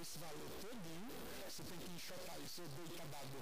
Esse 0.00 0.18
valor 0.18 0.50
todinho, 0.62 1.10
você 1.46 1.62
tem 1.62 1.78
que 1.78 1.92
enxotar 1.92 2.40
isso, 2.40 2.62
eu 2.62 2.68
dei 2.68 2.96
dado. 2.96 3.36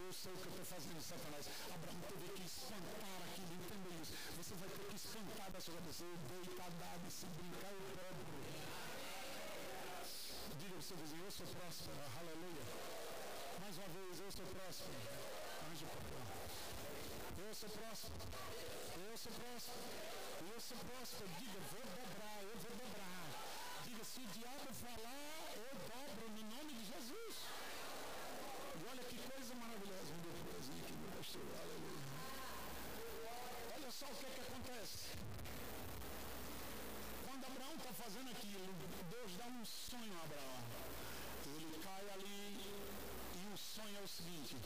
Eu 0.00 0.12
sei 0.12 0.32
o 0.32 0.36
que 0.38 0.46
eu 0.46 0.50
estou 0.50 0.64
fazendo, 0.64 1.02
Satanás. 1.02 1.46
Abraão 1.74 2.00
teve 2.08 2.32
que 2.32 2.42
espantar 2.44 3.20
aquilo, 3.28 3.52
entenda 3.52 3.90
isso. 4.00 4.12
Você 4.36 4.54
vai 4.54 4.68
ter 4.70 4.84
que 4.88 4.96
espantar 4.96 5.50
da 5.50 5.60
sua 5.60 5.74
cabeça. 5.74 6.04
Eu 6.04 6.16
dei 6.16 6.56
dado, 6.56 7.10
se 7.10 7.26
brincar, 7.26 7.72
eu 7.72 7.80
dobro. 7.96 8.24
Diga 10.58 10.74
ao 10.76 10.82
seu 10.82 10.96
vizinho, 10.96 11.24
eu 11.24 11.30
sou 11.30 11.46
próspero, 11.48 12.00
aleluia. 12.18 12.64
Mais 13.60 13.76
uma 13.76 13.88
vez, 13.88 14.20
eu 14.20 14.32
sou 14.32 14.46
próspero. 14.46 14.94
Anjo 15.70 15.86
papai. 15.86 16.64
Eu 17.36 17.54
sou 17.54 17.68
próspero. 17.68 18.14
Eu 18.96 19.16
sou 19.18 19.32
próspero. 19.32 19.78
Eu 20.52 20.60
sou 20.60 20.78
próspero. 20.78 21.30
Diga, 21.38 21.60
vou 21.72 21.80
dobrar, 21.80 22.03
se 24.14 24.20
o 24.20 24.26
diabo 24.26 24.72
falar, 24.72 25.52
eu 25.56 25.74
dobro 25.92 26.26
no 26.36 26.42
nome 26.54 26.72
de 26.72 26.84
Jesus. 26.84 27.34
E 28.78 28.86
olha 28.90 29.02
que 29.02 29.18
coisa 29.18 29.54
maravilhosa. 29.56 30.14
Me 30.14 30.22
deu 30.22 30.32
um 30.32 30.78
aqui, 30.82 30.92
meu 30.92 31.10
pastor. 31.16 31.42
Aleluia. 31.62 32.04
Olha 33.74 33.90
só 33.90 34.06
o 34.06 34.14
que, 34.14 34.26
é 34.26 34.30
que 34.30 34.40
acontece. 34.40 35.08
Quando 37.26 37.44
Abraão 37.44 37.74
está 37.74 37.92
fazendo 37.92 38.30
aquilo, 38.30 38.72
Deus 39.10 39.36
dá 39.36 39.46
um 39.46 39.64
sonho 39.64 40.16
a 40.20 40.22
Abraão. 40.22 40.62
Ele 41.56 41.80
cai 41.82 42.08
ali 42.10 42.60
e 43.42 43.52
o 43.52 43.56
sonho 43.56 43.98
é 43.98 44.02
o 44.02 44.08
seguinte: 44.16 44.56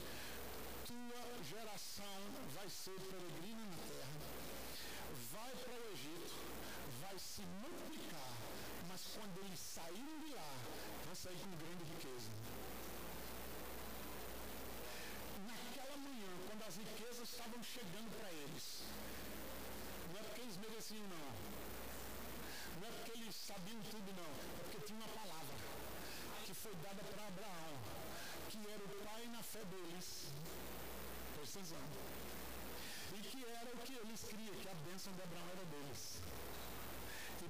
tua 0.84 1.42
geração 1.42 2.18
vai 2.54 2.68
ser 2.68 3.00
peregrina 3.00 3.64
na 3.64 3.78
terra, 3.92 4.20
vai 5.32 5.52
para 5.56 5.80
o 5.80 5.92
Egito, 5.92 6.34
vai 7.00 7.18
se 7.18 7.42
multiplicar, 7.62 8.07
quando 9.18 9.36
eles 9.44 9.58
saírem 9.58 10.18
de 10.24 10.30
lá, 10.32 10.50
vão 11.04 11.14
sair 11.14 11.38
com 11.44 11.50
grande 11.62 11.84
riqueza. 11.92 12.30
Naquela 15.48 15.96
manhã, 15.96 16.30
quando 16.46 16.62
as 16.68 16.76
riquezas 16.76 17.28
estavam 17.28 17.60
chegando 17.62 18.10
para 18.18 18.30
eles, 18.32 18.84
não 20.12 20.20
é 20.20 20.22
porque 20.22 20.40
eles 20.42 20.56
mereciam, 20.56 21.06
não. 21.08 21.30
Não 22.80 22.88
é 22.88 22.92
porque 22.92 23.12
eles 23.18 23.34
sabiam 23.34 23.80
tudo, 23.90 24.08
não. 24.20 24.32
É 24.60 24.62
porque 24.62 24.86
tinha 24.86 24.98
uma 25.00 25.08
palavra 25.08 25.56
que 26.44 26.54
foi 26.54 26.74
dada 26.76 27.02
para 27.02 27.26
Abraão, 27.26 27.76
que 28.48 28.58
era 28.74 28.84
o 28.84 29.04
pai 29.04 29.26
na 29.36 29.42
fé 29.42 29.64
deles. 29.64 30.32
Atenção. 31.34 31.84
E 33.16 33.20
que 33.20 33.44
era 33.44 33.70
o 33.74 33.78
que 33.78 33.94
eles 33.94 34.22
criam, 34.22 34.54
que 34.54 34.68
a 34.68 34.74
bênção 34.86 35.12
de 35.12 35.22
Abraão 35.22 35.48
era 35.56 35.64
deles. 35.64 36.20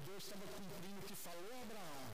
Deus 0.09 0.25
estava 0.25 0.47
cumprindo 0.59 1.01
o 1.01 1.03
que 1.03 1.15
falou 1.15 1.51
a 1.53 1.63
Abraão. 1.63 2.07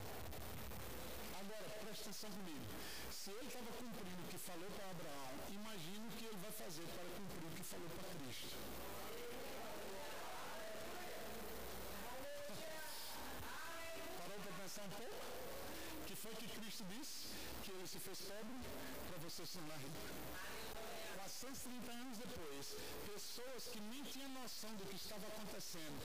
Agora, 1.39 1.67
presta 1.81 2.03
atenção 2.03 2.29
comigo. 2.29 2.65
Se 3.09 3.31
ele 3.31 3.47
estava 3.47 3.71
cumprindo 3.71 4.21
o 4.21 4.27
que 4.27 4.37
falou 4.37 4.69
para 4.71 4.89
Abraão, 4.89 5.31
imagina 5.49 6.05
o 6.05 6.11
que 6.17 6.25
ele 6.25 6.37
vai 6.45 6.51
fazer 6.51 6.85
para 6.95 7.05
cumprir 7.17 7.47
o 7.47 7.55
que 7.55 7.63
falou 7.63 7.89
para 7.95 8.19
Cristo. 8.19 8.55
Parou 14.17 14.39
para 14.43 14.53
pensar 14.61 14.83
um 14.83 14.89
pouco? 14.89 15.45
que 16.05 16.15
foi 16.15 16.35
que 16.35 16.47
Cristo 16.47 16.83
disse? 16.95 17.27
Que 17.63 17.71
ele 17.71 17.87
se 17.87 17.99
fez 17.99 18.21
pobre 18.21 18.59
para 19.07 19.17
você 19.17 19.45
se 19.45 19.53
tornar 19.57 19.77
rico. 19.77 20.03
430 21.15 21.91
anos 21.91 22.17
depois, 22.17 22.75
pessoas 23.11 23.67
que 23.71 23.79
nem 23.79 24.03
tinham 24.03 24.29
noção 24.29 24.71
do 24.75 24.85
que 24.85 24.95
estava 24.95 25.25
acontecendo, 25.27 25.97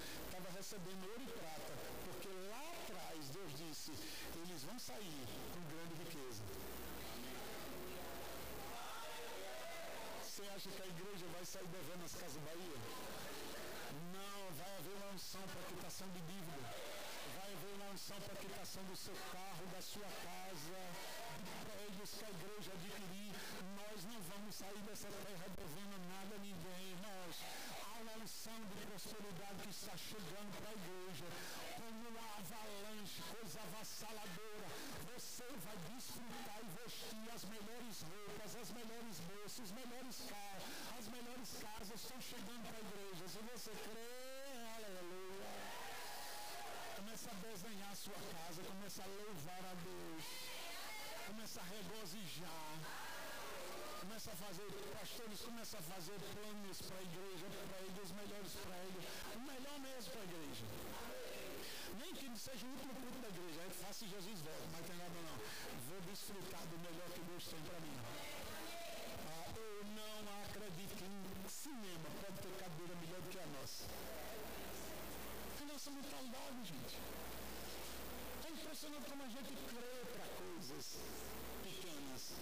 recebendo 0.60 1.04
ouro 1.08 1.22
e 1.22 1.32
prata, 1.40 1.74
porque 2.04 2.28
lá 2.50 2.64
atrás 2.82 3.30
Deus 3.30 3.52
disse, 3.56 3.92
eles 4.40 4.62
vão 4.64 4.78
sair 4.78 5.22
com 5.52 5.60
grande 5.72 5.94
riqueza. 6.02 6.42
Você 10.22 10.42
acha 10.54 10.68
que 10.70 10.82
a 10.82 10.86
igreja 10.86 11.26
vai 11.32 11.44
sair 11.46 11.66
devendo 11.68 12.04
as 12.04 12.14
casas 12.14 12.42
Bahia? 12.42 12.78
Não, 14.12 14.54
vai 14.60 14.76
haver 14.76 14.94
uma 14.96 15.12
unção 15.14 15.40
para 15.48 15.62
quitação 15.62 16.08
de 16.08 16.20
dívida 16.32 17.00
vai 17.36 17.52
haver 17.52 17.74
uma 17.74 17.90
unção 17.92 18.18
para 18.20 18.34
quitação 18.36 18.82
do 18.84 18.96
seu 18.96 19.14
carro, 19.32 19.66
da 19.72 19.80
sua 19.80 20.10
casa, 20.24 20.80
de 21.44 21.52
prédios 21.64 22.10
que 22.14 22.24
a 22.24 22.30
igreja 22.30 22.72
adquirir. 22.72 23.32
Nós 23.76 24.04
não 24.04 24.20
vamos 24.22 24.54
sair 24.54 24.80
dessa 24.88 25.08
terra 25.08 25.46
devendo 25.56 25.96
nada 26.08 26.34
a 26.34 26.38
ninguém, 26.38 26.90
irmãos. 26.90 27.36
Unção 28.50 28.66
de 28.66 28.86
prosperidade 28.86 29.62
que 29.62 29.70
está 29.70 29.96
chegando 29.96 30.50
para 30.58 30.70
a 30.70 30.72
igreja, 30.72 31.26
como 31.76 32.08
uma 32.08 32.26
avalanche, 32.38 33.22
coisa 33.30 33.60
avassaladora. 33.60 34.68
Você 35.14 35.44
vai 35.64 35.76
desfrutar 35.94 36.58
e 36.58 36.82
vestir 36.82 37.30
as 37.32 37.44
melhores 37.44 38.02
roupas, 38.02 38.56
as 38.56 38.70
melhores 38.72 39.20
bolsas, 39.20 39.58
os 39.60 39.70
melhores 39.70 40.16
carros, 40.28 40.64
as 40.98 41.08
melhores 41.08 41.50
casas 41.62 42.02
estão 42.02 42.20
chegando 42.20 42.62
para 42.66 42.76
a 42.76 42.80
igreja. 42.80 43.28
Se 43.28 43.38
você 43.38 43.70
crê, 43.86 44.58
aleluia. 44.74 45.50
Começa 46.96 47.30
a 47.30 47.34
desenhar 47.34 47.92
a 47.92 47.94
sua 47.94 48.20
casa, 48.34 48.62
começa 48.64 49.02
a 49.04 49.06
louvar 49.06 49.64
a 49.64 49.74
Deus, 49.74 50.24
começa 51.28 51.60
a 51.60 51.64
regozijar, 51.64 52.74
começa 54.10 54.32
a 54.32 54.36
fazer, 54.42 54.66
pastores, 54.90 55.40
começa 55.40 55.78
a 55.78 55.82
fazer 55.82 56.18
planos 56.34 56.82
para 56.82 56.98
a 56.98 57.02
igreja, 57.02 57.46
para 57.46 57.78
ele, 57.78 58.00
os 58.02 58.10
melhores 58.10 58.52
para 58.58 58.76
ele, 58.82 59.00
o 59.36 59.40
melhor 59.46 59.78
mesmo 59.78 60.10
para 60.10 60.20
a 60.20 60.24
igreja. 60.24 60.64
Nem 61.96 62.14
que 62.14 62.26
seja 62.36 62.66
o 62.66 62.70
último 62.70 62.92
culto 62.92 63.18
da 63.22 63.28
igreja, 63.28 63.62
aí 63.62 63.70
faça 63.70 64.08
Jesus 64.08 64.40
volta, 64.42 64.66
mas 64.72 64.84
tem 64.84 64.96
nada 64.96 65.14
não. 65.14 65.38
Vou 65.86 66.00
desfrutar 66.10 66.66
do 66.66 66.78
melhor 66.78 67.08
que 67.14 67.20
Deus 67.20 67.46
tem 67.46 67.62
para 67.62 67.78
mim. 67.78 67.96
Ah, 69.30 69.54
eu 69.54 69.84
não 69.94 70.42
acredito 70.42 70.96
que 70.96 71.04
um 71.04 71.48
cinema 71.48 72.10
pode 72.20 72.42
ter 72.42 72.52
cadeira 72.58 72.94
melhor 72.96 73.20
do 73.22 73.30
que 73.30 73.38
a 73.38 73.46
nossa 73.46 73.86
nossa 75.70 75.90
mentalidade, 75.92 76.64
gente. 76.64 76.98
É 78.44 78.50
impressionante 78.50 79.08
como 79.08 79.22
a 79.22 79.28
gente 79.28 79.54
crê 79.70 80.04
para 80.12 80.26
coisas 80.34 80.98
pequenas. 81.62 82.32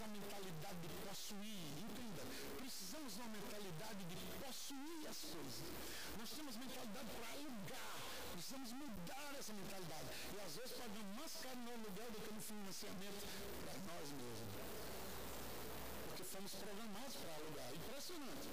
A 0.00 0.06
mentalidade 0.06 0.78
de 0.80 0.88
possuir, 1.08 1.74
entenda. 1.76 2.22
Precisamos 2.56 3.14
de 3.14 3.20
uma 3.20 3.30
mentalidade 3.30 4.04
de 4.04 4.16
possuir 4.38 5.08
as 5.08 5.20
coisas. 5.22 5.72
Nós 6.16 6.30
temos 6.30 6.56
mentalidade 6.56 7.10
para 7.10 7.32
alugar. 7.32 7.96
Precisamos 8.32 8.72
mudar 8.74 9.34
essa 9.36 9.52
mentalidade. 9.52 10.06
E 10.36 10.40
às 10.40 10.54
vezes 10.54 10.72
pagamos 10.78 11.16
mais 11.16 11.34
caro 11.42 11.58
no 11.58 11.72
aluguel 11.72 12.10
do 12.12 12.20
que 12.20 12.32
no 12.32 12.40
financiamento 12.40 13.26
para 13.64 13.74
nós 13.92 14.12
mesmos. 14.12 14.54
Porque 16.06 16.22
fomos 16.22 16.54
programados 16.54 17.16
para 17.16 17.34
alugar. 17.34 17.74
Impressionante. 17.74 18.48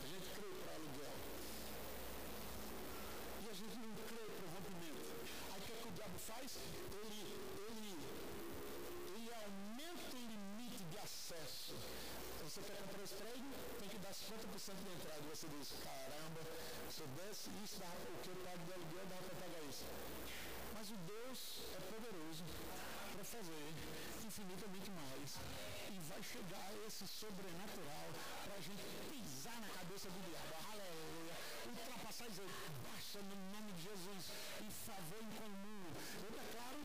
A 0.00 0.06
gente 0.06 0.28
crê 0.30 0.48
para 0.62 0.74
aluguel 0.74 1.14
e 3.42 3.50
a 3.50 3.52
gente 3.52 3.76
não 3.76 3.94
crê 4.06 4.24
para 4.30 4.46
o 4.46 4.50
rompimento. 4.54 5.10
Aí 5.52 5.60
o 5.60 5.64
que, 5.64 5.72
é 5.72 5.76
que 5.76 5.88
o 5.88 5.90
diabo 5.90 6.18
faz? 6.20 6.56
Ele, 7.02 7.20
ele 7.68 8.23
de 11.44 11.50
acesso. 11.50 11.74
Você 12.42 12.60
quer 12.62 12.76
comprar 12.76 13.02
esse 13.02 13.14
prédio? 13.14 13.44
Tem 13.78 13.88
que 13.88 13.98
dar 13.98 14.10
50% 14.10 14.74
de 14.84 14.92
entrada. 14.92 15.20
E 15.20 15.28
você 15.28 15.48
diz, 15.48 15.72
caramba, 15.82 16.40
se 16.90 17.00
eu 17.00 17.08
desse 17.08 17.50
isso, 17.62 17.80
dá, 17.80 17.88
o 17.88 18.18
que 18.22 18.28
eu 18.28 18.36
pago 18.36 18.64
de 18.64 18.72
aluguel, 18.72 19.06
dá 19.06 19.16
para 19.16 19.34
pagar 19.42 19.62
isso. 19.68 19.84
Mas 20.74 20.90
o 20.90 20.96
Deus 20.96 21.62
é 21.72 21.80
poderoso 21.92 22.44
para 23.12 23.24
fazer 23.24 23.74
infinitamente 24.24 24.90
mais. 24.90 25.38
E 25.92 25.98
vai 26.10 26.22
chegar 26.22 26.68
esse 26.86 27.06
sobrenatural 27.06 28.08
para 28.44 28.54
a 28.54 28.60
gente 28.60 28.82
pisar 29.10 29.60
na 29.60 29.68
cabeça 29.68 30.08
do 30.10 30.20
diabo. 30.28 30.54
Aleluia. 30.72 31.34
Ultrapassar 31.66 32.26
e 32.26 32.30
dizer, 32.30 32.48
baixa 32.82 33.20
no 33.22 33.36
nome 33.52 33.72
de 33.72 33.82
Jesus, 33.82 34.32
em 34.60 34.70
favor 34.70 35.22
em 35.22 35.30
comum. 35.40 35.84
Eu 36.24 36.30
declaro 36.30 36.78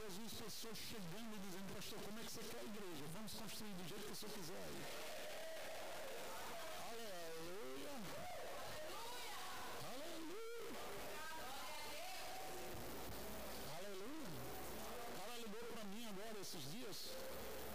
Jesus 0.00 0.32
pessoas 0.32 0.78
chegando 0.78 1.36
e 1.36 1.38
dizendo, 1.46 1.74
pastor, 1.74 1.98
como 2.02 2.18
é 2.18 2.22
que 2.22 2.32
você 2.32 2.42
quer 2.42 2.60
a 2.60 2.64
igreja? 2.64 3.04
Vamos 3.12 3.34
construir 3.34 3.72
do 3.74 3.88
jeito 3.88 4.04
que 4.06 4.12
o 4.12 4.16
senhor 4.16 4.32
quiser. 4.32 4.68
Aleluia. 6.90 7.94
Aleluia. 9.92 10.76
Aleluia. 13.76 14.28
Cara 15.18 15.36
ligou 15.36 15.64
para 15.74 15.84
mim 15.84 16.06
agora 16.08 16.38
esses 16.40 16.70
dias. 16.70 17.16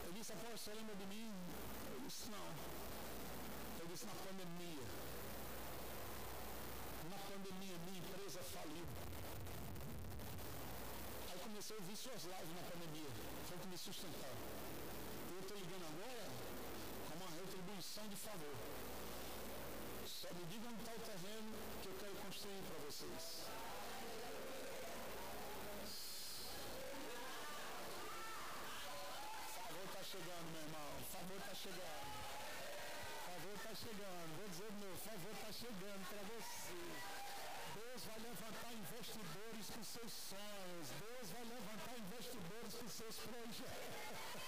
Ele 0.04 0.14
disse, 0.14 0.34
apóstolo, 0.34 0.58
você 0.58 0.74
lembra 0.74 0.96
de 0.96 1.06
mim? 1.06 1.32
Eu 1.94 2.00
disse, 2.00 2.30
não. 2.32 2.48
Eu 3.80 3.88
disse, 3.88 4.06
na 4.06 4.16
pandemia 4.16 5.16
na 7.10 7.18
pandemia 7.18 7.78
minha 7.86 8.00
empresa 8.00 8.42
faliu 8.44 8.86
comecei 11.56 11.78
a 11.78 11.80
ouvir 11.80 11.96
suas 11.96 12.24
lives 12.24 12.54
na 12.54 12.64
pandemia. 12.70 13.10
Foi 13.48 13.56
o 13.56 13.60
que 13.62 13.68
me 13.68 13.78
sustentou. 13.78 14.36
Eu 15.32 15.40
estou 15.40 15.58
ligando 15.58 15.86
agora 15.88 16.28
com 17.08 17.16
uma 17.16 17.32
retribuição 17.32 18.06
de 18.10 18.18
favor. 18.18 18.56
Só 20.06 20.28
me 20.34 20.44
digam 20.48 20.70
onde 20.70 20.82
está 20.82 20.92
o 20.92 21.00
terreno 21.00 21.56
que 21.82 21.88
eu 21.88 21.96
quero 21.98 22.16
construir 22.16 22.62
para 22.68 22.78
vocês. 22.86 23.48
Favor 29.56 29.86
está 29.86 30.04
chegando, 30.04 30.52
meu 30.52 30.62
irmão. 30.62 30.92
Favor 31.10 31.38
está 31.38 31.56
chegando. 31.56 32.12
Favor 33.28 33.56
está 33.56 33.76
chegando. 33.76 34.38
Vou 34.40 34.50
dizer 34.50 34.72
de 34.74 34.86
novo, 34.86 34.98
favor 34.98 35.32
está 35.32 35.52
chegando 35.54 36.10
para 36.10 36.22
vocês. 36.36 37.15
Vai 38.06 38.20
levantar 38.20 38.74
investidores 38.74 39.70
com 39.72 39.84
seus 39.84 40.14
sonhos. 40.14 40.90
Deus 41.00 41.32
vai 41.32 41.44
levantar 41.44 41.98
investidores 41.98 42.76
com 42.76 42.88
seus 42.88 43.18
projetos. 43.18 44.42